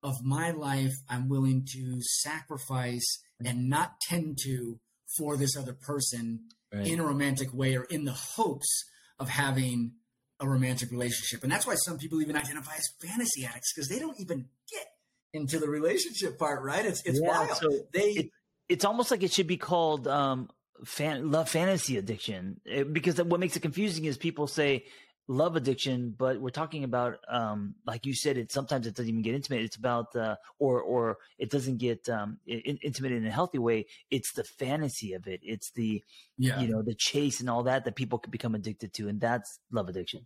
of 0.04 0.24
my 0.24 0.52
life 0.52 0.94
I'm 1.10 1.28
willing 1.28 1.66
to 1.74 2.02
sacrifice 2.02 3.22
and 3.44 3.70
not 3.70 4.00
tend 4.02 4.38
to 4.44 4.80
for 5.18 5.38
this 5.38 5.58
other 5.58 5.74
person 5.74 6.42
right. 6.74 6.88
in 6.88 7.00
a 7.00 7.06
romantic 7.06 7.54
way 7.54 7.76
or 7.76 7.84
in 7.84 8.06
the 8.06 8.14
hopes 8.14 8.86
of 9.20 9.30
having 9.30 9.94
a 10.40 10.48
romantic 10.48 10.92
relationship. 10.92 11.44
And 11.44 11.52
that's 11.52 11.68
why 11.68 11.76
some 11.76 11.98
people 11.98 12.22
even 12.22 12.38
identify 12.38 12.76
as 12.76 12.88
fantasy 13.02 13.46
addicts 13.46 13.74
because 13.74 13.90
they 13.90 14.00
don't 14.00 14.20
even 14.20 14.46
get 14.72 14.88
into 15.34 15.60
the 15.60 15.68
relationship 15.68 16.40
part, 16.40 16.64
right? 16.64 16.86
It's 16.86 17.02
it's 17.06 17.20
yeah, 17.22 17.30
wild. 17.30 17.58
So 17.58 17.70
they 17.94 18.10
it, 18.12 18.30
it's 18.70 18.86
almost 18.86 19.12
like 19.12 19.24
it 19.24 19.34
should 19.34 19.48
be 19.48 19.58
called 19.58 20.08
um 20.08 20.50
fan 20.86 21.32
love 21.32 21.50
fantasy 21.50 21.98
addiction 21.98 22.62
it, 22.66 22.94
because 22.94 23.22
what 23.24 23.40
makes 23.40 23.56
it 23.56 23.62
confusing 23.62 24.06
is 24.06 24.18
people 24.18 24.48
say 24.48 24.86
love 25.30 25.56
addiction, 25.56 26.14
but 26.18 26.42
we're 26.42 26.50
talking 26.50 26.84
about, 26.84 27.20
um, 27.30 27.76
like 27.86 28.06
you 28.08 28.16
said, 28.16 28.36
it 28.36 28.52
sometimes 28.52 28.88
it 28.88 28.96
doesn't 28.96 29.10
even 29.10 29.22
get 29.22 29.36
intimate. 29.36 29.62
It's 29.62 29.76
about, 29.76 30.16
uh, 30.16 30.36
or 30.58 30.82
or 30.82 31.20
it 31.38 31.52
doesn't 31.52 31.78
get 31.78 32.10
um, 32.10 32.40
in, 32.48 32.78
intimate 32.82 33.12
in 33.12 33.26
a 33.26 33.32
healthy 33.32 33.60
way. 33.60 33.86
It's 34.10 34.34
the 34.34 34.44
fantasy 34.44 35.14
of 35.14 35.28
it. 35.28 35.40
It's 35.44 35.72
the, 35.72 36.04
yeah. 36.38 36.60
you 36.60 36.68
know, 36.68 36.82
the 36.82 36.96
chase 36.96 37.40
and 37.40 37.50
all 37.50 37.64
that 37.64 37.86
that 37.86 37.96
people 37.96 38.18
can 38.18 38.32
become 38.32 38.56
addicted 38.56 38.92
to, 38.96 39.08
and 39.08 39.22
that's 39.22 39.60
love 39.72 39.88
addiction. 39.88 40.26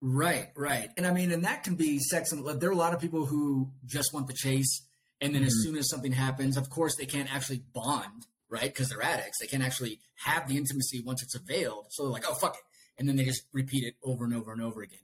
Right, 0.00 0.48
right, 0.56 0.88
and 0.96 1.06
I 1.06 1.12
mean, 1.12 1.30
and 1.30 1.44
that 1.44 1.62
can 1.62 1.74
be 1.74 1.98
sex. 1.98 2.32
And 2.32 2.42
love. 2.42 2.60
there 2.60 2.70
are 2.70 2.72
a 2.72 2.76
lot 2.76 2.94
of 2.94 3.00
people 3.00 3.26
who 3.26 3.70
just 3.84 4.14
want 4.14 4.28
the 4.28 4.34
chase, 4.34 4.82
and 5.20 5.34
then 5.34 5.42
mm-hmm. 5.42 5.48
as 5.48 5.62
soon 5.62 5.76
as 5.76 5.90
something 5.90 6.12
happens, 6.12 6.56
of 6.56 6.70
course, 6.70 6.96
they 6.96 7.06
can't 7.06 7.32
actually 7.34 7.62
bond, 7.74 8.26
right? 8.48 8.72
Because 8.72 8.88
they're 8.88 9.02
addicts. 9.02 9.38
They 9.40 9.46
can't 9.46 9.62
actually 9.62 10.00
have 10.24 10.48
the 10.48 10.56
intimacy 10.56 11.02
once 11.04 11.22
it's 11.22 11.34
availed. 11.34 11.86
So 11.90 12.04
they're 12.04 12.12
like, 12.12 12.24
oh 12.28 12.34
fuck 12.34 12.54
it 12.54 12.62
and 12.98 13.08
then 13.08 13.16
they 13.16 13.24
just 13.24 13.44
repeat 13.52 13.84
it 13.84 13.94
over 14.02 14.24
and 14.24 14.34
over 14.34 14.52
and 14.52 14.62
over 14.62 14.82
again. 14.82 14.98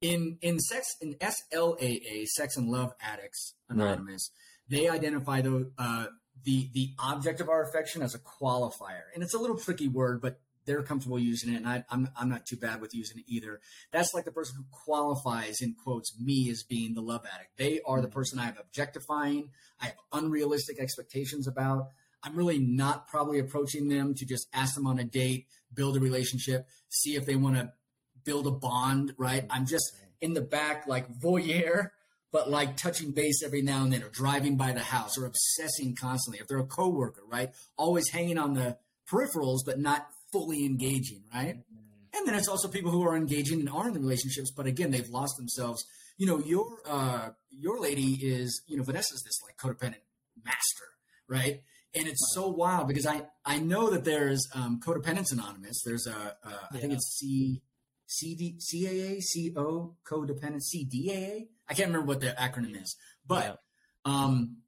In 0.00 0.38
in 0.42 0.58
sex 0.58 0.96
in 1.00 1.14
SLAA, 1.14 2.26
Sex 2.26 2.56
and 2.56 2.68
Love 2.68 2.92
Addicts 3.00 3.54
Anonymous, 3.68 4.30
right. 4.70 4.78
they 4.78 4.88
identify 4.88 5.40
the 5.40 5.70
uh, 5.78 6.06
the 6.44 6.70
the 6.74 6.90
object 6.98 7.40
of 7.40 7.48
our 7.48 7.62
affection 7.62 8.02
as 8.02 8.14
a 8.14 8.18
qualifier, 8.18 9.04
and 9.14 9.22
it's 9.22 9.34
a 9.34 9.38
little 9.38 9.56
tricky 9.56 9.88
word, 9.88 10.20
but 10.20 10.38
they're 10.66 10.82
comfortable 10.82 11.18
using 11.18 11.54
it, 11.54 11.56
and 11.56 11.66
I, 11.66 11.84
I'm 11.88 12.10
I'm 12.14 12.28
not 12.28 12.44
too 12.44 12.56
bad 12.56 12.82
with 12.82 12.94
using 12.94 13.18
it 13.18 13.24
either. 13.26 13.60
That's 13.90 14.12
like 14.12 14.26
the 14.26 14.32
person 14.32 14.56
who 14.58 14.64
qualifies 14.70 15.62
in 15.62 15.74
quotes 15.82 16.18
me 16.20 16.50
as 16.50 16.62
being 16.62 16.94
the 16.94 17.00
love 17.00 17.24
addict. 17.32 17.56
They 17.56 17.80
are 17.86 18.02
the 18.02 18.08
mm. 18.08 18.12
person 18.12 18.38
I 18.38 18.48
am 18.48 18.56
objectifying. 18.60 19.50
I 19.80 19.86
have 19.86 19.96
unrealistic 20.12 20.78
expectations 20.78 21.46
about. 21.48 21.88
I'm 22.26 22.34
really 22.34 22.58
not 22.58 23.08
probably 23.08 23.38
approaching 23.38 23.88
them 23.88 24.14
to 24.14 24.26
just 24.26 24.48
ask 24.52 24.74
them 24.74 24.86
on 24.86 24.98
a 24.98 25.04
date, 25.04 25.46
build 25.72 25.96
a 25.96 26.00
relationship, 26.00 26.66
see 26.88 27.14
if 27.14 27.24
they 27.24 27.36
want 27.36 27.56
to 27.56 27.72
build 28.24 28.46
a 28.48 28.50
bond, 28.50 29.14
right? 29.16 29.46
I'm 29.48 29.66
just 29.66 29.94
in 30.20 30.34
the 30.34 30.40
back, 30.40 30.86
like 30.88 31.06
voyeur, 31.20 31.90
but 32.32 32.50
like 32.50 32.76
touching 32.76 33.12
base 33.12 33.42
every 33.44 33.62
now 33.62 33.84
and 33.84 33.92
then, 33.92 34.02
or 34.02 34.08
driving 34.08 34.56
by 34.56 34.72
the 34.72 34.80
house, 34.80 35.16
or 35.16 35.24
obsessing 35.24 35.94
constantly. 35.94 36.40
If 36.40 36.48
they're 36.48 36.58
a 36.58 36.66
coworker, 36.66 37.22
right? 37.30 37.50
Always 37.78 38.10
hanging 38.10 38.38
on 38.38 38.54
the 38.54 38.76
peripherals, 39.10 39.60
but 39.64 39.78
not 39.78 40.08
fully 40.32 40.66
engaging, 40.66 41.22
right? 41.32 41.62
And 42.14 42.26
then 42.26 42.34
it's 42.34 42.48
also 42.48 42.68
people 42.68 42.90
who 42.90 43.06
are 43.06 43.16
engaging 43.16 43.60
and 43.60 43.68
are 43.68 43.86
in 43.86 43.94
the 43.94 44.00
relationships, 44.00 44.50
but 44.50 44.66
again, 44.66 44.90
they've 44.90 45.08
lost 45.08 45.36
themselves. 45.36 45.84
You 46.18 46.26
know, 46.26 46.38
your 46.38 46.66
uh, 46.88 47.28
your 47.50 47.78
lady 47.78 48.18
is, 48.22 48.62
you 48.66 48.76
know, 48.76 48.82
Vanessa's 48.82 49.22
this 49.22 49.40
like 49.42 49.56
codependent 49.58 50.00
master, 50.44 50.84
right? 51.28 51.62
And 51.96 52.06
it's 52.06 52.32
so 52.34 52.48
wild 52.48 52.88
because 52.88 53.06
I 53.06 53.22
I 53.44 53.58
know 53.58 53.90
that 53.90 54.04
there's 54.04 54.46
um, 54.54 54.80
Codependence 54.84 55.32
Anonymous. 55.32 55.82
There's 55.84 56.06
a, 56.06 56.36
a 56.44 56.50
yeah. 56.50 56.56
I 56.72 56.78
think 56.78 56.92
it's 56.92 57.16
C 57.18 57.62
CD 58.06 58.58
CAA 58.58 59.20
CO 59.20 59.96
Codependent 60.08 60.62
CDAA. 60.62 61.48
I 61.68 61.74
can't 61.74 61.88
remember 61.88 62.06
what 62.06 62.20
the 62.20 62.34
acronym 62.38 62.80
is, 62.80 62.96
but 63.26 63.58
yeah. 64.06 64.12
um, 64.12 64.58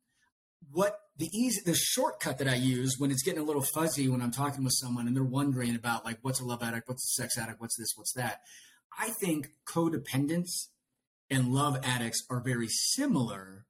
what 0.72 0.98
the 1.16 1.28
easy 1.32 1.60
the 1.64 1.74
shortcut 1.74 2.38
that 2.38 2.48
I 2.48 2.54
use 2.54 2.96
when 2.98 3.10
it's 3.10 3.22
getting 3.22 3.40
a 3.40 3.44
little 3.44 3.62
fuzzy 3.62 4.08
when 4.08 4.22
I'm 4.22 4.30
talking 4.30 4.64
with 4.64 4.74
someone 4.74 5.06
and 5.06 5.16
they're 5.16 5.24
wondering 5.24 5.74
about 5.74 6.04
like 6.04 6.18
what's 6.22 6.40
a 6.40 6.44
love 6.44 6.62
addict, 6.62 6.88
what's 6.88 7.04
a 7.04 7.22
sex 7.22 7.38
addict, 7.38 7.60
what's 7.60 7.76
this, 7.76 7.92
what's 7.96 8.12
that. 8.14 8.40
I 8.98 9.10
think 9.20 9.50
codependence 9.66 10.68
and 11.30 11.52
love 11.52 11.78
addicts 11.84 12.24
are 12.30 12.40
very 12.40 12.68
similar 12.68 13.66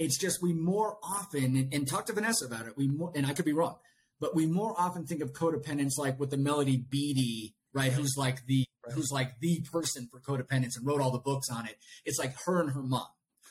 it's 0.00 0.16
just 0.16 0.42
we 0.42 0.52
more 0.54 0.96
often 1.04 1.56
and, 1.56 1.72
and 1.72 1.86
talk 1.86 2.06
to 2.06 2.12
Vanessa 2.12 2.46
about 2.46 2.66
it. 2.66 2.76
We 2.76 2.88
more, 2.88 3.12
and 3.14 3.26
I 3.26 3.34
could 3.34 3.44
be 3.44 3.52
wrong, 3.52 3.76
but 4.18 4.34
we 4.34 4.46
more 4.46 4.74
often 4.76 5.06
think 5.06 5.20
of 5.20 5.32
codependence 5.34 5.98
like 5.98 6.18
with 6.18 6.30
the 6.30 6.38
Melody 6.38 6.78
Beattie, 6.78 7.54
right? 7.74 7.92
Who's 7.92 8.14
like 8.16 8.46
the 8.46 8.64
right. 8.84 8.94
who's 8.94 9.10
like 9.12 9.38
the 9.40 9.60
person 9.70 10.08
for 10.10 10.18
codependence 10.18 10.76
and 10.76 10.86
wrote 10.86 11.02
all 11.02 11.12
the 11.12 11.18
books 11.18 11.48
on 11.50 11.66
it. 11.66 11.76
It's 12.06 12.18
like 12.18 12.34
her 12.46 12.60
and 12.60 12.70
her 12.70 12.82
mom. 12.82 13.06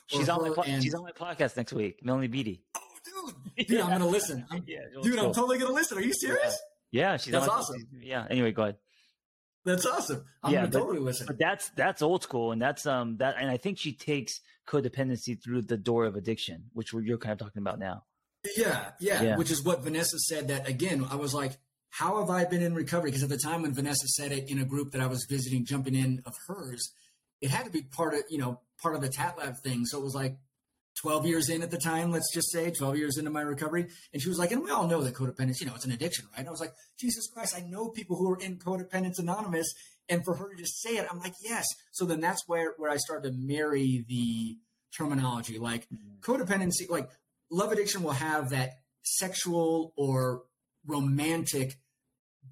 She's 0.08 0.28
on 0.28 0.42
my 0.42 0.62
and, 0.64 0.82
she's 0.82 0.92
on 0.92 1.04
my 1.04 1.12
podcast 1.12 1.56
next 1.56 1.72
week, 1.72 2.04
Melody 2.04 2.26
Beattie. 2.26 2.64
Oh, 2.76 2.80
dude, 3.04 3.68
dude, 3.68 3.78
yeah. 3.78 3.84
I'm 3.84 3.90
gonna 3.90 4.08
listen. 4.08 4.44
I'm, 4.50 4.64
yeah, 4.66 4.80
dude, 5.02 5.14
cool. 5.14 5.26
I'm 5.26 5.32
totally 5.32 5.58
gonna 5.58 5.72
listen. 5.72 5.98
Are 5.98 6.02
you 6.02 6.12
serious? 6.12 6.58
Yeah, 6.90 7.12
yeah 7.12 7.16
she's 7.16 7.32
that's 7.32 7.46
awesome. 7.46 7.86
Yeah. 8.02 8.26
Anyway, 8.28 8.50
go 8.50 8.62
ahead. 8.62 8.76
That's 9.64 9.86
awesome. 9.86 10.24
I'm 10.42 10.52
yeah, 10.52 10.60
gonna 10.60 10.72
but, 10.72 10.78
totally 10.80 10.98
listen. 10.98 11.26
But 11.28 11.38
that's 11.38 11.68
that's 11.70 12.02
old 12.02 12.24
school, 12.24 12.50
and 12.50 12.60
that's 12.60 12.86
um 12.86 13.18
that, 13.18 13.36
and 13.38 13.48
I 13.48 13.56
think 13.56 13.78
she 13.78 13.92
takes 13.92 14.40
codependency 14.70 15.42
through 15.42 15.62
the 15.62 15.76
door 15.76 16.04
of 16.04 16.16
addiction, 16.16 16.64
which 16.72 16.92
you're 16.92 17.18
kind 17.18 17.32
of 17.32 17.38
talking 17.38 17.60
about 17.60 17.78
now. 17.78 18.04
Yeah, 18.56 18.90
yeah, 19.00 19.22
yeah, 19.22 19.36
which 19.36 19.50
is 19.50 19.62
what 19.64 19.82
Vanessa 19.82 20.18
said. 20.18 20.48
That 20.48 20.68
again, 20.68 21.06
I 21.10 21.16
was 21.16 21.34
like, 21.34 21.58
how 21.90 22.20
have 22.20 22.30
I 22.30 22.44
been 22.44 22.62
in 22.62 22.74
recovery? 22.74 23.10
Because 23.10 23.22
at 23.22 23.28
the 23.28 23.36
time 23.36 23.62
when 23.62 23.74
Vanessa 23.74 24.06
said 24.08 24.32
it 24.32 24.48
in 24.48 24.58
a 24.58 24.64
group 24.64 24.92
that 24.92 25.00
I 25.00 25.06
was 25.06 25.26
visiting, 25.28 25.66
jumping 25.66 25.94
in 25.94 26.22
of 26.24 26.34
hers, 26.46 26.92
it 27.40 27.50
had 27.50 27.66
to 27.66 27.70
be 27.70 27.82
part 27.82 28.14
of 28.14 28.22
you 28.30 28.38
know 28.38 28.60
part 28.80 28.94
of 28.94 29.02
the 29.02 29.08
Tat 29.08 29.36
Lab 29.36 29.58
thing. 29.58 29.84
So 29.84 29.98
it 29.98 30.04
was 30.04 30.14
like 30.14 30.36
12 31.00 31.26
years 31.26 31.48
in 31.48 31.62
at 31.62 31.70
the 31.70 31.78
time, 31.78 32.10
let's 32.10 32.32
just 32.32 32.50
say 32.52 32.70
12 32.70 32.96
years 32.96 33.16
into 33.16 33.30
my 33.30 33.40
recovery. 33.40 33.86
And 34.12 34.20
she 34.20 34.28
was 34.28 34.38
like, 34.38 34.50
and 34.52 34.62
we 34.62 34.70
all 34.70 34.86
know 34.86 35.00
that 35.00 35.14
codependence, 35.14 35.60
you 35.60 35.66
know, 35.66 35.74
it's 35.74 35.86
an 35.86 35.92
addiction, 35.92 36.26
right? 36.36 36.46
I 36.46 36.50
was 36.50 36.60
like, 36.60 36.72
Jesus 36.98 37.26
Christ, 37.32 37.54
I 37.56 37.60
know 37.60 37.88
people 37.88 38.16
who 38.16 38.30
are 38.30 38.38
in 38.38 38.58
Codependence 38.58 39.18
Anonymous. 39.18 39.72
And 40.08 40.24
for 40.24 40.34
her 40.34 40.50
to 40.50 40.56
just 40.56 40.82
say 40.82 40.96
it, 40.96 41.06
I'm 41.10 41.20
like, 41.20 41.34
yes. 41.42 41.64
So 41.92 42.04
then 42.04 42.20
that's 42.20 42.42
where, 42.46 42.74
where 42.76 42.90
I 42.90 42.96
started 42.96 43.30
to 43.30 43.38
marry 43.38 44.04
the 44.08 44.58
terminology. 44.96 45.58
Like 45.58 45.88
mm-hmm. 45.88 46.20
codependency, 46.20 46.90
like 46.90 47.08
love 47.50 47.72
addiction 47.72 48.02
will 48.02 48.10
have 48.12 48.50
that 48.50 48.70
sexual 49.02 49.92
or 49.96 50.42
romantic 50.86 51.78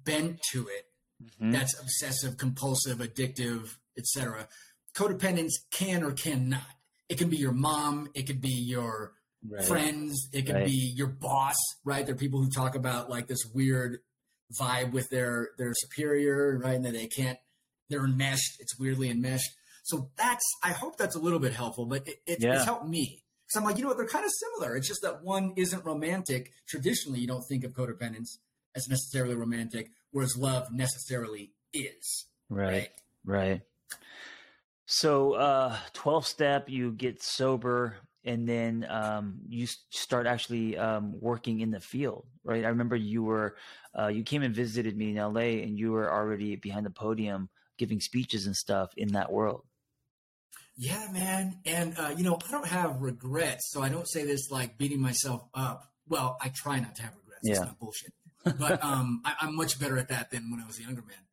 bent 0.03 0.39
to 0.51 0.67
it. 0.67 0.85
Mm-hmm. 1.23 1.51
That's 1.51 1.79
obsessive, 1.79 2.37
compulsive, 2.37 2.99
addictive, 2.99 3.75
etc. 3.97 4.47
Codependence 4.95 5.53
can 5.71 6.03
or 6.03 6.13
cannot 6.13 6.78
it 7.09 7.17
can 7.17 7.29
be 7.29 7.37
your 7.37 7.51
mom, 7.51 8.09
it 8.13 8.27
could 8.27 8.39
be 8.39 8.53
your 8.53 9.13
right. 9.47 9.65
friends, 9.65 10.29
it 10.31 10.45
could 10.45 10.55
right. 10.55 10.65
be 10.65 10.93
your 10.95 11.07
boss, 11.07 11.55
right? 11.83 12.05
There 12.05 12.15
are 12.15 12.17
people 12.17 12.41
who 12.41 12.49
talk 12.49 12.75
about 12.75 13.09
like 13.09 13.27
this 13.27 13.45
weird 13.53 13.99
vibe 14.59 14.91
with 14.91 15.09
their 15.09 15.49
their 15.57 15.73
superior, 15.73 16.57
right? 16.63 16.75
And 16.75 16.85
that 16.85 16.93
they 16.93 17.07
can't 17.07 17.39
they're 17.89 18.05
enmeshed. 18.05 18.59
It's 18.59 18.79
weirdly 18.79 19.09
enmeshed. 19.09 19.49
So 19.83 20.11
that's 20.15 20.45
I 20.63 20.71
hope 20.71 20.97
that's 20.97 21.15
a 21.15 21.19
little 21.19 21.39
bit 21.39 21.53
helpful, 21.53 21.85
but 21.85 22.07
it, 22.07 22.17
it, 22.25 22.37
yeah. 22.39 22.55
it's 22.55 22.65
helped 22.65 22.87
me. 22.87 23.23
So 23.47 23.59
I'm 23.59 23.65
like, 23.65 23.77
you 23.77 23.81
know 23.81 23.89
what? 23.89 23.97
They're 23.97 24.07
kind 24.07 24.25
of 24.25 24.31
similar. 24.31 24.75
It's 24.75 24.87
just 24.87 25.01
that 25.01 25.23
one 25.23 25.53
isn't 25.57 25.83
romantic. 25.83 26.51
Traditionally, 26.67 27.19
you 27.19 27.27
don't 27.27 27.43
think 27.49 27.63
of 27.63 27.71
codependence 27.71 28.37
as 28.75 28.87
necessarily 28.87 29.33
romantic, 29.33 29.89
whereas 30.11 30.37
love 30.37 30.71
necessarily 30.71 31.51
is. 31.73 32.27
Right. 32.49 32.89
Right. 33.25 33.49
right. 33.49 33.61
So, 34.91 35.33
uh, 35.33 35.77
12 35.93 36.25
step, 36.25 36.67
you 36.67 36.91
get 36.91 37.21
sober 37.21 37.97
and 38.25 38.49
then 38.49 38.87
um, 38.89 39.35
you 39.47 39.67
start 39.91 40.25
actually 40.25 40.79
um, 40.79 41.13
working 41.21 41.59
in 41.59 41.69
the 41.69 41.79
field, 41.79 42.25
right? 42.43 42.65
I 42.65 42.69
remember 42.69 42.95
you 42.95 43.21
were, 43.21 43.55
uh, 43.97 44.07
you 44.07 44.23
came 44.23 44.41
and 44.41 44.53
visited 44.53 44.97
me 44.97 45.11
in 45.11 45.17
LA 45.17 45.61
and 45.61 45.77
you 45.77 45.91
were 45.91 46.11
already 46.11 46.55
behind 46.55 46.87
the 46.87 46.89
podium 46.89 47.49
giving 47.77 48.01
speeches 48.01 48.47
and 48.47 48.55
stuff 48.55 48.89
in 48.97 49.09
that 49.09 49.31
world. 49.31 49.61
Yeah, 50.75 51.07
man. 51.13 51.59
And, 51.65 51.93
uh, 51.95 52.15
you 52.17 52.23
know, 52.23 52.39
I 52.47 52.51
don't 52.51 52.67
have 52.67 52.99
regrets. 52.99 53.69
So 53.69 53.83
I 53.83 53.89
don't 53.89 54.09
say 54.09 54.25
this 54.25 54.49
like 54.49 54.79
beating 54.79 55.01
myself 55.01 55.43
up. 55.53 55.83
Well, 56.07 56.35
I 56.41 56.49
try 56.49 56.79
not 56.79 56.95
to 56.95 57.03
have 57.03 57.13
regrets. 57.15 57.41
Yeah. 57.43 57.51
It's 57.51 57.61
not 57.61 57.77
bullshit. 57.77 58.13
But 58.43 58.83
um, 58.83 59.21
I, 59.23 59.35
I'm 59.41 59.55
much 59.55 59.79
better 59.79 59.99
at 59.99 60.09
that 60.09 60.31
than 60.31 60.49
when 60.49 60.59
I 60.59 60.65
was 60.65 60.79
a 60.79 60.81
younger 60.81 61.03
man. 61.03 61.27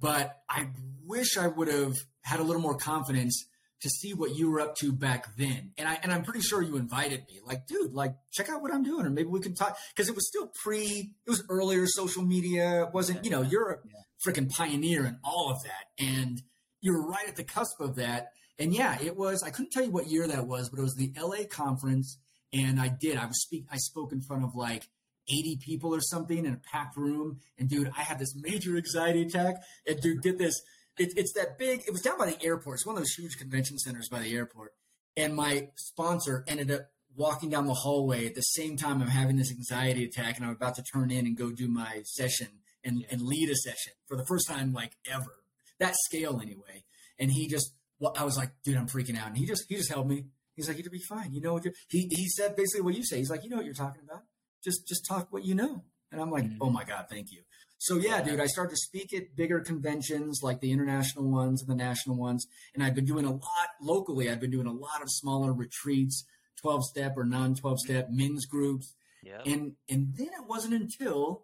But 0.00 0.38
I 0.48 0.68
wish 1.04 1.36
I 1.36 1.46
would 1.46 1.68
have 1.68 1.94
had 2.22 2.40
a 2.40 2.42
little 2.42 2.62
more 2.62 2.76
confidence 2.76 3.46
to 3.82 3.90
see 3.90 4.14
what 4.14 4.36
you 4.36 4.50
were 4.50 4.60
up 4.60 4.76
to 4.76 4.92
back 4.92 5.36
then. 5.36 5.72
And 5.76 5.88
I 5.88 5.98
and 6.02 6.12
I'm 6.12 6.22
pretty 6.22 6.40
sure 6.40 6.62
you 6.62 6.76
invited 6.76 7.24
me. 7.28 7.40
Like, 7.44 7.66
dude, 7.66 7.92
like 7.92 8.14
check 8.32 8.48
out 8.48 8.62
what 8.62 8.72
I'm 8.72 8.84
doing, 8.84 9.04
or 9.06 9.10
maybe 9.10 9.28
we 9.28 9.40
can 9.40 9.54
talk 9.54 9.76
because 9.94 10.08
it 10.08 10.14
was 10.14 10.26
still 10.28 10.50
pre. 10.62 11.12
It 11.26 11.30
was 11.30 11.42
earlier 11.48 11.86
social 11.86 12.22
media. 12.22 12.84
It 12.84 12.94
wasn't 12.94 13.24
you 13.24 13.30
know 13.30 13.42
you're 13.42 13.70
a 13.70 13.78
yeah. 13.84 14.00
freaking 14.26 14.48
pioneer 14.50 15.04
in 15.04 15.18
all 15.24 15.50
of 15.50 15.62
that, 15.64 16.04
and 16.04 16.42
you 16.80 16.92
were 16.92 17.06
right 17.06 17.28
at 17.28 17.36
the 17.36 17.44
cusp 17.44 17.80
of 17.80 17.96
that. 17.96 18.30
And 18.58 18.72
yeah, 18.72 18.98
it 19.02 19.16
was. 19.16 19.42
I 19.42 19.50
couldn't 19.50 19.72
tell 19.72 19.84
you 19.84 19.90
what 19.90 20.06
year 20.06 20.28
that 20.28 20.46
was, 20.46 20.68
but 20.68 20.78
it 20.78 20.82
was 20.82 20.94
the 20.94 21.12
LA 21.20 21.44
conference, 21.50 22.18
and 22.52 22.80
I 22.80 22.88
did. 22.88 23.16
I 23.16 23.26
was 23.26 23.42
speak. 23.42 23.66
I 23.70 23.78
spoke 23.78 24.12
in 24.12 24.20
front 24.20 24.44
of 24.44 24.54
like 24.54 24.88
80 25.28 25.56
people 25.56 25.94
or 25.94 26.00
something 26.00 26.44
in 26.44 26.52
a 26.52 26.60
packed 26.70 26.96
room, 26.96 27.40
and 27.58 27.68
dude, 27.68 27.90
I 27.96 28.02
had 28.02 28.20
this 28.20 28.36
major 28.36 28.76
anxiety 28.76 29.22
attack. 29.22 29.56
And 29.88 30.00
dude, 30.00 30.22
get 30.22 30.38
this 30.38 30.62
it, 30.98 31.12
it's 31.16 31.32
that 31.34 31.58
big. 31.58 31.82
It 31.86 31.92
was 31.92 32.02
down 32.02 32.18
by 32.18 32.26
the 32.26 32.42
airport. 32.42 32.76
It's 32.76 32.86
one 32.86 32.96
of 32.96 33.00
those 33.00 33.14
huge 33.14 33.38
convention 33.38 33.78
centers 33.78 34.08
by 34.08 34.20
the 34.20 34.34
airport. 34.34 34.72
And 35.16 35.34
my 35.34 35.68
sponsor 35.76 36.44
ended 36.46 36.70
up 36.70 36.90
walking 37.14 37.50
down 37.50 37.66
the 37.66 37.74
hallway 37.74 38.26
at 38.26 38.34
the 38.34 38.40
same 38.40 38.76
time 38.76 39.02
I'm 39.02 39.08
having 39.08 39.36
this 39.36 39.50
anxiety 39.50 40.04
attack, 40.04 40.36
and 40.36 40.46
I'm 40.46 40.52
about 40.52 40.76
to 40.76 40.82
turn 40.82 41.10
in 41.10 41.26
and 41.26 41.36
go 41.36 41.50
do 41.50 41.68
my 41.68 42.02
session 42.04 42.48
and, 42.84 43.04
and 43.10 43.22
lead 43.22 43.50
a 43.50 43.54
session 43.54 43.92
for 44.06 44.16
the 44.16 44.24
first 44.24 44.48
time 44.48 44.72
like 44.72 44.92
ever. 45.10 45.40
That 45.78 45.94
scale 46.06 46.40
anyway. 46.40 46.84
And 47.18 47.30
he 47.30 47.48
just, 47.48 47.74
well, 47.98 48.14
I 48.16 48.24
was 48.24 48.36
like, 48.36 48.50
dude, 48.64 48.76
I'm 48.76 48.88
freaking 48.88 49.18
out. 49.18 49.28
And 49.28 49.36
he 49.36 49.46
just, 49.46 49.64
he 49.68 49.76
just 49.76 49.90
held 49.90 50.08
me. 50.08 50.24
He's 50.54 50.68
like, 50.68 50.78
you'll 50.78 50.90
be 50.90 50.98
fine. 50.98 51.32
You 51.32 51.40
know 51.40 51.54
what 51.54 51.64
you're, 51.64 51.74
he, 51.88 52.08
he 52.10 52.28
said 52.28 52.56
basically 52.56 52.82
what 52.82 52.94
you 52.94 53.04
say. 53.04 53.18
He's 53.18 53.30
like, 53.30 53.44
you 53.44 53.50
know 53.50 53.56
what 53.56 53.64
you're 53.64 53.74
talking 53.74 54.02
about. 54.04 54.22
Just, 54.62 54.86
just 54.86 55.06
talk 55.06 55.28
what 55.30 55.44
you 55.44 55.54
know. 55.54 55.84
And 56.10 56.20
I'm 56.20 56.30
like, 56.30 56.44
mm-hmm. 56.44 56.58
oh 56.60 56.70
my 56.70 56.84
God, 56.84 57.06
thank 57.08 57.32
you. 57.32 57.42
So 57.82 57.96
yeah, 57.96 58.22
dude, 58.22 58.38
I 58.38 58.46
started 58.46 58.70
to 58.70 58.76
speak 58.76 59.12
at 59.12 59.34
bigger 59.34 59.58
conventions 59.58 60.38
like 60.40 60.60
the 60.60 60.70
international 60.70 61.28
ones 61.28 61.62
and 61.62 61.68
the 61.68 61.74
national 61.74 62.14
ones. 62.14 62.46
And 62.74 62.84
I've 62.84 62.94
been 62.94 63.04
doing 63.04 63.24
a 63.24 63.32
lot 63.32 63.70
locally. 63.80 64.30
I've 64.30 64.38
been 64.38 64.52
doing 64.52 64.68
a 64.68 64.72
lot 64.72 65.02
of 65.02 65.10
smaller 65.10 65.52
retreats, 65.52 66.24
12 66.60 66.84
step 66.84 67.14
or 67.16 67.24
non 67.24 67.56
12 67.56 67.80
step 67.80 68.08
men's 68.08 68.46
groups. 68.46 68.94
Yeah. 69.24 69.40
And, 69.44 69.72
and 69.90 70.14
then 70.16 70.28
it 70.28 70.46
wasn't 70.46 70.74
until 70.74 71.42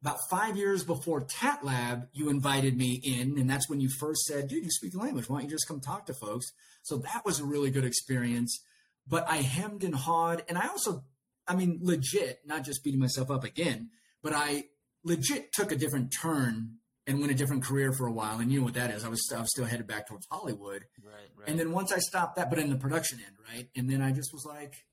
about 0.00 0.20
five 0.30 0.56
years 0.56 0.84
before 0.84 1.20
Tat 1.20 1.62
Lab, 1.62 2.08
you 2.14 2.30
invited 2.30 2.78
me 2.78 2.98
in. 3.04 3.38
And 3.38 3.50
that's 3.50 3.68
when 3.68 3.82
you 3.82 3.90
first 3.90 4.22
said, 4.22 4.48
dude, 4.48 4.64
you 4.64 4.70
speak 4.70 4.92
the 4.92 4.98
language. 5.00 5.28
Why 5.28 5.40
don't 5.40 5.50
you 5.50 5.54
just 5.54 5.68
come 5.68 5.80
talk 5.80 6.06
to 6.06 6.14
folks? 6.14 6.46
So 6.82 6.96
that 6.96 7.26
was 7.26 7.40
a 7.40 7.44
really 7.44 7.70
good 7.70 7.84
experience. 7.84 8.58
But 9.06 9.28
I 9.28 9.42
hemmed 9.42 9.84
and 9.84 9.94
hawed. 9.94 10.44
And 10.48 10.56
I 10.56 10.68
also, 10.68 11.04
I 11.46 11.56
mean, 11.56 11.80
legit, 11.82 12.40
not 12.46 12.64
just 12.64 12.82
beating 12.82 13.00
myself 13.00 13.30
up 13.30 13.44
again, 13.44 13.90
but 14.22 14.32
I 14.32 14.64
legit 15.04 15.52
took 15.52 15.72
a 15.72 15.76
different 15.76 16.12
turn 16.12 16.76
and 17.06 17.18
went 17.18 17.32
a 17.32 17.34
different 17.34 17.64
career 17.64 17.92
for 17.92 18.06
a 18.06 18.12
while. 18.12 18.38
And 18.38 18.52
you 18.52 18.60
know 18.60 18.64
what 18.66 18.74
that 18.74 18.90
is. 18.90 19.04
I 19.04 19.08
was, 19.08 19.22
I 19.34 19.40
was 19.40 19.50
still 19.50 19.64
headed 19.64 19.86
back 19.86 20.06
towards 20.08 20.26
Hollywood. 20.30 20.84
Right, 21.02 21.14
right. 21.36 21.48
And 21.48 21.58
then 21.58 21.72
once 21.72 21.92
I 21.92 21.98
stopped 21.98 22.36
that, 22.36 22.50
but 22.50 22.58
in 22.58 22.70
the 22.70 22.76
production 22.76 23.18
end, 23.26 23.36
right? 23.52 23.68
And 23.74 23.90
then 23.90 24.02
I 24.02 24.12
just 24.12 24.32
was 24.32 24.44
like, 24.44 24.84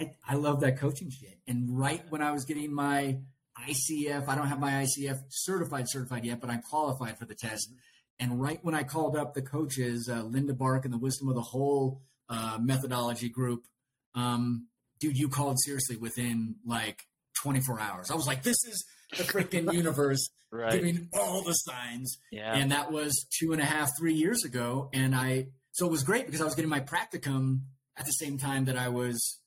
I, 0.00 0.12
I 0.28 0.34
love 0.34 0.60
that 0.60 0.78
coaching 0.78 1.10
shit. 1.10 1.38
And 1.46 1.78
right 1.78 2.02
when 2.10 2.22
I 2.22 2.32
was 2.32 2.44
getting 2.44 2.74
my 2.74 3.18
ICF, 3.68 4.28
I 4.28 4.34
don't 4.34 4.48
have 4.48 4.60
my 4.60 4.84
ICF 4.84 5.20
certified 5.28 5.88
certified 5.88 6.24
yet, 6.24 6.40
but 6.40 6.50
I'm 6.50 6.62
qualified 6.62 7.18
for 7.18 7.26
the 7.26 7.34
test. 7.34 7.72
And 8.18 8.40
right 8.40 8.58
when 8.62 8.74
I 8.74 8.82
called 8.82 9.16
up 9.16 9.34
the 9.34 9.42
coaches, 9.42 10.08
uh, 10.12 10.22
Linda 10.22 10.54
Bark 10.54 10.84
and 10.84 10.92
the 10.92 10.98
Wisdom 10.98 11.28
of 11.28 11.34
the 11.34 11.42
Whole 11.42 12.02
uh, 12.28 12.58
methodology 12.60 13.28
group, 13.28 13.64
um, 14.14 14.68
dude, 15.00 15.18
you 15.18 15.28
called 15.28 15.58
seriously 15.60 15.96
within 15.96 16.56
like 16.64 17.06
24 17.42 17.80
hours. 17.80 18.10
I 18.10 18.14
was 18.14 18.26
like, 18.26 18.42
this 18.42 18.64
is 18.64 18.84
the 19.16 19.24
freaking 19.24 19.72
universe 19.72 20.28
right. 20.50 20.72
giving 20.72 21.08
all 21.12 21.42
the 21.42 21.52
signs. 21.52 22.18
Yeah. 22.30 22.54
And 22.54 22.70
that 22.72 22.92
was 22.92 23.26
two 23.38 23.52
and 23.52 23.60
a 23.60 23.64
half, 23.64 23.90
three 23.98 24.14
years 24.14 24.44
ago. 24.44 24.88
And 24.92 25.14
I, 25.14 25.48
so 25.72 25.86
it 25.86 25.90
was 25.90 26.02
great 26.02 26.26
because 26.26 26.40
I 26.40 26.44
was 26.44 26.54
getting 26.54 26.70
my 26.70 26.80
practicum 26.80 27.62
at 27.96 28.06
the 28.06 28.12
same 28.12 28.38
time 28.38 28.66
that 28.66 28.76
I 28.76 28.88
was 28.88 29.40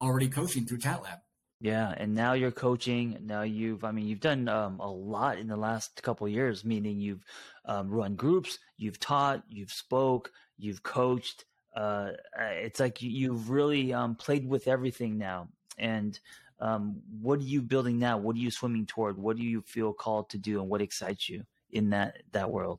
already 0.00 0.28
coaching 0.28 0.66
through 0.66 0.78
TatLab. 0.78 1.20
Yeah, 1.60 1.94
and 1.96 2.12
now 2.16 2.32
you're 2.32 2.50
coaching. 2.50 3.18
Now 3.22 3.42
you've, 3.42 3.84
I 3.84 3.92
mean, 3.92 4.08
you've 4.08 4.18
done 4.18 4.48
um, 4.48 4.80
a 4.80 4.90
lot 4.90 5.38
in 5.38 5.46
the 5.46 5.56
last 5.56 6.02
couple 6.02 6.28
years. 6.28 6.64
Meaning 6.64 6.98
you've 6.98 7.24
um, 7.64 7.88
run 7.88 8.16
groups, 8.16 8.58
you've 8.76 8.98
taught, 8.98 9.44
you've 9.48 9.70
spoke, 9.70 10.32
you've 10.58 10.82
coached. 10.82 11.44
Uh, 11.76 12.10
it's 12.36 12.80
like 12.80 13.00
you, 13.00 13.32
have 13.32 13.48
really 13.48 13.92
um, 13.94 14.16
played 14.16 14.46
with 14.48 14.66
everything 14.66 15.18
now, 15.18 15.48
and 15.78 16.18
um, 16.62 17.02
what 17.20 17.40
are 17.40 17.42
you 17.42 17.60
building 17.60 17.98
now? 17.98 18.18
What 18.18 18.36
are 18.36 18.38
you 18.38 18.52
swimming 18.52 18.86
toward? 18.86 19.18
What 19.18 19.36
do 19.36 19.42
you 19.42 19.62
feel 19.62 19.92
called 19.92 20.30
to 20.30 20.38
do, 20.38 20.60
and 20.60 20.70
what 20.70 20.80
excites 20.80 21.28
you 21.28 21.44
in 21.70 21.90
that 21.90 22.22
that 22.30 22.52
world? 22.52 22.78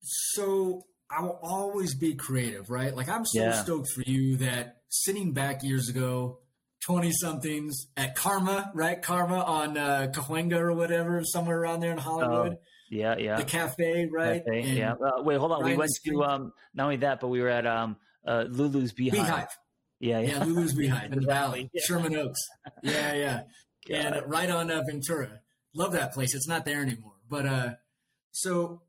So 0.00 0.86
I 1.10 1.22
will 1.22 1.38
always 1.42 1.94
be 1.94 2.14
creative, 2.14 2.70
right? 2.70 2.96
Like 2.96 3.10
I'm 3.10 3.26
so 3.26 3.42
yeah. 3.42 3.62
stoked 3.62 3.90
for 3.94 4.02
you 4.06 4.38
that 4.38 4.78
sitting 4.88 5.32
back 5.32 5.62
years 5.62 5.90
ago, 5.90 6.38
twenty 6.80 7.12
somethings 7.12 7.88
at 7.98 8.16
Karma, 8.16 8.72
right? 8.74 9.02
Karma 9.02 9.40
on 9.40 9.76
uh, 9.76 10.10
Cahuenga 10.14 10.58
or 10.58 10.72
whatever, 10.72 11.22
somewhere 11.24 11.60
around 11.60 11.80
there 11.80 11.92
in 11.92 11.98
Hollywood. 11.98 12.52
Oh, 12.54 12.60
yeah, 12.90 13.18
yeah. 13.18 13.36
The 13.36 13.44
cafe, 13.44 14.08
right? 14.10 14.42
Cafe, 14.42 14.70
yeah. 14.70 14.92
Uh, 14.92 15.22
wait, 15.22 15.36
hold 15.36 15.52
on. 15.52 15.60
Ryan 15.60 15.72
we 15.72 15.76
went 15.76 15.90
to 16.06 16.24
um, 16.24 16.52
not 16.72 16.84
only 16.84 16.96
that, 16.96 17.20
but 17.20 17.28
we 17.28 17.42
were 17.42 17.50
at 17.50 17.66
um, 17.66 17.98
uh, 18.26 18.46
Lulu's 18.48 18.92
Beehive. 18.92 19.20
Beehive. 19.20 19.58
Yeah, 20.00 20.20
yeah. 20.20 20.28
yeah 20.28 20.44
Lulu's 20.44 20.74
behind 20.74 21.12
in 21.12 21.20
the 21.20 21.26
Valley, 21.26 21.70
yeah. 21.72 21.82
Sherman 21.86 22.16
Oaks. 22.16 22.40
Yeah, 22.82 23.14
yeah. 23.14 23.42
And 23.90 24.22
right 24.26 24.50
on 24.50 24.70
uh, 24.70 24.82
Ventura. 24.86 25.40
Love 25.74 25.92
that 25.92 26.12
place. 26.12 26.34
It's 26.34 26.46
not 26.46 26.66
there 26.66 26.82
anymore. 26.82 27.14
But 27.26 27.46
uh, 27.46 27.70
so 28.32 28.82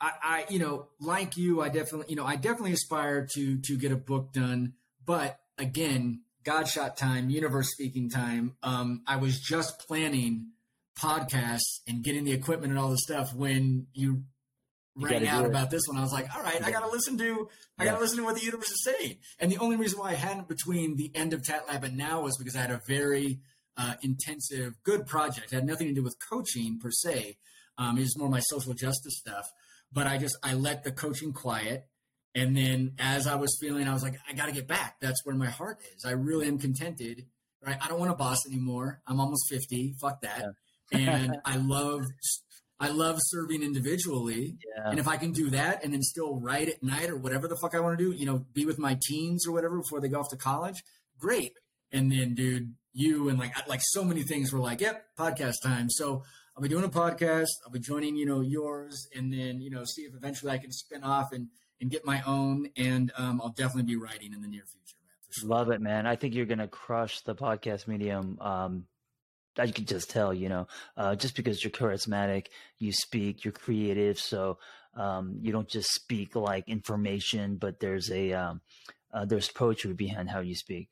I, 0.00 0.12
I, 0.22 0.44
you 0.48 0.58
know, 0.58 0.88
like 1.00 1.36
you, 1.36 1.60
I 1.60 1.68
definitely, 1.68 2.06
you 2.08 2.16
know, 2.16 2.24
I 2.24 2.34
definitely 2.34 2.72
aspire 2.72 3.28
to 3.34 3.58
to 3.60 3.76
get 3.76 3.92
a 3.92 3.96
book 3.96 4.32
done. 4.32 4.74
But 5.04 5.38
again, 5.56 6.22
God 6.44 6.66
shot 6.66 6.96
time, 6.96 7.30
universe 7.30 7.70
speaking 7.70 8.10
time. 8.10 8.56
Um, 8.62 9.02
I 9.06 9.16
was 9.16 9.40
just 9.40 9.78
planning 9.86 10.48
podcasts 10.98 11.80
and 11.86 12.02
getting 12.02 12.24
the 12.24 12.32
equipment 12.32 12.72
and 12.72 12.78
all 12.78 12.90
the 12.90 12.98
stuff 12.98 13.34
when 13.34 13.86
you 13.92 14.24
rang 14.98 15.26
out 15.26 15.46
about 15.46 15.70
this 15.70 15.82
one. 15.86 15.96
I 15.96 16.02
was 16.02 16.12
like, 16.12 16.34
all 16.34 16.42
right, 16.42 16.62
I 16.64 16.70
got 16.70 16.80
to 16.84 16.90
listen 16.90 17.16
to, 17.18 17.48
I 17.78 17.84
got 17.84 17.94
to 17.94 18.00
listen 18.00 18.18
to 18.18 18.24
what 18.24 18.34
the 18.34 18.44
universe 18.44 18.70
is 18.70 18.84
saying. 18.84 19.18
And 19.38 19.50
the 19.50 19.58
only 19.58 19.76
reason 19.76 19.98
why 19.98 20.10
I 20.10 20.14
hadn't 20.14 20.48
between 20.48 20.96
the 20.96 21.10
end 21.14 21.32
of 21.32 21.44
Tat 21.44 21.66
Lab 21.68 21.84
and 21.84 21.96
now 21.96 22.22
was 22.22 22.36
because 22.36 22.56
I 22.56 22.60
had 22.60 22.70
a 22.70 22.80
very 22.86 23.40
uh, 23.76 23.94
intensive, 24.02 24.74
good 24.82 25.06
project. 25.06 25.52
It 25.52 25.56
had 25.56 25.66
nothing 25.66 25.88
to 25.88 25.94
do 25.94 26.02
with 26.02 26.16
coaching 26.28 26.78
per 26.80 26.90
se. 26.90 27.36
Um, 27.78 27.96
it 27.96 28.02
was 28.02 28.18
more 28.18 28.28
my 28.28 28.40
social 28.40 28.74
justice 28.74 29.18
stuff. 29.18 29.46
But 29.92 30.06
I 30.06 30.18
just, 30.18 30.36
I 30.42 30.54
let 30.54 30.84
the 30.84 30.92
coaching 30.92 31.32
quiet. 31.32 31.86
And 32.34 32.56
then 32.56 32.92
as 32.98 33.26
I 33.26 33.36
was 33.36 33.56
feeling, 33.60 33.88
I 33.88 33.94
was 33.94 34.02
like, 34.02 34.18
I 34.28 34.34
got 34.34 34.46
to 34.46 34.52
get 34.52 34.68
back. 34.68 34.96
That's 35.00 35.24
where 35.24 35.34
my 35.34 35.48
heart 35.48 35.78
is. 35.96 36.04
I 36.04 36.10
really 36.10 36.46
am 36.46 36.58
contented. 36.58 37.26
Right? 37.64 37.76
I 37.80 37.88
don't 37.88 37.98
want 37.98 38.10
a 38.12 38.14
boss 38.14 38.46
anymore. 38.46 39.00
I'm 39.06 39.20
almost 39.20 39.48
50. 39.48 39.94
Fuck 40.00 40.20
that. 40.22 40.44
Yeah. 40.92 41.16
and 41.16 41.36
I 41.44 41.56
love 41.56 42.02
I 42.80 42.88
love 42.88 43.16
serving 43.20 43.62
individually. 43.62 44.56
Yeah. 44.76 44.90
And 44.90 44.98
if 45.00 45.08
I 45.08 45.16
can 45.16 45.32
do 45.32 45.50
that 45.50 45.82
and 45.82 45.92
then 45.92 46.02
still 46.02 46.38
write 46.38 46.68
at 46.68 46.82
night 46.82 47.10
or 47.10 47.16
whatever 47.16 47.48
the 47.48 47.56
fuck 47.60 47.74
I 47.74 47.80
want 47.80 47.98
to 47.98 48.04
do, 48.04 48.16
you 48.16 48.24
know, 48.24 48.44
be 48.52 48.64
with 48.64 48.78
my 48.78 48.98
teens 49.02 49.46
or 49.46 49.52
whatever 49.52 49.78
before 49.78 50.00
they 50.00 50.08
go 50.08 50.20
off 50.20 50.28
to 50.30 50.36
college, 50.36 50.82
great. 51.18 51.52
And 51.90 52.12
then, 52.12 52.34
dude, 52.34 52.74
you 52.92 53.28
and 53.28 53.38
like 53.38 53.68
like 53.68 53.80
so 53.82 54.04
many 54.04 54.22
things 54.22 54.52
were 54.52 54.60
like, 54.60 54.80
yep, 54.80 55.04
podcast 55.18 55.54
time. 55.62 55.88
So 55.90 56.22
I'll 56.56 56.62
be 56.62 56.68
doing 56.68 56.84
a 56.84 56.88
podcast. 56.88 57.46
I'll 57.64 57.72
be 57.72 57.78
joining, 57.78 58.16
you 58.16 58.26
know, 58.26 58.40
yours, 58.40 59.08
and 59.14 59.32
then 59.32 59.60
you 59.60 59.70
know, 59.70 59.84
see 59.84 60.02
if 60.02 60.14
eventually 60.14 60.52
I 60.52 60.58
can 60.58 60.72
spin 60.72 61.02
off 61.02 61.32
and 61.32 61.48
and 61.80 61.90
get 61.90 62.04
my 62.04 62.22
own. 62.26 62.68
And 62.76 63.12
um, 63.16 63.40
I'll 63.42 63.52
definitely 63.52 63.84
be 63.84 63.96
writing 63.96 64.32
in 64.32 64.42
the 64.42 64.48
near 64.48 64.64
future. 64.64 64.96
Man, 65.06 65.16
sure. 65.30 65.48
Love 65.48 65.70
it, 65.70 65.80
man. 65.80 66.06
I 66.06 66.16
think 66.16 66.34
you're 66.34 66.46
gonna 66.46 66.68
crush 66.68 67.20
the 67.20 67.34
podcast 67.34 67.86
medium. 67.86 68.38
Um, 68.40 68.86
you 69.64 69.72
can 69.72 69.84
just 69.84 70.10
tell, 70.10 70.32
you 70.32 70.48
know, 70.48 70.66
uh, 70.96 71.14
just 71.14 71.36
because 71.36 71.62
you're 71.62 71.70
charismatic, 71.70 72.46
you 72.78 72.92
speak, 72.92 73.44
you're 73.44 73.52
creative. 73.52 74.18
So 74.18 74.58
um, 74.94 75.38
you 75.40 75.52
don't 75.52 75.68
just 75.68 75.92
speak 75.92 76.36
like 76.36 76.68
information, 76.68 77.56
but 77.56 77.80
there's 77.80 78.10
a 78.10 78.32
um, 78.32 78.60
uh, 79.12 79.24
there's 79.24 79.48
poetry 79.48 79.94
behind 79.94 80.30
how 80.30 80.40
you 80.40 80.54
speak. 80.54 80.90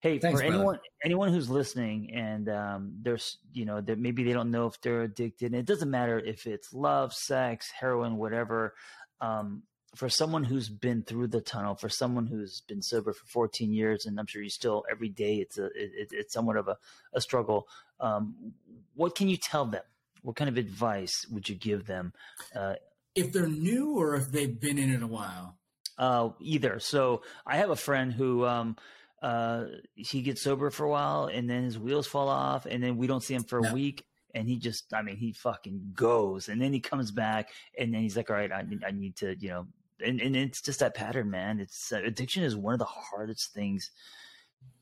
Hey, 0.00 0.18
Thanks, 0.18 0.40
for 0.40 0.46
brother. 0.46 0.58
anyone 0.58 0.78
anyone 1.04 1.32
who's 1.32 1.50
listening 1.50 2.14
and 2.14 2.48
um, 2.48 2.92
there's 3.02 3.38
you 3.52 3.64
know 3.64 3.80
that 3.80 3.98
maybe 3.98 4.24
they 4.24 4.32
don't 4.32 4.50
know 4.50 4.66
if 4.66 4.80
they're 4.80 5.02
addicted. 5.02 5.46
And 5.46 5.56
it 5.56 5.66
doesn't 5.66 5.90
matter 5.90 6.18
if 6.18 6.46
it's 6.46 6.72
love, 6.72 7.12
sex, 7.12 7.70
heroin, 7.70 8.16
whatever. 8.16 8.74
Um, 9.20 9.62
for 9.94 10.10
someone 10.10 10.44
who's 10.44 10.68
been 10.68 11.02
through 11.02 11.28
the 11.28 11.40
tunnel, 11.40 11.74
for 11.74 11.88
someone 11.88 12.26
who's 12.26 12.60
been 12.68 12.82
sober 12.82 13.14
for 13.14 13.24
14 13.26 13.72
years, 13.72 14.04
and 14.04 14.20
I'm 14.20 14.26
sure 14.26 14.42
you 14.42 14.50
still 14.50 14.84
every 14.90 15.08
day 15.08 15.36
it's 15.36 15.56
a 15.56 15.66
it, 15.66 16.10
it's 16.12 16.34
somewhat 16.34 16.56
of 16.56 16.68
a, 16.68 16.76
a 17.14 17.20
struggle. 17.20 17.66
Um, 18.00 18.52
what 18.94 19.14
can 19.14 19.28
you 19.28 19.36
tell 19.36 19.64
them? 19.64 19.82
What 20.22 20.36
kind 20.36 20.48
of 20.48 20.56
advice 20.56 21.26
would 21.30 21.48
you 21.48 21.54
give 21.54 21.86
them 21.86 22.12
uh, 22.54 22.74
If 23.14 23.32
they're 23.32 23.46
new 23.46 23.96
or 23.98 24.16
if 24.16 24.30
they've 24.30 24.58
been 24.58 24.78
in 24.78 24.92
it 24.92 25.02
a 25.02 25.06
while? 25.06 25.58
Uh, 25.98 26.30
either. 26.40 26.78
So 26.78 27.22
I 27.46 27.56
have 27.58 27.70
a 27.70 27.76
friend 27.76 28.12
who 28.12 28.44
um, 28.44 28.76
uh, 29.22 29.64
he 29.94 30.22
gets 30.22 30.42
sober 30.42 30.70
for 30.70 30.84
a 30.84 30.90
while 30.90 31.26
and 31.26 31.48
then 31.48 31.64
his 31.64 31.78
wheels 31.78 32.06
fall 32.06 32.28
off 32.28 32.66
and 32.66 32.82
then 32.82 32.96
we 32.96 33.06
don't 33.06 33.22
see 33.22 33.34
him 33.34 33.44
for 33.44 33.58
a 33.58 33.72
week 33.72 34.04
and 34.34 34.48
he 34.48 34.56
just 34.56 34.92
I 34.92 35.02
mean 35.02 35.16
he 35.16 35.32
fucking 35.32 35.92
goes 35.94 36.48
and 36.48 36.60
then 36.60 36.72
he 36.72 36.80
comes 36.80 37.10
back 37.10 37.48
and 37.78 37.92
then 37.92 38.02
he's 38.02 38.16
like 38.16 38.30
all 38.30 38.36
right 38.36 38.52
I, 38.52 38.64
I 38.86 38.90
need 38.90 39.16
to 39.16 39.34
you 39.38 39.48
know 39.48 39.66
and, 40.04 40.20
and 40.20 40.36
it's 40.36 40.60
just 40.60 40.80
that 40.80 40.94
pattern 40.94 41.30
man 41.30 41.58
it's 41.58 41.90
uh, 41.92 42.02
addiction 42.04 42.42
is 42.42 42.54
one 42.54 42.74
of 42.74 42.78
the 42.78 42.84
hardest 42.84 43.54
things 43.54 43.90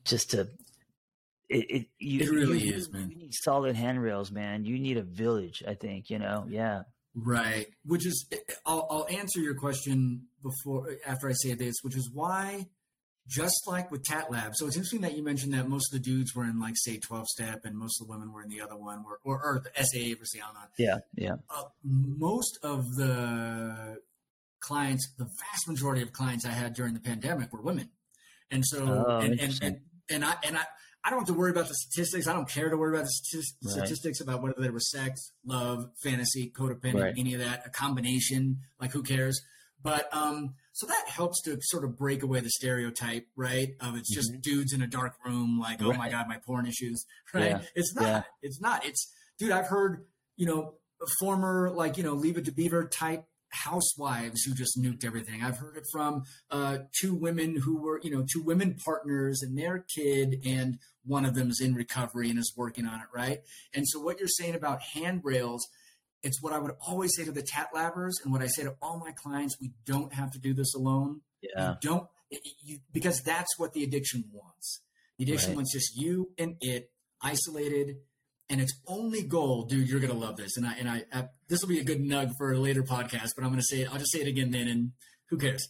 just 0.03 0.31
to 0.31 0.49
it, 1.49 1.65
it, 1.69 1.87
you, 1.99 2.21
it 2.21 2.29
really 2.29 2.59
you, 2.59 2.73
is 2.73 2.91
man 2.91 3.09
you 3.09 3.17
need 3.17 3.33
solid 3.33 3.75
handrails 3.75 4.31
man 4.31 4.65
you 4.65 4.79
need 4.79 4.97
a 4.97 5.03
village 5.03 5.63
I 5.67 5.75
think 5.75 6.09
you 6.09 6.19
know 6.19 6.45
yeah 6.49 6.83
right 7.15 7.67
which 7.85 8.05
is 8.05 8.25
eh, 8.31 8.37
eh, 8.49 8.53
I'll, 8.65 8.87
I'll 8.89 9.07
answer 9.09 9.39
your 9.39 9.55
question 9.55 10.23
before 10.41 10.89
eh, 10.89 10.95
after 11.05 11.29
I 11.29 11.33
say 11.33 11.53
this 11.53 11.75
which 11.83 11.95
is 11.95 12.09
why 12.11 12.67
just 13.27 13.63
like 13.67 13.91
with 13.91 14.03
Tat 14.03 14.31
Lab. 14.31 14.55
So 14.55 14.67
it's 14.67 14.75
interesting 14.75 15.01
that 15.01 15.17
you 15.17 15.23
mentioned 15.23 15.53
that 15.53 15.67
most 15.67 15.93
of 15.93 15.99
the 15.99 16.03
dudes 16.03 16.35
were 16.35 16.43
in 16.43 16.59
like 16.59 16.75
say 16.77 16.97
12 16.97 17.27
step 17.27 17.61
and 17.65 17.75
most 17.75 17.99
of 17.99 18.07
the 18.07 18.13
women 18.13 18.31
were 18.31 18.43
in 18.43 18.49
the 18.49 18.61
other 18.61 18.77
one 18.77 19.03
or, 19.05 19.19
or, 19.23 19.43
or 19.43 19.63
the 19.63 19.83
SAA 19.83 20.15
versus 20.17 20.39
Al-Anon. 20.41 20.67
Yeah. 20.77 20.97
Yeah. 21.15 21.35
Uh, 21.49 21.63
most 21.83 22.59
of 22.61 22.85
the 22.95 23.97
clients, 24.59 25.11
the 25.17 25.25
vast 25.25 25.67
majority 25.67 26.01
of 26.01 26.13
clients 26.13 26.45
I 26.45 26.51
had 26.51 26.73
during 26.73 26.93
the 26.93 26.99
pandemic 26.99 27.51
were 27.51 27.61
women. 27.61 27.89
And 28.51 28.63
so, 28.65 29.05
oh, 29.07 29.17
and, 29.17 29.39
and, 29.39 29.59
and, 29.61 29.79
and, 30.09 30.25
I, 30.25 30.35
and 30.43 30.57
I, 30.57 30.65
I 31.05 31.11
don't 31.11 31.19
have 31.19 31.27
to 31.27 31.33
worry 31.35 31.51
about 31.51 31.67
the 31.67 31.75
statistics. 31.75 32.27
I 32.27 32.33
don't 32.33 32.49
care 32.49 32.69
to 32.69 32.77
worry 32.77 32.95
about 32.95 33.05
the 33.05 33.43
statistics 33.69 34.19
right. 34.19 34.27
about 34.27 34.41
whether 34.41 34.59
they 34.59 34.71
were 34.71 34.79
sex, 34.79 35.33
love, 35.45 35.91
fantasy, 36.01 36.51
codependent, 36.51 37.01
right. 37.01 37.13
any 37.15 37.35
of 37.35 37.41
that, 37.41 37.61
a 37.63 37.69
combination. 37.69 38.61
Like, 38.81 38.91
who 38.91 39.03
cares? 39.03 39.39
But 39.83 40.11
um, 40.11 40.55
so 40.73 40.87
that 40.87 41.03
helps 41.07 41.43
to 41.43 41.59
sort 41.61 41.83
of 41.83 41.95
break 41.95 42.23
away 42.23 42.39
the 42.39 42.49
stereotype, 42.49 43.27
right? 43.35 43.75
Of 43.79 43.95
it's 43.95 44.11
just 44.11 44.31
mm-hmm. 44.31 44.39
dudes 44.41 44.73
in 44.73 44.81
a 44.81 44.87
dark 44.87 45.13
room, 45.23 45.59
like, 45.59 45.79
right. 45.79 45.93
oh 45.93 45.97
my 45.97 46.09
god, 46.09 46.27
my 46.27 46.39
porn 46.43 46.65
issues, 46.65 47.05
right? 47.35 47.51
Yeah. 47.51 47.61
It's 47.75 47.93
not. 47.93 48.03
Yeah. 48.03 48.23
It's 48.41 48.59
not. 48.59 48.83
It's 48.83 49.13
dude. 49.37 49.51
I've 49.51 49.67
heard 49.67 50.05
you 50.37 50.47
know 50.47 50.73
former 51.19 51.69
like 51.69 51.97
you 51.97 52.03
know 52.03 52.13
Leave 52.13 52.37
It 52.37 52.45
to 52.45 52.51
Beaver 52.51 52.87
type 52.87 53.25
housewives 53.49 54.43
who 54.43 54.53
just 54.53 54.79
nuked 54.79 55.05
everything. 55.05 55.43
I've 55.43 55.57
heard 55.57 55.77
it 55.77 55.85
from 55.91 56.23
uh, 56.51 56.79
two 56.99 57.15
women 57.15 57.55
who 57.55 57.81
were, 57.81 57.99
you 58.03 58.11
know, 58.11 58.25
two 58.31 58.41
women 58.41 58.75
partners 58.83 59.41
and 59.41 59.57
their 59.57 59.85
kid, 59.95 60.41
and 60.45 60.77
one 61.05 61.25
of 61.25 61.35
them 61.35 61.49
is 61.49 61.61
in 61.61 61.73
recovery 61.73 62.29
and 62.29 62.39
is 62.39 62.53
working 62.57 62.85
on 62.85 62.99
it, 62.99 63.07
right? 63.13 63.39
And 63.73 63.87
so, 63.87 63.99
what 63.99 64.19
you're 64.19 64.27
saying 64.27 64.55
about 64.55 64.81
handrails 64.81 65.65
it's 66.25 66.41
what 66.41 66.53
I 66.53 66.57
would 66.57 66.71
always 66.85 67.15
say 67.15 67.23
to 67.23 67.31
the 67.31 67.43
tat 67.43 67.67
labbers 67.73 68.13
and 68.23 68.33
what 68.33 68.41
I 68.41 68.47
say 68.47 68.63
to 68.63 68.75
all 68.81 68.97
my 68.97 69.11
clients. 69.11 69.57
We 69.61 69.71
don't 69.85 70.11
have 70.11 70.31
to 70.31 70.39
do 70.39 70.55
this 70.55 70.73
alone. 70.73 71.21
Yeah. 71.41 71.69
You 71.69 71.75
don't, 71.81 72.07
you, 72.63 72.79
because 72.91 73.21
that's 73.21 73.59
what 73.59 73.73
the 73.73 73.83
addiction 73.83 74.25
wants. 74.33 74.81
The 75.19 75.25
addiction 75.25 75.51
right. 75.51 75.57
wants 75.57 75.71
just 75.71 75.95
you 75.95 76.31
and 76.39 76.55
it 76.61 76.89
isolated. 77.21 77.97
And 78.49 78.61
its 78.61 78.73
only 78.87 79.23
goal, 79.23 79.65
dude, 79.65 79.89
you're 79.89 79.99
going 79.99 80.13
to 80.13 80.17
love 80.17 80.37
this. 80.37 80.55
And 80.55 80.67
I, 80.67 80.73
and 80.73 80.89
I, 80.89 81.03
I 81.11 81.29
this 81.47 81.61
will 81.61 81.69
be 81.69 81.79
a 81.79 81.83
good 81.83 81.99
nug 81.99 82.31
for 82.37 82.51
a 82.51 82.59
later 82.59 82.83
podcast, 82.83 83.29
but 83.35 83.43
I'm 83.43 83.49
going 83.49 83.59
to 83.59 83.63
say 83.63 83.81
it. 83.81 83.91
I'll 83.91 83.97
just 83.97 84.11
say 84.11 84.21
it 84.21 84.27
again 84.27 84.51
then. 84.51 84.67
And 84.67 84.91
who 85.29 85.37
cares? 85.37 85.67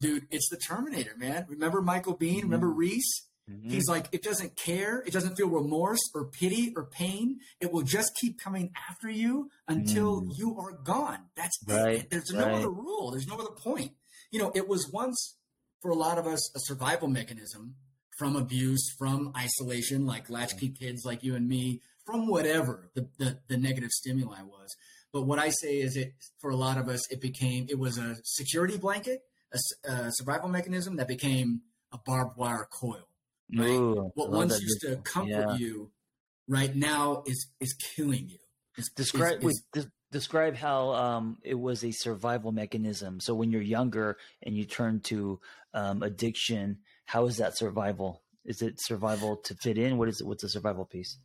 Dude, 0.00 0.26
it's 0.30 0.48
the 0.50 0.58
Terminator, 0.58 1.14
man. 1.16 1.46
Remember 1.48 1.80
Michael 1.80 2.16
Biehn? 2.16 2.36
Mm-hmm. 2.36 2.42
Remember 2.42 2.70
Reese? 2.70 3.28
Mm-hmm. 3.50 3.70
He's 3.70 3.88
like, 3.88 4.08
it 4.12 4.22
doesn't 4.22 4.56
care. 4.56 5.02
It 5.06 5.12
doesn't 5.12 5.36
feel 5.36 5.48
remorse 5.48 6.00
or 6.14 6.26
pity 6.26 6.72
or 6.76 6.84
pain. 6.84 7.38
It 7.60 7.72
will 7.72 7.82
just 7.82 8.12
keep 8.20 8.38
coming 8.38 8.72
after 8.88 9.10
you 9.10 9.50
until 9.66 10.22
mm. 10.22 10.30
you 10.36 10.58
are 10.58 10.72
gone. 10.72 11.18
That's 11.36 11.58
right. 11.66 11.96
it. 11.96 12.10
There's 12.10 12.30
no 12.30 12.44
right. 12.44 12.54
other 12.54 12.70
rule. 12.70 13.10
There's 13.10 13.26
no 13.26 13.36
other 13.36 13.50
point. 13.50 13.92
You 14.30 14.38
know, 14.38 14.52
it 14.54 14.68
was 14.68 14.90
once 14.92 15.36
for 15.80 15.90
a 15.90 15.94
lot 15.94 16.18
of 16.18 16.26
us 16.26 16.54
a 16.54 16.60
survival 16.60 17.08
mechanism 17.08 17.74
from 18.16 18.36
abuse, 18.36 18.94
from 18.98 19.32
isolation, 19.36 20.06
like 20.06 20.30
latchkey 20.30 20.68
kids 20.70 21.04
like 21.04 21.24
you 21.24 21.34
and 21.34 21.48
me, 21.48 21.80
from 22.04 22.26
whatever 22.28 22.90
the, 22.94 23.08
the, 23.18 23.38
the 23.48 23.56
negative 23.56 23.90
stimuli 23.90 24.42
was. 24.42 24.74
But 25.12 25.22
what 25.22 25.38
I 25.38 25.50
say 25.50 25.80
is 25.80 25.96
it, 25.96 26.14
for 26.40 26.50
a 26.50 26.56
lot 26.56 26.78
of 26.78 26.88
us, 26.88 27.10
it 27.10 27.20
became, 27.20 27.66
it 27.68 27.78
was 27.78 27.98
a 27.98 28.16
security 28.24 28.78
blanket, 28.78 29.20
a, 29.52 29.92
a 29.92 30.10
survival 30.12 30.48
mechanism 30.48 30.96
that 30.96 31.08
became 31.08 31.62
a 31.92 31.98
barbed 32.04 32.38
wire 32.38 32.66
coil 32.70 33.06
right? 33.56 33.68
Ooh, 33.68 34.12
what 34.14 34.30
once 34.30 34.60
used 34.60 34.80
to 34.82 34.96
comfort 34.96 35.30
yeah. 35.30 35.56
you, 35.56 35.90
right 36.48 36.74
now 36.74 37.22
is 37.26 37.46
is 37.60 37.74
killing 37.74 38.28
you. 38.28 38.38
It's, 38.76 38.90
describe 38.90 39.42
describe 40.10 40.56
how 40.56 40.92
um, 40.92 41.38
it 41.42 41.54
was 41.54 41.84
a 41.84 41.90
survival 41.90 42.52
mechanism. 42.52 43.20
So 43.20 43.34
when 43.34 43.50
you're 43.50 43.62
younger 43.62 44.18
and 44.42 44.56
you 44.56 44.64
turn 44.64 45.00
to 45.04 45.40
um, 45.74 46.02
addiction, 46.02 46.78
how 47.06 47.26
is 47.26 47.38
that 47.38 47.56
survival? 47.56 48.22
Is 48.44 48.60
it 48.60 48.74
survival 48.78 49.36
to 49.44 49.54
fit 49.54 49.78
in? 49.78 49.98
What 49.98 50.08
is 50.08 50.20
it? 50.20 50.26
What's 50.26 50.42
the 50.42 50.48
survival 50.48 50.84
piece? 50.84 51.16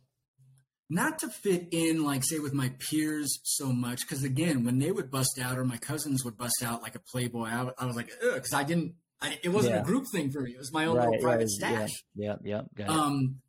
Not 0.90 1.18
to 1.18 1.28
fit 1.28 1.68
in, 1.70 2.02
like 2.02 2.24
say 2.24 2.38
with 2.38 2.54
my 2.54 2.72
peers 2.78 3.40
so 3.42 3.72
much, 3.72 4.00
because 4.08 4.24
again, 4.24 4.64
when 4.64 4.78
they 4.78 4.90
would 4.90 5.10
bust 5.10 5.38
out 5.42 5.58
or 5.58 5.64
my 5.64 5.76
cousins 5.76 6.24
would 6.24 6.38
bust 6.38 6.62
out 6.64 6.82
like 6.82 6.94
a 6.94 7.00
Playboy, 7.00 7.46
I, 7.46 7.70
I 7.78 7.84
was 7.84 7.94
like, 7.94 8.10
because 8.20 8.54
I 8.54 8.64
didn't 8.64 8.94
I, 9.20 9.38
it 9.42 9.48
wasn't 9.48 9.74
yeah. 9.74 9.80
a 9.80 9.84
group 9.84 10.04
thing 10.12 10.30
for 10.30 10.40
me. 10.40 10.52
It 10.52 10.58
was 10.58 10.72
my 10.72 10.86
own 10.86 10.96
right, 10.96 11.08
little 11.08 11.22
private 11.22 11.40
right, 11.40 11.48
stash. 11.48 12.04
Yeah, 12.14 12.36
yeah, 12.44 12.62
yeah 12.76 12.86
um, 12.86 13.40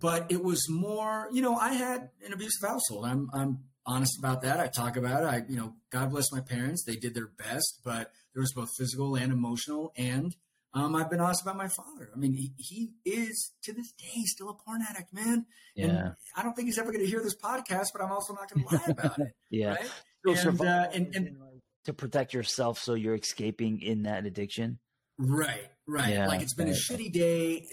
but 0.00 0.30
it 0.30 0.42
was 0.42 0.66
more, 0.68 1.28
you 1.32 1.42
know, 1.42 1.56
I 1.56 1.72
had 1.72 2.10
an 2.24 2.32
abusive 2.32 2.68
household. 2.68 3.04
I'm, 3.04 3.28
I'm 3.32 3.58
honest 3.84 4.18
about 4.18 4.42
that. 4.42 4.60
I 4.60 4.68
talk 4.68 4.96
about 4.96 5.24
it. 5.24 5.26
I, 5.26 5.42
you 5.48 5.56
know, 5.56 5.74
God 5.90 6.10
bless 6.10 6.30
my 6.30 6.40
parents. 6.40 6.84
They 6.84 6.96
did 6.96 7.14
their 7.14 7.26
best, 7.26 7.80
but 7.84 8.12
there 8.32 8.40
was 8.40 8.52
both 8.52 8.68
physical 8.78 9.16
and 9.16 9.32
emotional. 9.32 9.92
And 9.96 10.36
um, 10.74 10.94
I've 10.94 11.10
been 11.10 11.20
honest 11.20 11.42
about 11.42 11.56
my 11.56 11.68
father. 11.68 12.10
I 12.14 12.18
mean, 12.18 12.34
he, 12.34 12.52
he 12.56 12.90
is 13.04 13.52
to 13.62 13.72
this 13.72 13.92
day 13.92 14.22
still 14.24 14.50
a 14.50 14.54
porn 14.54 14.82
addict, 14.88 15.12
man. 15.12 15.46
Yeah. 15.74 15.86
And 15.86 16.14
I 16.36 16.42
don't 16.42 16.54
think 16.54 16.66
he's 16.66 16.78
ever 16.78 16.92
going 16.92 17.04
to 17.04 17.10
hear 17.10 17.22
this 17.22 17.36
podcast, 17.36 17.86
but 17.92 18.02
I'm 18.02 18.12
also 18.12 18.34
not 18.34 18.50
going 18.52 18.66
to 18.66 18.74
lie 18.74 18.84
about 18.88 19.18
it. 19.18 19.32
yeah. 19.50 19.76
Right? 20.24 20.44
And, 20.44 20.60
uh, 20.60 20.88
and, 20.92 21.14
and, 21.14 21.36
to 21.84 21.94
protect 21.94 22.34
yourself, 22.34 22.78
so 22.78 22.94
you're 22.94 23.14
escaping 23.14 23.80
in 23.80 24.02
that 24.02 24.26
addiction. 24.26 24.78
Right, 25.18 25.66
right. 25.86 26.12
Yeah, 26.12 26.28
like 26.28 26.42
it's 26.42 26.54
been 26.54 26.68
right. 26.68 26.76
a 26.76 26.92
shitty 26.92 27.12
day, 27.12 27.66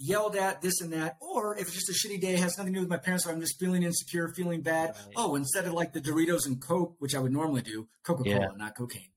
yelled 0.00 0.34
at, 0.34 0.62
this 0.62 0.80
and 0.80 0.92
that. 0.92 1.16
Or 1.20 1.56
if 1.56 1.68
it's 1.68 1.74
just 1.74 1.90
a 1.90 2.08
shitty 2.08 2.20
day, 2.20 2.36
has 2.36 2.58
nothing 2.58 2.72
to 2.72 2.78
do 2.78 2.82
with 2.82 2.90
my 2.90 2.96
parents, 2.96 3.24
so 3.24 3.30
I'm 3.30 3.40
just 3.40 3.60
feeling 3.60 3.84
insecure, 3.84 4.28
feeling 4.34 4.62
bad. 4.62 4.90
Right. 4.96 5.14
Oh, 5.16 5.36
instead 5.36 5.66
of 5.66 5.74
like 5.74 5.92
the 5.92 6.00
Doritos 6.00 6.46
and 6.46 6.60
Coke, 6.60 6.96
which 6.98 7.14
I 7.14 7.20
would 7.20 7.32
normally 7.32 7.62
do, 7.62 7.86
Coca 8.02 8.24
Cola, 8.24 8.36
yeah. 8.36 8.46
not 8.56 8.74
cocaine, 8.76 9.10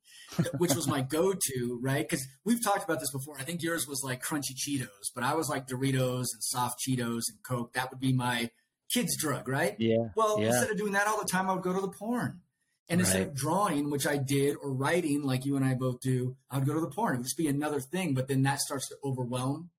which 0.57 0.73
was 0.73 0.87
my 0.87 1.01
go 1.01 1.33
to, 1.33 1.79
right? 1.81 2.07
Because 2.07 2.25
we've 2.45 2.63
talked 2.63 2.83
about 2.83 2.99
this 2.99 3.11
before. 3.11 3.37
I 3.39 3.43
think 3.43 3.61
yours 3.61 3.87
was 3.87 4.01
like 4.03 4.23
crunchy 4.23 4.55
Cheetos, 4.55 5.11
but 5.13 5.23
I 5.23 5.35
was 5.35 5.49
like 5.49 5.67
Doritos 5.67 6.27
and 6.33 6.41
soft 6.41 6.79
Cheetos 6.79 7.23
and 7.29 7.43
Coke. 7.43 7.73
That 7.73 7.91
would 7.91 7.99
be 7.99 8.13
my 8.13 8.49
kid's 8.91 9.17
drug, 9.17 9.47
right? 9.47 9.75
Yeah. 9.79 10.09
Well, 10.15 10.39
yeah. 10.39 10.47
instead 10.47 10.71
of 10.71 10.77
doing 10.77 10.93
that 10.93 11.07
all 11.07 11.19
the 11.19 11.27
time, 11.27 11.49
I 11.49 11.53
would 11.53 11.63
go 11.63 11.73
to 11.73 11.81
the 11.81 11.91
porn. 11.91 12.41
And 12.89 12.99
right. 12.99 13.07
instead 13.07 13.27
of 13.27 13.35
drawing, 13.35 13.89
which 13.89 14.05
I 14.05 14.17
did, 14.17 14.57
or 14.61 14.73
writing, 14.73 15.23
like 15.23 15.45
you 15.45 15.55
and 15.55 15.63
I 15.65 15.75
both 15.75 16.01
do, 16.01 16.35
I 16.49 16.57
would 16.57 16.67
go 16.67 16.73
to 16.73 16.81
the 16.81 16.89
porn. 16.89 17.15
It 17.15 17.17
would 17.19 17.25
just 17.25 17.37
be 17.37 17.47
another 17.47 17.79
thing. 17.79 18.13
But 18.13 18.27
then 18.27 18.43
that 18.43 18.59
starts 18.59 18.89
to 18.89 18.95
overwhelm 19.03 19.69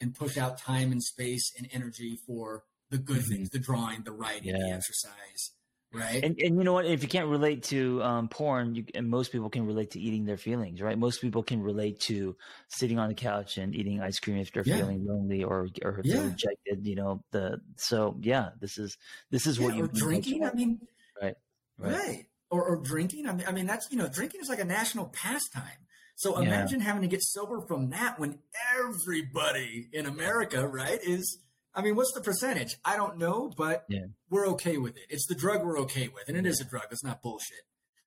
and 0.00 0.14
push 0.14 0.38
out 0.38 0.58
time 0.58 0.92
and 0.92 1.02
space 1.02 1.52
and 1.58 1.68
energy 1.72 2.18
for 2.26 2.64
the 2.90 2.98
good 2.98 3.18
mm-hmm. 3.18 3.32
things, 3.32 3.50
the 3.50 3.58
drawing, 3.58 4.02
the 4.02 4.12
writing, 4.12 4.54
yeah. 4.54 4.58
the 4.58 4.70
exercise. 4.72 5.52
Right. 5.92 6.22
And, 6.22 6.38
and 6.40 6.56
you 6.56 6.62
know 6.62 6.72
what? 6.72 6.86
If 6.86 7.02
you 7.02 7.08
can't 7.08 7.26
relate 7.26 7.64
to 7.64 8.00
um, 8.02 8.28
porn, 8.28 8.76
you, 8.76 8.84
and 8.94 9.08
most 9.08 9.32
people 9.32 9.50
can 9.50 9.66
relate 9.66 9.90
to 9.92 10.00
eating 10.00 10.24
their 10.24 10.36
feelings, 10.36 10.80
right? 10.80 10.96
Most 10.96 11.20
people 11.20 11.42
can 11.42 11.60
relate 11.60 11.98
to 12.00 12.36
sitting 12.68 12.98
on 13.00 13.08
the 13.08 13.14
couch 13.14 13.58
and 13.58 13.74
eating 13.74 14.00
ice 14.00 14.20
cream 14.20 14.36
if 14.36 14.52
they're 14.52 14.62
yeah. 14.64 14.76
feeling 14.76 15.04
lonely 15.04 15.42
or 15.42 15.68
or 15.82 16.00
yeah. 16.04 16.22
rejected. 16.22 16.86
You 16.86 16.94
know 16.94 17.24
the 17.32 17.60
so 17.76 18.16
yeah, 18.20 18.50
this 18.60 18.78
is 18.78 18.96
this 19.30 19.46
is 19.46 19.58
what 19.58 19.74
you 19.74 19.88
drinking. 19.88 20.44
I 20.44 20.52
mean, 20.52 20.80
right, 21.20 21.34
right. 21.76 21.92
right 21.92 22.26
or, 22.50 22.64
or 22.64 22.76
drinking. 22.76 23.28
I 23.28 23.32
mean, 23.32 23.46
I 23.46 23.52
mean, 23.52 23.66
that's, 23.66 23.90
you 23.90 23.96
know, 23.96 24.08
drinking 24.08 24.40
is 24.40 24.48
like 24.48 24.60
a 24.60 24.64
national 24.64 25.06
pastime. 25.06 25.86
So 26.16 26.38
imagine 26.38 26.80
yeah. 26.80 26.86
having 26.86 27.02
to 27.02 27.08
get 27.08 27.22
sober 27.22 27.62
from 27.66 27.90
that 27.90 28.18
when 28.18 28.40
everybody 28.76 29.88
in 29.92 30.04
America, 30.04 30.66
right, 30.66 30.98
is, 31.02 31.38
I 31.74 31.82
mean, 31.82 31.94
what's 31.94 32.12
the 32.12 32.20
percentage? 32.20 32.76
I 32.84 32.96
don't 32.96 33.18
know, 33.18 33.52
but 33.56 33.84
yeah. 33.88 34.06
we're 34.28 34.46
okay 34.48 34.76
with 34.76 34.96
it. 34.96 35.04
It's 35.08 35.26
the 35.26 35.34
drug 35.34 35.64
we're 35.64 35.78
okay 35.80 36.08
with, 36.08 36.28
and 36.28 36.36
it 36.36 36.46
is 36.46 36.60
a 36.60 36.64
drug. 36.64 36.86
It's 36.90 37.04
not 37.04 37.22
bullshit. 37.22 37.62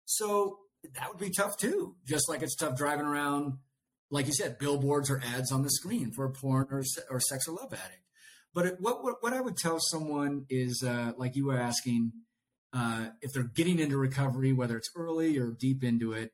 So 0.06 0.60
that 0.96 1.10
would 1.10 1.20
be 1.20 1.30
tough 1.30 1.58
too. 1.58 1.96
Just 2.06 2.28
like 2.28 2.42
it's 2.42 2.56
tough 2.56 2.78
driving 2.78 3.06
around, 3.06 3.60
like 4.12 4.28
you 4.28 4.34
said, 4.34 4.60
billboards 4.60 5.10
or 5.10 5.22
ads 5.24 5.52
on 5.52 5.64
the 5.64 5.70
screen 5.70 6.12
for 6.12 6.26
a 6.26 6.32
porn 6.32 6.68
or, 6.72 6.84
or 7.10 7.20
sex 7.20 7.48
or 7.48 7.54
love 7.56 7.74
addict. 7.74 8.02
But 8.54 8.66
it, 8.66 8.76
what, 8.80 9.04
what, 9.04 9.16
what 9.22 9.34
I 9.34 9.42
would 9.42 9.58
tell 9.58 9.80
someone 9.80 10.46
is, 10.50 10.84
uh, 10.86 11.14
like 11.18 11.36
you 11.36 11.48
were 11.48 11.58
asking, 11.58 12.12
uh, 12.74 13.08
if 13.22 13.32
they're 13.34 13.44
getting 13.44 13.80
into 13.80 13.98
recovery, 13.98 14.54
whether 14.54 14.78
it's 14.78 14.92
early 14.96 15.38
or 15.38 15.52
deep 15.58 15.84
into 15.84 16.12
it, 16.12 16.34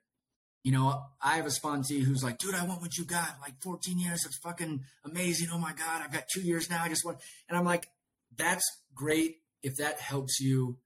you 0.64 0.72
know, 0.72 1.04
I 1.22 1.36
have 1.38 1.46
a 1.46 1.50
sponsee 1.50 2.04
who's 2.04 2.24
like, 2.24 2.38
dude, 2.38 2.56
I 2.56 2.66
want 2.66 2.82
what 2.82 2.98
you 2.98 3.06
got. 3.06 3.38
Like 3.42 3.62
14 3.62 3.98
years, 3.98 4.26
it's 4.26 4.38
fucking 4.40 4.84
amazing. 5.06 5.50
Oh 5.52 5.58
my 5.58 5.72
God, 5.74 6.02
I've 6.04 6.12
got 6.12 6.24
two 6.34 6.42
years 6.42 6.70
now. 6.70 6.84
I 6.84 6.90
just 6.90 7.06
want, 7.06 7.20
and 7.48 7.58
I'm 7.58 7.66
like, 7.66 7.88
that's 8.36 8.66
great 8.94 9.38
if 9.64 9.78
that 9.78 10.00
helps 10.00 10.40
you, 10.40 10.78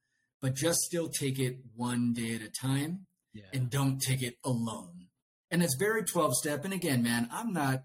but 0.41 0.55
just 0.55 0.80
still 0.80 1.09
take 1.09 1.39
it 1.39 1.57
one 1.76 2.13
day 2.13 2.36
at 2.36 2.41
a 2.41 2.49
time. 2.49 3.05
yeah. 3.34 3.43
and 3.53 3.69
don't 3.69 3.99
take 3.99 4.21
it 4.21 4.36
alone. 4.43 5.07
And 5.49 5.63
it's 5.63 5.76
very 5.76 6.03
12 6.03 6.36
step. 6.36 6.65
And 6.65 6.74
again, 6.74 7.03
man, 7.03 7.30
I'm 7.32 7.53
not 7.53 7.84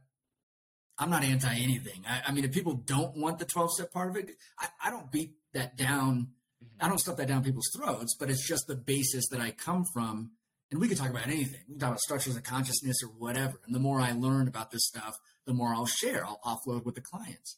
I'm 0.99 1.11
not 1.11 1.23
anti 1.23 1.55
anything. 1.55 2.03
I, 2.09 2.23
I, 2.27 2.33
mean, 2.33 2.45
if 2.45 2.53
people 2.53 2.75
don't 2.75 3.17
want 3.17 3.39
the 3.39 3.45
12 3.45 3.73
step 3.73 3.93
part 3.93 4.11
of 4.11 4.17
it, 4.17 4.31
I, 4.59 4.67
I 4.87 4.91
don't 4.91 5.13
beat 5.13 5.37
that 5.55 5.77
down. 5.77 6.29
Mm-hmm. 6.63 6.85
I 6.85 6.89
don't 6.89 6.99
stuff 6.99 7.17
that 7.19 7.29
down 7.29 7.45
people's 7.45 7.71
throats, 7.77 8.17
but 8.19 8.31
it's 8.31 8.47
just 8.47 8.67
the 8.67 8.75
basis 8.75 9.29
that 9.31 9.41
I 9.41 9.53
come 9.53 9.85
from. 9.95 10.33
And 10.71 10.81
we 10.81 10.89
can 10.89 10.97
talk 10.97 11.11
about 11.11 11.27
anything. 11.27 11.61
We 11.67 11.75
can 11.75 11.81
talk 11.81 11.91
about 11.91 12.01
structures 12.01 12.37
of 12.37 12.43
consciousness 12.43 12.99
or 13.03 13.09
whatever. 13.09 13.61
And 13.65 13.75
the 13.75 13.81
more 13.81 14.01
I 14.01 14.13
learn 14.13 14.49
about 14.49 14.71
this 14.71 14.87
stuff, 14.87 15.17
the 15.47 15.55
more 15.55 15.75
I'll 15.75 15.87
share. 15.87 16.27
I'll 16.27 16.41
offload 16.45 16.85
with 16.85 16.95
the 16.95 17.01
clients. 17.01 17.57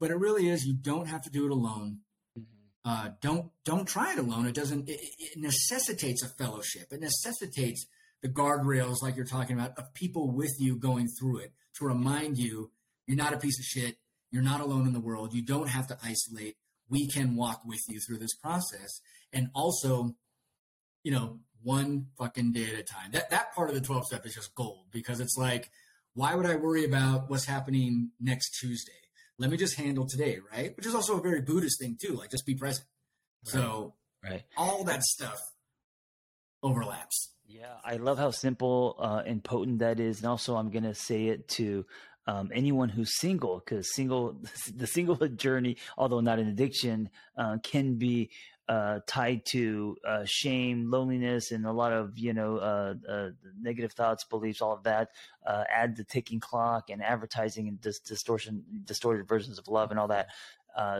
But 0.00 0.10
it 0.10 0.16
really 0.18 0.48
is, 0.48 0.64
you 0.64 0.74
don't 0.74 1.06
have 1.06 1.22
to 1.22 1.30
do 1.30 1.44
it 1.44 1.52
alone. 1.52 2.00
Mm-hmm. 2.38 2.90
Uh, 2.90 3.10
don't 3.20 3.50
don't 3.64 3.86
try 3.86 4.12
it 4.12 4.18
alone. 4.18 4.46
It 4.46 4.54
doesn't. 4.54 4.88
It, 4.88 5.00
it 5.18 5.38
necessitates 5.38 6.22
a 6.22 6.28
fellowship. 6.28 6.88
It 6.90 7.00
necessitates 7.00 7.86
the 8.22 8.28
guardrails, 8.28 9.02
like 9.02 9.16
you're 9.16 9.24
talking 9.24 9.56
about, 9.56 9.78
of 9.78 9.94
people 9.94 10.32
with 10.32 10.54
you 10.58 10.76
going 10.76 11.06
through 11.18 11.38
it 11.38 11.52
to 11.78 11.84
remind 11.84 12.38
you 12.38 12.70
you're 13.06 13.16
not 13.16 13.32
a 13.32 13.38
piece 13.38 13.58
of 13.58 13.64
shit. 13.64 13.96
You're 14.30 14.42
not 14.42 14.60
alone 14.60 14.86
in 14.86 14.92
the 14.92 15.00
world. 15.00 15.32
You 15.32 15.42
don't 15.42 15.68
have 15.68 15.86
to 15.88 15.98
isolate. 16.02 16.56
We 16.88 17.08
can 17.08 17.36
walk 17.36 17.62
with 17.64 17.80
you 17.88 18.00
through 18.00 18.18
this 18.18 18.34
process. 18.34 19.00
And 19.32 19.48
also, 19.54 20.16
you 21.02 21.12
know, 21.12 21.40
one 21.62 22.06
fucking 22.18 22.52
day 22.52 22.66
at 22.72 22.78
a 22.78 22.82
time. 22.82 23.10
That 23.12 23.30
that 23.30 23.54
part 23.54 23.68
of 23.68 23.74
the 23.74 23.80
12 23.80 24.06
step 24.06 24.26
is 24.26 24.34
just 24.34 24.54
gold 24.54 24.86
because 24.90 25.20
it's 25.20 25.36
like, 25.36 25.70
why 26.14 26.34
would 26.34 26.46
I 26.46 26.56
worry 26.56 26.84
about 26.84 27.30
what's 27.30 27.44
happening 27.44 28.10
next 28.20 28.58
Tuesday? 28.58 28.92
Let 29.38 29.50
me 29.50 29.56
just 29.56 29.76
handle 29.76 30.06
today, 30.06 30.38
right? 30.52 30.76
Which 30.76 30.86
is 30.86 30.94
also 30.94 31.18
a 31.18 31.22
very 31.22 31.40
Buddhist 31.40 31.80
thing 31.80 31.96
too, 32.00 32.14
like 32.14 32.30
just 32.30 32.46
be 32.46 32.54
present. 32.54 32.86
Right. 33.46 33.52
So 33.52 33.94
right. 34.24 34.42
all 34.56 34.84
that 34.84 35.02
stuff 35.04 35.40
overlaps. 36.62 37.34
Yeah, 37.46 37.76
I 37.84 37.96
love 37.96 38.18
how 38.18 38.30
simple 38.30 38.96
uh, 38.98 39.22
and 39.24 39.42
potent 39.42 39.78
that 39.78 40.00
is, 40.00 40.18
and 40.18 40.26
also 40.26 40.56
I'm 40.56 40.70
gonna 40.70 40.94
say 40.94 41.28
it 41.28 41.48
to 41.50 41.86
um, 42.26 42.50
anyone 42.54 42.90
who's 42.90 43.18
single, 43.18 43.58
because 43.58 43.94
single, 43.94 44.36
the 44.74 44.84
singlehood 44.84 45.36
journey, 45.36 45.78
although 45.96 46.20
not 46.20 46.38
an 46.38 46.48
addiction, 46.48 47.08
uh, 47.38 47.56
can 47.62 47.94
be 47.94 48.30
uh, 48.68 49.00
tied 49.06 49.44
to 49.46 49.96
uh, 50.06 50.24
shame, 50.24 50.90
loneliness, 50.90 51.52
and 51.52 51.66
a 51.66 51.72
lot 51.72 51.92
of 51.92 52.18
you 52.18 52.32
know 52.32 52.56
uh, 52.58 52.94
uh, 53.08 53.30
negative 53.60 53.92
thoughts, 53.92 54.24
beliefs, 54.24 54.60
all 54.60 54.72
of 54.72 54.82
that. 54.82 55.10
Uh, 55.46 55.64
add 55.70 55.96
the 55.96 56.04
ticking 56.04 56.40
clock 56.40 56.90
and 56.90 57.02
advertising 57.02 57.68
and 57.68 57.80
dis- 57.80 58.00
distortion, 58.00 58.62
distorted 58.84 59.26
versions 59.26 59.58
of 59.58 59.68
love, 59.68 59.90
and 59.90 59.98
all 59.98 60.08
that. 60.08 60.28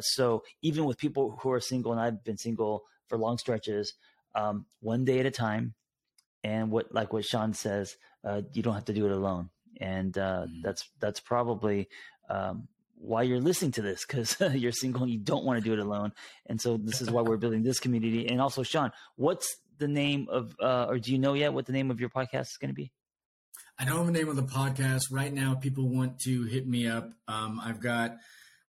so 0.00 0.42
even 0.62 0.84
with 0.84 0.98
people 0.98 1.38
who 1.42 1.50
are 1.50 1.60
single, 1.60 1.92
and 1.92 2.00
I've 2.00 2.24
been 2.24 2.38
single 2.38 2.84
for 3.06 3.18
long 3.18 3.38
stretches, 3.38 3.94
um, 4.34 4.66
one 4.80 5.04
day 5.04 5.18
at 5.20 5.26
a 5.26 5.30
time, 5.30 5.74
and 6.44 6.70
what 6.70 6.92
like 6.92 7.12
what 7.12 7.24
Sean 7.24 7.52
says, 7.52 7.96
you 8.52 8.62
don't 8.62 8.74
have 8.74 8.86
to 8.86 8.92
do 8.92 9.06
it 9.06 9.12
alone 9.12 9.50
and 9.80 10.16
uh, 10.18 10.42
mm-hmm. 10.42 10.62
that's 10.62 10.88
that's 11.00 11.20
probably 11.20 11.88
um, 12.28 12.68
why 13.00 13.22
you're 13.22 13.40
listening 13.40 13.72
to 13.72 13.82
this 13.82 14.04
because 14.04 14.36
you're 14.54 14.72
single 14.72 15.02
and 15.02 15.10
you 15.10 15.18
don't 15.18 15.44
want 15.44 15.58
to 15.58 15.64
do 15.64 15.72
it 15.72 15.78
alone. 15.78 16.12
And 16.46 16.60
so 16.60 16.76
this 16.76 17.00
is 17.00 17.10
why 17.10 17.22
we're 17.22 17.36
building 17.36 17.62
this 17.62 17.80
community. 17.80 18.28
And 18.28 18.40
also, 18.40 18.62
Sean, 18.62 18.90
what's 19.16 19.56
the 19.78 19.88
name 19.88 20.26
of, 20.30 20.54
uh, 20.60 20.86
or 20.88 20.98
do 20.98 21.12
you 21.12 21.18
know 21.18 21.34
yet 21.34 21.52
what 21.52 21.66
the 21.66 21.72
name 21.72 21.90
of 21.90 22.00
your 22.00 22.10
podcast 22.10 22.42
is 22.42 22.58
going 22.60 22.70
to 22.70 22.74
be? 22.74 22.92
I 23.78 23.84
don't 23.84 23.94
know 23.94 24.06
the 24.06 24.12
name 24.12 24.28
of 24.28 24.36
the 24.36 24.42
podcast 24.42 25.04
right 25.12 25.32
now. 25.32 25.54
People 25.54 25.88
want 25.88 26.18
to 26.20 26.42
hit 26.44 26.66
me 26.66 26.88
up. 26.88 27.12
Um, 27.28 27.60
I've 27.62 27.80
got. 27.80 28.16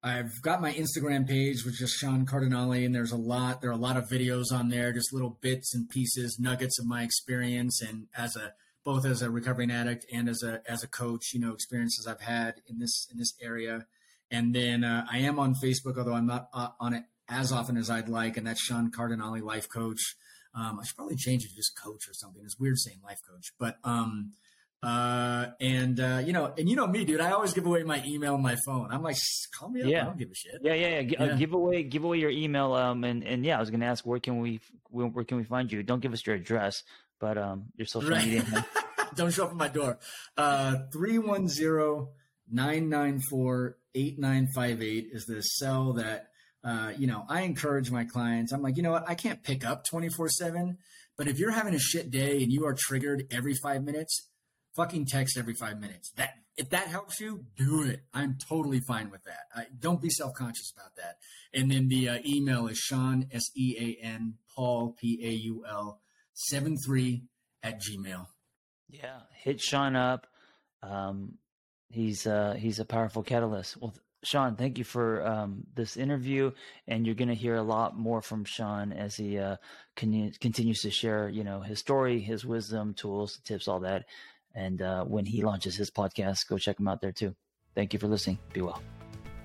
I've 0.00 0.40
got 0.42 0.60
my 0.60 0.72
Instagram 0.72 1.26
page, 1.26 1.64
which 1.66 1.82
is 1.82 1.90
Sean 1.90 2.24
Cardinalli, 2.24 2.86
and 2.86 2.94
there's 2.94 3.10
a 3.10 3.16
lot. 3.16 3.60
There 3.60 3.70
are 3.70 3.72
a 3.72 3.76
lot 3.76 3.96
of 3.96 4.08
videos 4.08 4.52
on 4.52 4.68
there, 4.68 4.92
just 4.92 5.12
little 5.12 5.38
bits 5.40 5.74
and 5.74 5.88
pieces, 5.88 6.38
nuggets 6.38 6.78
of 6.78 6.86
my 6.86 7.02
experience, 7.02 7.82
and 7.82 8.06
as 8.16 8.36
a 8.36 8.52
both 8.84 9.04
as 9.04 9.22
a 9.22 9.30
recovering 9.30 9.72
addict 9.72 10.06
and 10.12 10.28
as 10.28 10.42
a 10.44 10.62
as 10.70 10.84
a 10.84 10.88
coach, 10.88 11.34
you 11.34 11.40
know, 11.40 11.52
experiences 11.52 12.06
I've 12.06 12.20
had 12.20 12.62
in 12.68 12.78
this 12.78 13.08
in 13.10 13.18
this 13.18 13.34
area. 13.42 13.86
And 14.30 14.54
then 14.54 14.84
uh, 14.84 15.06
I 15.10 15.18
am 15.18 15.38
on 15.38 15.54
Facebook, 15.54 15.96
although 15.96 16.14
I'm 16.14 16.26
not 16.26 16.48
uh, 16.52 16.68
on 16.80 16.94
it 16.94 17.04
as 17.28 17.52
often 17.52 17.76
as 17.76 17.90
I'd 17.90 18.08
like, 18.08 18.36
and 18.36 18.46
that's 18.46 18.60
Sean 18.60 18.90
Cardinalli, 18.90 19.42
life 19.42 19.68
coach. 19.68 20.16
Um, 20.54 20.78
I 20.80 20.84
should 20.84 20.96
probably 20.96 21.16
change 21.16 21.44
it 21.44 21.50
to 21.50 21.56
just 21.56 21.78
coach 21.80 22.08
or 22.08 22.14
something. 22.14 22.42
It's 22.44 22.58
weird 22.58 22.78
saying 22.78 22.98
life 23.04 23.20
coach, 23.28 23.52
but 23.58 23.78
um, 23.84 24.32
uh, 24.82 25.46
and 25.60 25.98
uh, 25.98 26.22
you 26.24 26.32
know, 26.32 26.52
and 26.56 26.68
you 26.68 26.76
know 26.76 26.86
me, 26.86 27.04
dude. 27.04 27.20
I 27.20 27.32
always 27.32 27.52
give 27.52 27.66
away 27.66 27.82
my 27.82 28.02
email 28.06 28.34
and 28.34 28.42
my 28.42 28.56
phone. 28.64 28.88
I'm 28.90 29.02
like, 29.02 29.16
call 29.58 29.68
me 29.68 29.82
up. 29.82 29.88
Yeah. 29.88 30.02
I 30.02 30.04
don't 30.04 30.18
give 30.18 30.30
a 30.30 30.34
shit. 30.34 30.60
Yeah, 30.62 30.74
yeah, 30.74 31.00
yeah. 31.00 31.18
Uh, 31.20 31.24
yeah. 31.24 31.32
Uh, 31.32 31.36
give 31.36 31.52
away, 31.52 31.82
give 31.82 32.04
away 32.04 32.18
your 32.18 32.30
email. 32.30 32.74
Um, 32.74 33.04
and 33.04 33.24
and 33.24 33.44
yeah, 33.44 33.56
I 33.56 33.60
was 33.60 33.70
gonna 33.70 33.86
ask 33.86 34.06
where 34.06 34.20
can 34.20 34.40
we 34.40 34.60
where, 34.90 35.06
where 35.06 35.24
can 35.24 35.36
we 35.36 35.44
find 35.44 35.70
you? 35.72 35.82
Don't 35.82 36.00
give 36.00 36.12
us 36.12 36.24
your 36.24 36.36
address, 36.36 36.84
but 37.18 37.36
um, 37.36 37.66
your 37.76 37.86
social 37.86 38.10
right. 38.10 38.24
media. 38.24 38.66
Don't 39.14 39.32
show 39.32 39.44
up 39.44 39.50
at 39.50 39.56
my 39.56 39.68
door. 39.68 39.98
Uh, 40.36 40.76
310-994-8958 44.18 45.04
is 45.12 45.26
the 45.26 45.40
cell 45.42 45.92
that, 45.94 46.28
uh, 46.64 46.92
you 46.96 47.06
know, 47.06 47.24
I 47.28 47.42
encourage 47.42 47.90
my 47.90 48.04
clients. 48.04 48.52
I'm 48.52 48.62
like, 48.62 48.76
you 48.76 48.82
know 48.82 48.92
what? 48.92 49.08
I 49.08 49.14
can't 49.14 49.42
pick 49.42 49.64
up 49.66 49.84
24 49.84 50.28
seven, 50.30 50.78
but 51.16 51.28
if 51.28 51.38
you're 51.38 51.50
having 51.50 51.74
a 51.74 51.78
shit 51.78 52.10
day 52.10 52.42
and 52.42 52.52
you 52.52 52.66
are 52.66 52.74
triggered 52.78 53.24
every 53.30 53.54
five 53.54 53.82
minutes, 53.82 54.28
fucking 54.76 55.06
text 55.06 55.36
every 55.36 55.54
five 55.54 55.80
minutes. 55.80 56.12
That 56.16 56.34
if 56.56 56.70
that 56.70 56.88
helps 56.88 57.20
you, 57.20 57.44
do 57.56 57.82
it. 57.82 58.00
I'm 58.12 58.36
totally 58.48 58.80
fine 58.80 59.10
with 59.10 59.22
that. 59.24 59.46
I, 59.54 59.66
don't 59.78 60.02
be 60.02 60.10
self 60.10 60.34
conscious 60.34 60.72
about 60.76 60.96
that. 60.96 61.16
And 61.54 61.70
then 61.70 61.88
the 61.88 62.08
uh, 62.08 62.18
email 62.26 62.66
is 62.66 62.78
Sean 62.78 63.26
S 63.32 63.44
E 63.56 63.76
A 63.78 64.04
N 64.04 64.34
Paul 64.54 64.96
P 65.00 65.20
A 65.22 65.30
U 65.30 65.64
L 65.68 66.00
seven 66.34 66.76
three 66.84 67.24
at 67.62 67.80
Gmail. 67.80 68.26
Yeah, 68.88 69.20
hit 69.42 69.60
Sean 69.60 69.96
up. 69.96 70.26
Um, 70.82 71.34
he's 71.90 72.26
uh, 72.26 72.54
he's 72.58 72.78
a 72.78 72.84
powerful 72.84 73.22
catalyst. 73.22 73.76
Well, 73.76 73.94
Sean, 74.24 74.56
thank 74.56 74.78
you 74.78 74.84
for 74.84 75.24
um, 75.26 75.64
this 75.74 75.96
interview, 75.96 76.50
and 76.88 77.06
you're 77.06 77.14
going 77.14 77.28
to 77.28 77.34
hear 77.34 77.56
a 77.56 77.62
lot 77.62 77.96
more 77.96 78.20
from 78.20 78.44
Sean 78.44 78.92
as 78.92 79.14
he 79.14 79.38
uh, 79.38 79.56
con- 79.96 80.32
continues 80.40 80.80
to 80.80 80.90
share, 80.90 81.28
you 81.28 81.44
know, 81.44 81.60
his 81.60 81.78
story, 81.78 82.18
his 82.18 82.44
wisdom, 82.44 82.94
tools, 82.94 83.40
tips, 83.44 83.68
all 83.68 83.80
that. 83.80 84.06
And 84.54 84.82
uh, 84.82 85.04
when 85.04 85.24
he 85.24 85.42
launches 85.42 85.76
his 85.76 85.90
podcast, 85.90 86.48
go 86.48 86.58
check 86.58 86.80
him 86.80 86.88
out 86.88 87.00
there 87.00 87.12
too. 87.12 87.34
Thank 87.76 87.92
you 87.92 88.00
for 88.00 88.08
listening. 88.08 88.38
Be 88.52 88.60
well. 88.60 88.82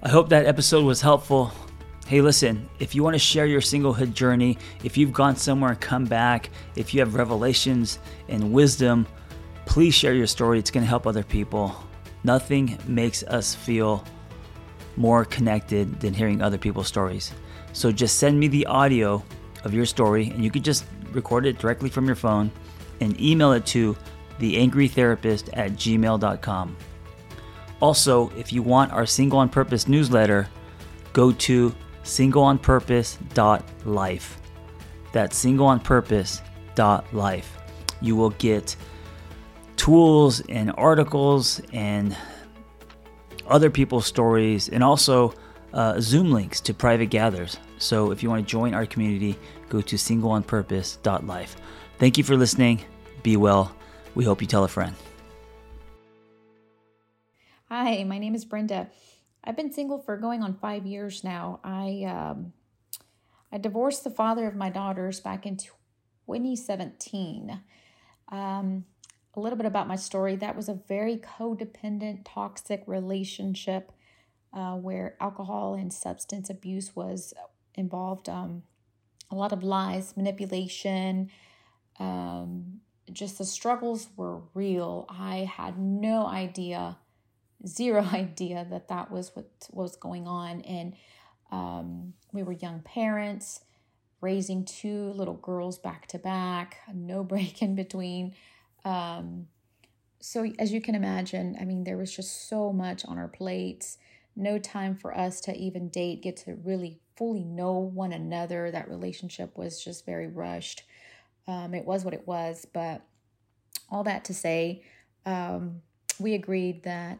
I 0.01 0.09
hope 0.09 0.29
that 0.29 0.47
episode 0.47 0.85
was 0.85 1.01
helpful. 1.01 1.51
Hey, 2.07 2.21
listen, 2.21 2.67
if 2.79 2.95
you 2.95 3.03
want 3.03 3.13
to 3.13 3.19
share 3.19 3.45
your 3.45 3.61
singlehood 3.61 4.13
journey, 4.13 4.57
if 4.83 4.97
you've 4.97 5.13
gone 5.13 5.35
somewhere 5.35 5.71
and 5.71 5.79
come 5.79 6.05
back, 6.05 6.49
if 6.75 6.93
you 6.93 6.99
have 6.99 7.15
revelations 7.15 7.99
and 8.27 8.51
wisdom, 8.51 9.07
please 9.65 9.93
share 9.93 10.13
your 10.13 10.27
story. 10.27 10.57
It's 10.57 10.71
going 10.71 10.83
to 10.83 10.89
help 10.89 11.05
other 11.05 11.23
people. 11.23 11.75
Nothing 12.23 12.77
makes 12.87 13.23
us 13.23 13.53
feel 13.53 14.05
more 14.95 15.25
connected 15.25 15.99
than 15.99 16.13
hearing 16.13 16.41
other 16.41 16.57
people's 16.57 16.87
stories. 16.87 17.33
So 17.73 17.91
just 17.91 18.19
send 18.19 18.39
me 18.39 18.47
the 18.47 18.65
audio 18.67 19.21
of 19.63 19.73
your 19.73 19.85
story, 19.85 20.29
and 20.29 20.41
you 20.43 20.51
could 20.51 20.63
just 20.63 20.85
record 21.11 21.45
it 21.45 21.59
directly 21.59 21.89
from 21.89 22.05
your 22.05 22.15
phone 22.15 22.51
and 23.01 23.19
email 23.19 23.51
it 23.53 23.65
to 23.67 23.95
theangrytherapist 24.39 25.49
at 25.53 25.73
gmail.com. 25.73 26.77
Also, 27.81 28.29
if 28.37 28.53
you 28.53 28.61
want 28.61 28.93
our 28.93 29.05
Single 29.05 29.39
on 29.39 29.49
Purpose 29.49 29.87
newsletter, 29.87 30.47
go 31.11 31.31
to 31.33 31.75
singleonpurpose.life. 32.03 34.37
That's 35.11 35.45
singleonpurpose.life. 35.45 37.57
You 38.01 38.15
will 38.15 38.31
get 38.31 38.75
tools 39.83 40.39
and 40.47 40.71
articles 40.77 41.59
and 41.73 42.15
other 43.49 43.69
people's 43.69 44.05
stories 44.05 44.69
and 44.69 44.81
also 44.81 45.33
uh, 45.73 45.99
Zoom 45.99 46.31
links 46.31 46.61
to 46.61 46.73
private 46.73 47.07
gathers. 47.07 47.57
So 47.79 48.11
if 48.11 48.23
you 48.23 48.29
want 48.29 48.47
to 48.47 48.49
join 48.49 48.73
our 48.73 48.85
community, 48.85 49.37
go 49.67 49.81
to 49.81 49.97
singleonpurpose.life. 49.97 51.57
Thank 51.97 52.17
you 52.17 52.23
for 52.23 52.37
listening. 52.37 52.79
Be 53.23 53.35
well. 53.35 53.75
We 54.15 54.23
hope 54.23 54.39
you 54.39 54.47
tell 54.47 54.63
a 54.63 54.69
friend. 54.69 54.95
Hi, 57.67 58.05
my 58.05 58.19
name 58.19 58.35
is 58.35 58.45
Brenda. 58.45 58.87
I've 59.43 59.57
been 59.57 59.73
single 59.73 59.99
for 59.99 60.15
going 60.15 60.43
on 60.43 60.53
five 60.53 60.85
years 60.85 61.25
now. 61.25 61.59
I 61.61 62.05
um, 62.07 62.53
I 63.51 63.57
divorced 63.57 64.05
the 64.05 64.09
father 64.09 64.47
of 64.47 64.55
my 64.55 64.69
daughters 64.69 65.19
back 65.19 65.45
in 65.45 65.57
2017. 65.57 67.59
Um, 68.29 68.85
a 69.35 69.39
little 69.39 69.57
bit 69.57 69.65
about 69.65 69.87
my 69.87 69.95
story. 69.95 70.35
That 70.35 70.55
was 70.55 70.69
a 70.69 70.79
very 70.87 71.17
codependent, 71.17 72.21
toxic 72.25 72.83
relationship 72.85 73.91
uh, 74.53 74.75
where 74.75 75.15
alcohol 75.19 75.73
and 75.73 75.91
substance 75.91 76.49
abuse 76.49 76.95
was 76.95 77.33
involved. 77.75 78.29
Um, 78.29 78.63
a 79.31 79.35
lot 79.35 79.51
of 79.51 79.63
lies, 79.63 80.15
manipulation, 80.15 81.31
um, 81.99 82.81
just 83.11 83.37
the 83.37 83.45
struggles 83.45 84.09
were 84.15 84.41
real. 84.53 85.05
I 85.09 85.49
had 85.57 85.77
no 85.77 86.27
idea 86.27 86.97
zero 87.65 88.03
idea 88.13 88.65
that 88.69 88.87
that 88.89 89.11
was 89.11 89.31
what 89.35 89.49
was 89.71 89.95
going 89.95 90.27
on. 90.27 90.61
And 90.61 90.95
um, 91.51 92.13
we 92.31 92.43
were 92.43 92.53
young 92.53 92.81
parents, 92.81 93.61
raising 94.21 94.65
two 94.65 95.11
little 95.11 95.35
girls 95.35 95.77
back 95.77 96.07
to 96.07 96.19
back, 96.19 96.77
no 96.93 97.23
break 97.23 97.61
in 97.61 97.75
between. 97.75 98.35
Um, 98.85 99.47
so, 100.19 100.45
as 100.57 100.71
you 100.71 100.81
can 100.81 100.95
imagine, 100.95 101.57
I 101.59 101.65
mean, 101.65 101.83
there 101.83 101.97
was 101.97 102.15
just 102.15 102.47
so 102.47 102.71
much 102.71 103.05
on 103.05 103.17
our 103.17 103.27
plates, 103.27 103.97
no 104.35 104.57
time 104.57 104.95
for 104.95 105.15
us 105.15 105.41
to 105.41 105.55
even 105.55 105.89
date, 105.89 106.21
get 106.21 106.37
to 106.37 106.55
really 106.55 106.99
fully 107.15 107.43
know 107.43 107.73
one 107.73 108.13
another. 108.13 108.71
That 108.71 108.89
relationship 108.89 109.57
was 109.57 109.83
just 109.83 110.05
very 110.05 110.27
rushed. 110.27 110.83
Um, 111.47 111.73
it 111.73 111.85
was 111.85 112.05
what 112.05 112.13
it 112.13 112.25
was, 112.25 112.65
but 112.71 113.01
all 113.89 114.03
that 114.05 114.25
to 114.25 114.33
say, 114.33 114.83
um, 115.25 115.81
we 116.19 116.33
agreed 116.33 116.83
that 116.83 117.19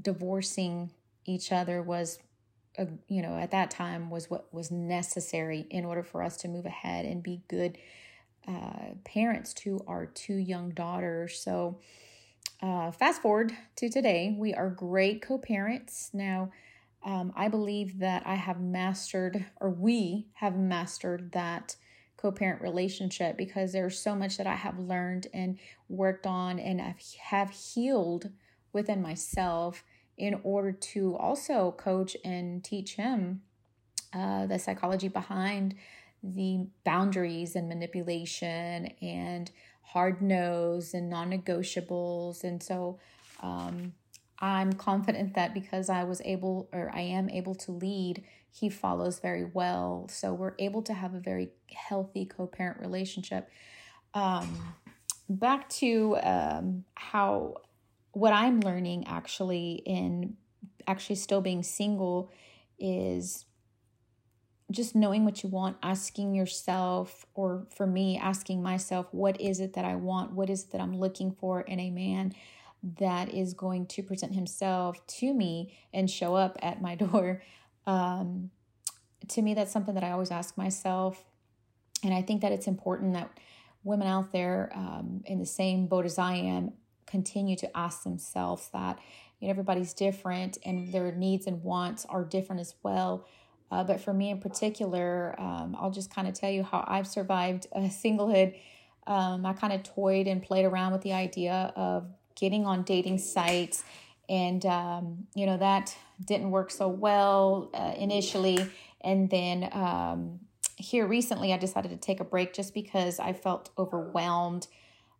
divorcing 0.00 0.90
each 1.24 1.52
other 1.52 1.82
was 1.82 2.18
uh, 2.78 2.86
you 3.08 3.22
know 3.22 3.38
at 3.38 3.52
that 3.52 3.70
time 3.70 4.10
was 4.10 4.28
what 4.28 4.52
was 4.52 4.70
necessary 4.70 5.66
in 5.70 5.84
order 5.84 6.02
for 6.02 6.22
us 6.22 6.36
to 6.36 6.48
move 6.48 6.66
ahead 6.66 7.04
and 7.04 7.22
be 7.22 7.42
good 7.48 7.78
uh, 8.46 8.94
parents 9.04 9.54
to 9.54 9.80
our 9.86 10.06
two 10.06 10.36
young 10.36 10.70
daughters. 10.70 11.38
So 11.38 11.80
uh, 12.62 12.90
fast 12.90 13.22
forward 13.22 13.52
to 13.76 13.88
today 13.88 14.36
we 14.38 14.54
are 14.54 14.70
great 14.70 15.22
co-parents. 15.22 16.10
Now 16.12 16.50
um, 17.04 17.32
i 17.36 17.48
believe 17.48 17.98
that 17.98 18.22
i 18.26 18.34
have 18.34 18.60
mastered 18.60 19.44
or 19.60 19.70
we 19.70 20.26
have 20.34 20.56
mastered 20.56 21.32
that 21.32 21.76
co-parent 22.16 22.62
relationship 22.62 23.36
because 23.36 23.72
there's 23.72 23.98
so 23.98 24.14
much 24.14 24.36
that 24.36 24.46
i 24.46 24.54
have 24.54 24.78
learned 24.78 25.26
and 25.34 25.58
worked 25.88 26.26
on 26.26 26.58
and 26.58 26.80
have 27.20 27.50
healed 27.50 28.30
within 28.72 29.02
myself 29.02 29.84
in 30.16 30.40
order 30.42 30.72
to 30.72 31.16
also 31.16 31.74
coach 31.76 32.16
and 32.24 32.64
teach 32.64 32.94
him 32.94 33.42
uh, 34.12 34.46
the 34.46 34.58
psychology 34.58 35.08
behind 35.08 35.74
the 36.24 36.66
boundaries 36.84 37.54
and 37.54 37.68
manipulation 37.68 38.86
and 39.02 39.50
hard 39.82 40.22
nose 40.22 40.94
and 40.94 41.10
non 41.10 41.30
negotiables. 41.30 42.42
And 42.42 42.62
so 42.62 42.98
um, 43.40 43.92
I'm 44.38 44.72
confident 44.72 45.34
that 45.34 45.52
because 45.52 45.90
I 45.90 46.04
was 46.04 46.22
able 46.24 46.68
or 46.72 46.90
I 46.94 47.00
am 47.00 47.28
able 47.28 47.54
to 47.56 47.72
lead, 47.72 48.24
he 48.50 48.70
follows 48.70 49.18
very 49.18 49.44
well. 49.44 50.06
So 50.10 50.32
we're 50.32 50.54
able 50.58 50.82
to 50.82 50.94
have 50.94 51.14
a 51.14 51.20
very 51.20 51.50
healthy 51.72 52.24
co 52.24 52.46
parent 52.46 52.80
relationship. 52.80 53.50
Um, 54.14 54.74
back 55.28 55.68
to 55.70 56.16
um, 56.22 56.84
how 56.94 57.56
what 58.12 58.32
I'm 58.32 58.60
learning 58.60 59.06
actually 59.06 59.82
in 59.84 60.36
actually 60.86 61.16
still 61.16 61.40
being 61.40 61.62
single 61.62 62.30
is 62.78 63.44
just 64.70 64.94
knowing 64.94 65.24
what 65.24 65.42
you 65.42 65.48
want, 65.48 65.76
asking 65.82 66.34
yourself, 66.34 67.26
or 67.34 67.66
for 67.74 67.86
me, 67.86 68.18
asking 68.18 68.62
myself, 68.62 69.06
what 69.12 69.40
is 69.40 69.60
it 69.60 69.74
that 69.74 69.84
I 69.84 69.96
want? 69.96 70.32
What 70.32 70.48
is 70.48 70.64
it 70.64 70.72
that 70.72 70.80
I'm 70.80 70.96
looking 70.96 71.32
for 71.32 71.60
in 71.60 71.78
a 71.78 71.90
man 71.90 72.34
that 72.98 73.32
is 73.32 73.54
going 73.54 73.86
to 73.86 74.02
present 74.02 74.34
himself 74.34 75.06
to 75.06 75.32
me 75.32 75.76
and 75.92 76.10
show 76.10 76.34
up 76.34 76.56
at 76.62 76.80
my 76.80 76.94
door? 76.94 77.42
Um, 77.86 78.50
to 79.28 79.42
me, 79.42 79.54
that's 79.54 79.72
something 79.72 79.94
that 79.94 80.04
I 80.04 80.12
always 80.12 80.30
ask 80.30 80.56
myself. 80.56 81.24
And 82.02 82.12
I 82.12 82.22
think 82.22 82.42
that 82.42 82.52
it's 82.52 82.66
important 82.66 83.14
that 83.14 83.30
women 83.82 84.08
out 84.08 84.32
there 84.32 84.70
um, 84.74 85.22
in 85.26 85.38
the 85.38 85.46
same 85.46 85.86
boat 85.86 86.06
as 86.06 86.18
I 86.18 86.34
am 86.34 86.72
continue 87.06 87.56
to 87.56 87.76
ask 87.76 88.02
themselves 88.02 88.70
that. 88.72 88.98
You 89.40 89.48
know, 89.48 89.50
everybody's 89.50 89.92
different 89.92 90.58
and 90.64 90.92
their 90.92 91.12
needs 91.12 91.46
and 91.46 91.62
wants 91.62 92.06
are 92.06 92.24
different 92.24 92.60
as 92.60 92.74
well. 92.82 93.26
Uh, 93.74 93.82
but 93.82 94.00
for 94.00 94.14
me 94.14 94.30
in 94.30 94.38
particular, 94.38 95.34
um, 95.36 95.76
I'll 95.80 95.90
just 95.90 96.14
kind 96.14 96.28
of 96.28 96.34
tell 96.34 96.48
you 96.48 96.62
how 96.62 96.84
I've 96.86 97.08
survived 97.08 97.66
a 97.72 97.80
singlehood. 97.80 98.54
Um, 99.08 99.44
I 99.44 99.52
kind 99.52 99.72
of 99.72 99.82
toyed 99.82 100.28
and 100.28 100.40
played 100.40 100.64
around 100.64 100.92
with 100.92 101.02
the 101.02 101.12
idea 101.12 101.72
of 101.74 102.06
getting 102.36 102.66
on 102.66 102.84
dating 102.84 103.18
sites, 103.18 103.82
and 104.28 104.64
um, 104.64 105.26
you 105.34 105.44
know 105.44 105.56
that 105.56 105.96
didn't 106.24 106.52
work 106.52 106.70
so 106.70 106.86
well 106.86 107.68
uh, 107.74 107.94
initially. 107.98 108.64
And 109.00 109.28
then 109.28 109.68
um, 109.72 110.38
here 110.76 111.08
recently, 111.08 111.52
I 111.52 111.56
decided 111.56 111.90
to 111.90 111.96
take 111.96 112.20
a 112.20 112.24
break 112.24 112.54
just 112.54 112.74
because 112.74 113.18
I 113.18 113.32
felt 113.32 113.70
overwhelmed 113.76 114.68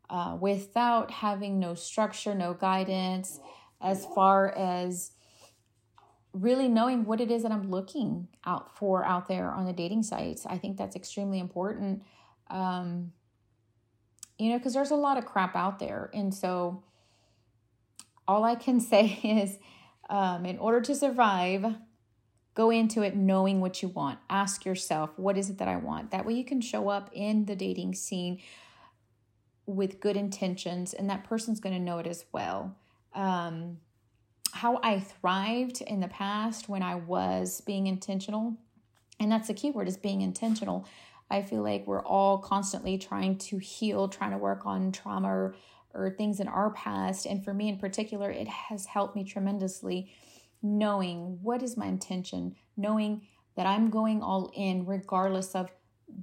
uh, 0.09 0.37
without 0.41 1.11
having 1.11 1.59
no 1.59 1.75
structure, 1.75 2.37
no 2.37 2.55
guidance, 2.55 3.41
as 3.83 4.07
far 4.15 4.57
as 4.57 5.11
really 6.35 6.69
knowing 6.69 7.05
what 7.05 7.21
it 7.21 7.31
is 7.31 7.45
that 7.45 7.53
I'm 7.53 7.71
looking 7.71 8.29
out 8.45 8.77
for 8.77 9.05
out 9.05 9.29
there 9.29 9.51
on 9.53 9.65
the 9.65 9.73
dating 9.73 10.03
sites. 10.03 10.45
I 10.45 10.59
think 10.59 10.77
that's 10.77 10.97
extremely 10.97 11.39
important. 11.39 12.03
Um, 12.51 13.13
you 14.37 14.51
know, 14.51 14.59
because 14.59 14.75
there's 14.75 14.91
a 14.91 14.97
lot 14.97 15.17
of 15.17 15.25
crap 15.25 15.55
out 15.55 15.79
there. 15.79 16.11
And 16.13 16.35
so 16.35 16.83
all 18.27 18.45
I 18.45 18.57
can 18.57 18.81
say 18.81 19.21
is 19.23 19.59
um, 20.11 20.45
in 20.45 20.59
order 20.59 20.81
to 20.81 20.95
survive, 20.95 21.77
go 22.55 22.71
into 22.71 23.03
it 23.03 23.17
knowing 23.17 23.61
what 23.61 23.81
you 23.81 23.89
want. 23.89 24.19
Ask 24.29 24.65
yourself, 24.65 25.11
what 25.17 25.39
is 25.39 25.51
it 25.51 25.59
that 25.59 25.69
I 25.69 25.77
want? 25.77 26.11
That 26.11 26.27
way 26.27 26.35
you 26.35 26.45
can 26.45 26.61
show 26.61 26.89
up 26.89 27.11
in 27.13 27.47
the 27.47 27.57
dating 27.57 27.95
scene 27.95 28.41
with 29.67 30.01
good 30.01 30.17
intentions, 30.17 30.93
and 30.93 31.09
that 31.09 31.25
person's 31.25 31.59
going 31.59 31.75
to 31.75 31.81
know 31.81 31.99
it 31.99 32.07
as 32.07 32.27
well. 32.33 32.77
Um, 33.15 33.79
how 34.55 34.79
I 34.85 35.01
thrived 35.01 35.81
in 35.81 35.99
the 35.99 36.07
past 36.07 36.69
when 36.69 36.81
I 36.81 36.95
was 36.95 37.61
being 37.61 37.89
intentional, 37.89 38.55
and 39.19 39.31
that's 39.31 39.49
the 39.49 39.55
key 39.55 39.73
word 39.73 39.89
is 39.89 39.97
being 39.97 40.23
intentional. 40.23 40.87
I 41.29 41.43
feel 41.43 41.63
like 41.63 41.89
we're 41.89 42.05
all 42.05 42.39
constantly 42.39 42.97
trying 42.97 43.39
to 43.39 43.59
heal, 43.59 44.09
trying 44.09 44.31
to 44.31 44.39
work 44.39 44.65
on 44.65 44.93
trauma 44.93 45.29
or, 45.29 45.57
or 45.93 46.11
things 46.11 46.39
in 46.39 46.47
our 46.47 46.71
past. 46.71 47.27
And 47.27 47.45
for 47.45 47.53
me 47.53 47.69
in 47.69 47.79
particular, 47.79 48.31
it 48.31 48.47
has 48.47 48.87
helped 48.87 49.17
me 49.17 49.25
tremendously 49.25 50.13
knowing 50.63 51.41
what 51.43 51.61
is 51.61 51.77
my 51.77 51.87
intention, 51.87 52.55
knowing 52.77 53.23
that 53.57 53.67
I'm 53.67 53.91
going 53.91 54.23
all 54.23 54.53
in 54.55 54.87
regardless 54.87 55.57
of 55.57 55.69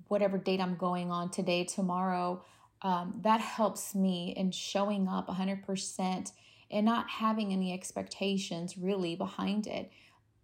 whatever 0.07 0.37
date 0.37 0.61
I'm 0.61 0.75
going 0.75 1.11
on 1.11 1.31
today, 1.31 1.65
tomorrow, 1.65 2.45
um, 2.81 3.19
that 3.23 3.41
helps 3.41 3.93
me 3.93 4.33
in 4.37 4.51
showing 4.51 5.09
up 5.09 5.27
100% 5.27 6.31
and 6.71 6.85
not 6.85 7.09
having 7.09 7.51
any 7.51 7.73
expectations 7.73 8.77
really 8.77 9.15
behind 9.15 9.67
it. 9.67 9.91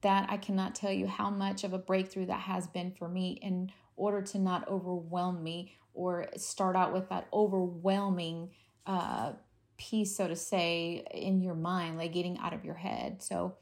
That 0.02 0.28
I 0.30 0.38
cannot 0.38 0.76
tell 0.76 0.92
you 0.92 1.08
how 1.08 1.32
much 1.32 1.64
of 1.64 1.74
a 1.74 1.80
breakthrough 1.80 2.28
that 2.28 2.42
has 2.42 2.68
been 2.68 2.92
for 2.92 3.10
me 3.10 3.40
in 3.42 3.72
order 3.96 4.22
to 4.22 4.38
not 4.38 4.68
overwhelm 4.68 5.44
me 5.44 5.74
or 5.94 6.28
start 6.38 6.76
out 6.76 6.94
with 6.94 7.10
that 7.10 7.28
overwhelming 7.34 8.52
uh, 8.86 9.32
piece, 9.78 10.16
so 10.16 10.28
to 10.28 10.36
say, 10.36 11.04
in 11.12 11.42
your 11.42 11.56
mind, 11.56 11.98
like 11.98 12.14
getting 12.14 12.38
out 12.38 12.54
of 12.54 12.64
your 12.64 12.76
head. 12.76 13.24
So 13.24 13.56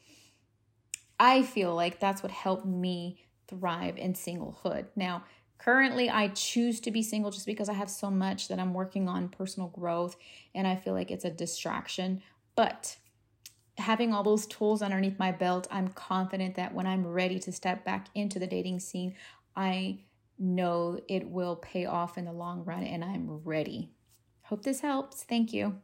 I 1.18 1.44
feel 1.44 1.74
like 1.74 2.02
that's 2.02 2.22
what 2.22 2.34
helped 2.34 2.66
me 2.66 3.26
thrive 3.48 3.98
in 3.98 4.14
singlehood. 4.14 4.88
Now, 4.98 5.24
Currently, 5.58 6.10
I 6.10 6.28
choose 6.30 6.80
to 6.82 6.92
be 6.92 7.02
single 7.02 7.32
just 7.32 7.46
because 7.46 7.70
I 7.70 7.74
have 7.74 7.90
so 7.90 8.12
much 8.12 8.50
that 8.50 8.60
I'm 8.60 8.74
working 8.74 9.08
on 9.08 9.30
personal 9.30 9.70
growth 9.70 10.16
and 10.54 10.68
I 10.68 10.76
feel 10.76 10.94
like 10.94 11.12
it's 11.12 11.26
a 11.26 11.30
distraction. 11.30 12.22
But 12.56 12.98
having 13.78 14.14
all 14.14 14.24
those 14.24 14.48
tools 14.48 14.82
underneath 14.82 15.20
my 15.20 15.32
belt, 15.32 15.68
I'm 15.70 15.90
confident 15.90 16.56
that 16.56 16.74
when 16.74 16.88
I'm 16.88 17.06
ready 17.06 17.40
to 17.40 17.52
step 17.52 17.84
back 17.84 18.08
into 18.16 18.40
the 18.40 18.48
dating 18.48 18.80
scene, 18.80 19.16
I 19.56 20.00
know 20.38 21.00
it 21.08 21.30
will 21.30 21.56
pay 21.58 21.86
off 21.86 22.18
in 22.18 22.26
the 22.26 22.34
long 22.34 22.64
run 22.66 22.84
and 22.84 23.04
I'm 23.04 23.42
ready. 23.44 23.92
Hope 24.44 24.64
this 24.64 24.82
helps. 24.82 25.24
Thank 25.24 25.54
you. 25.54 25.82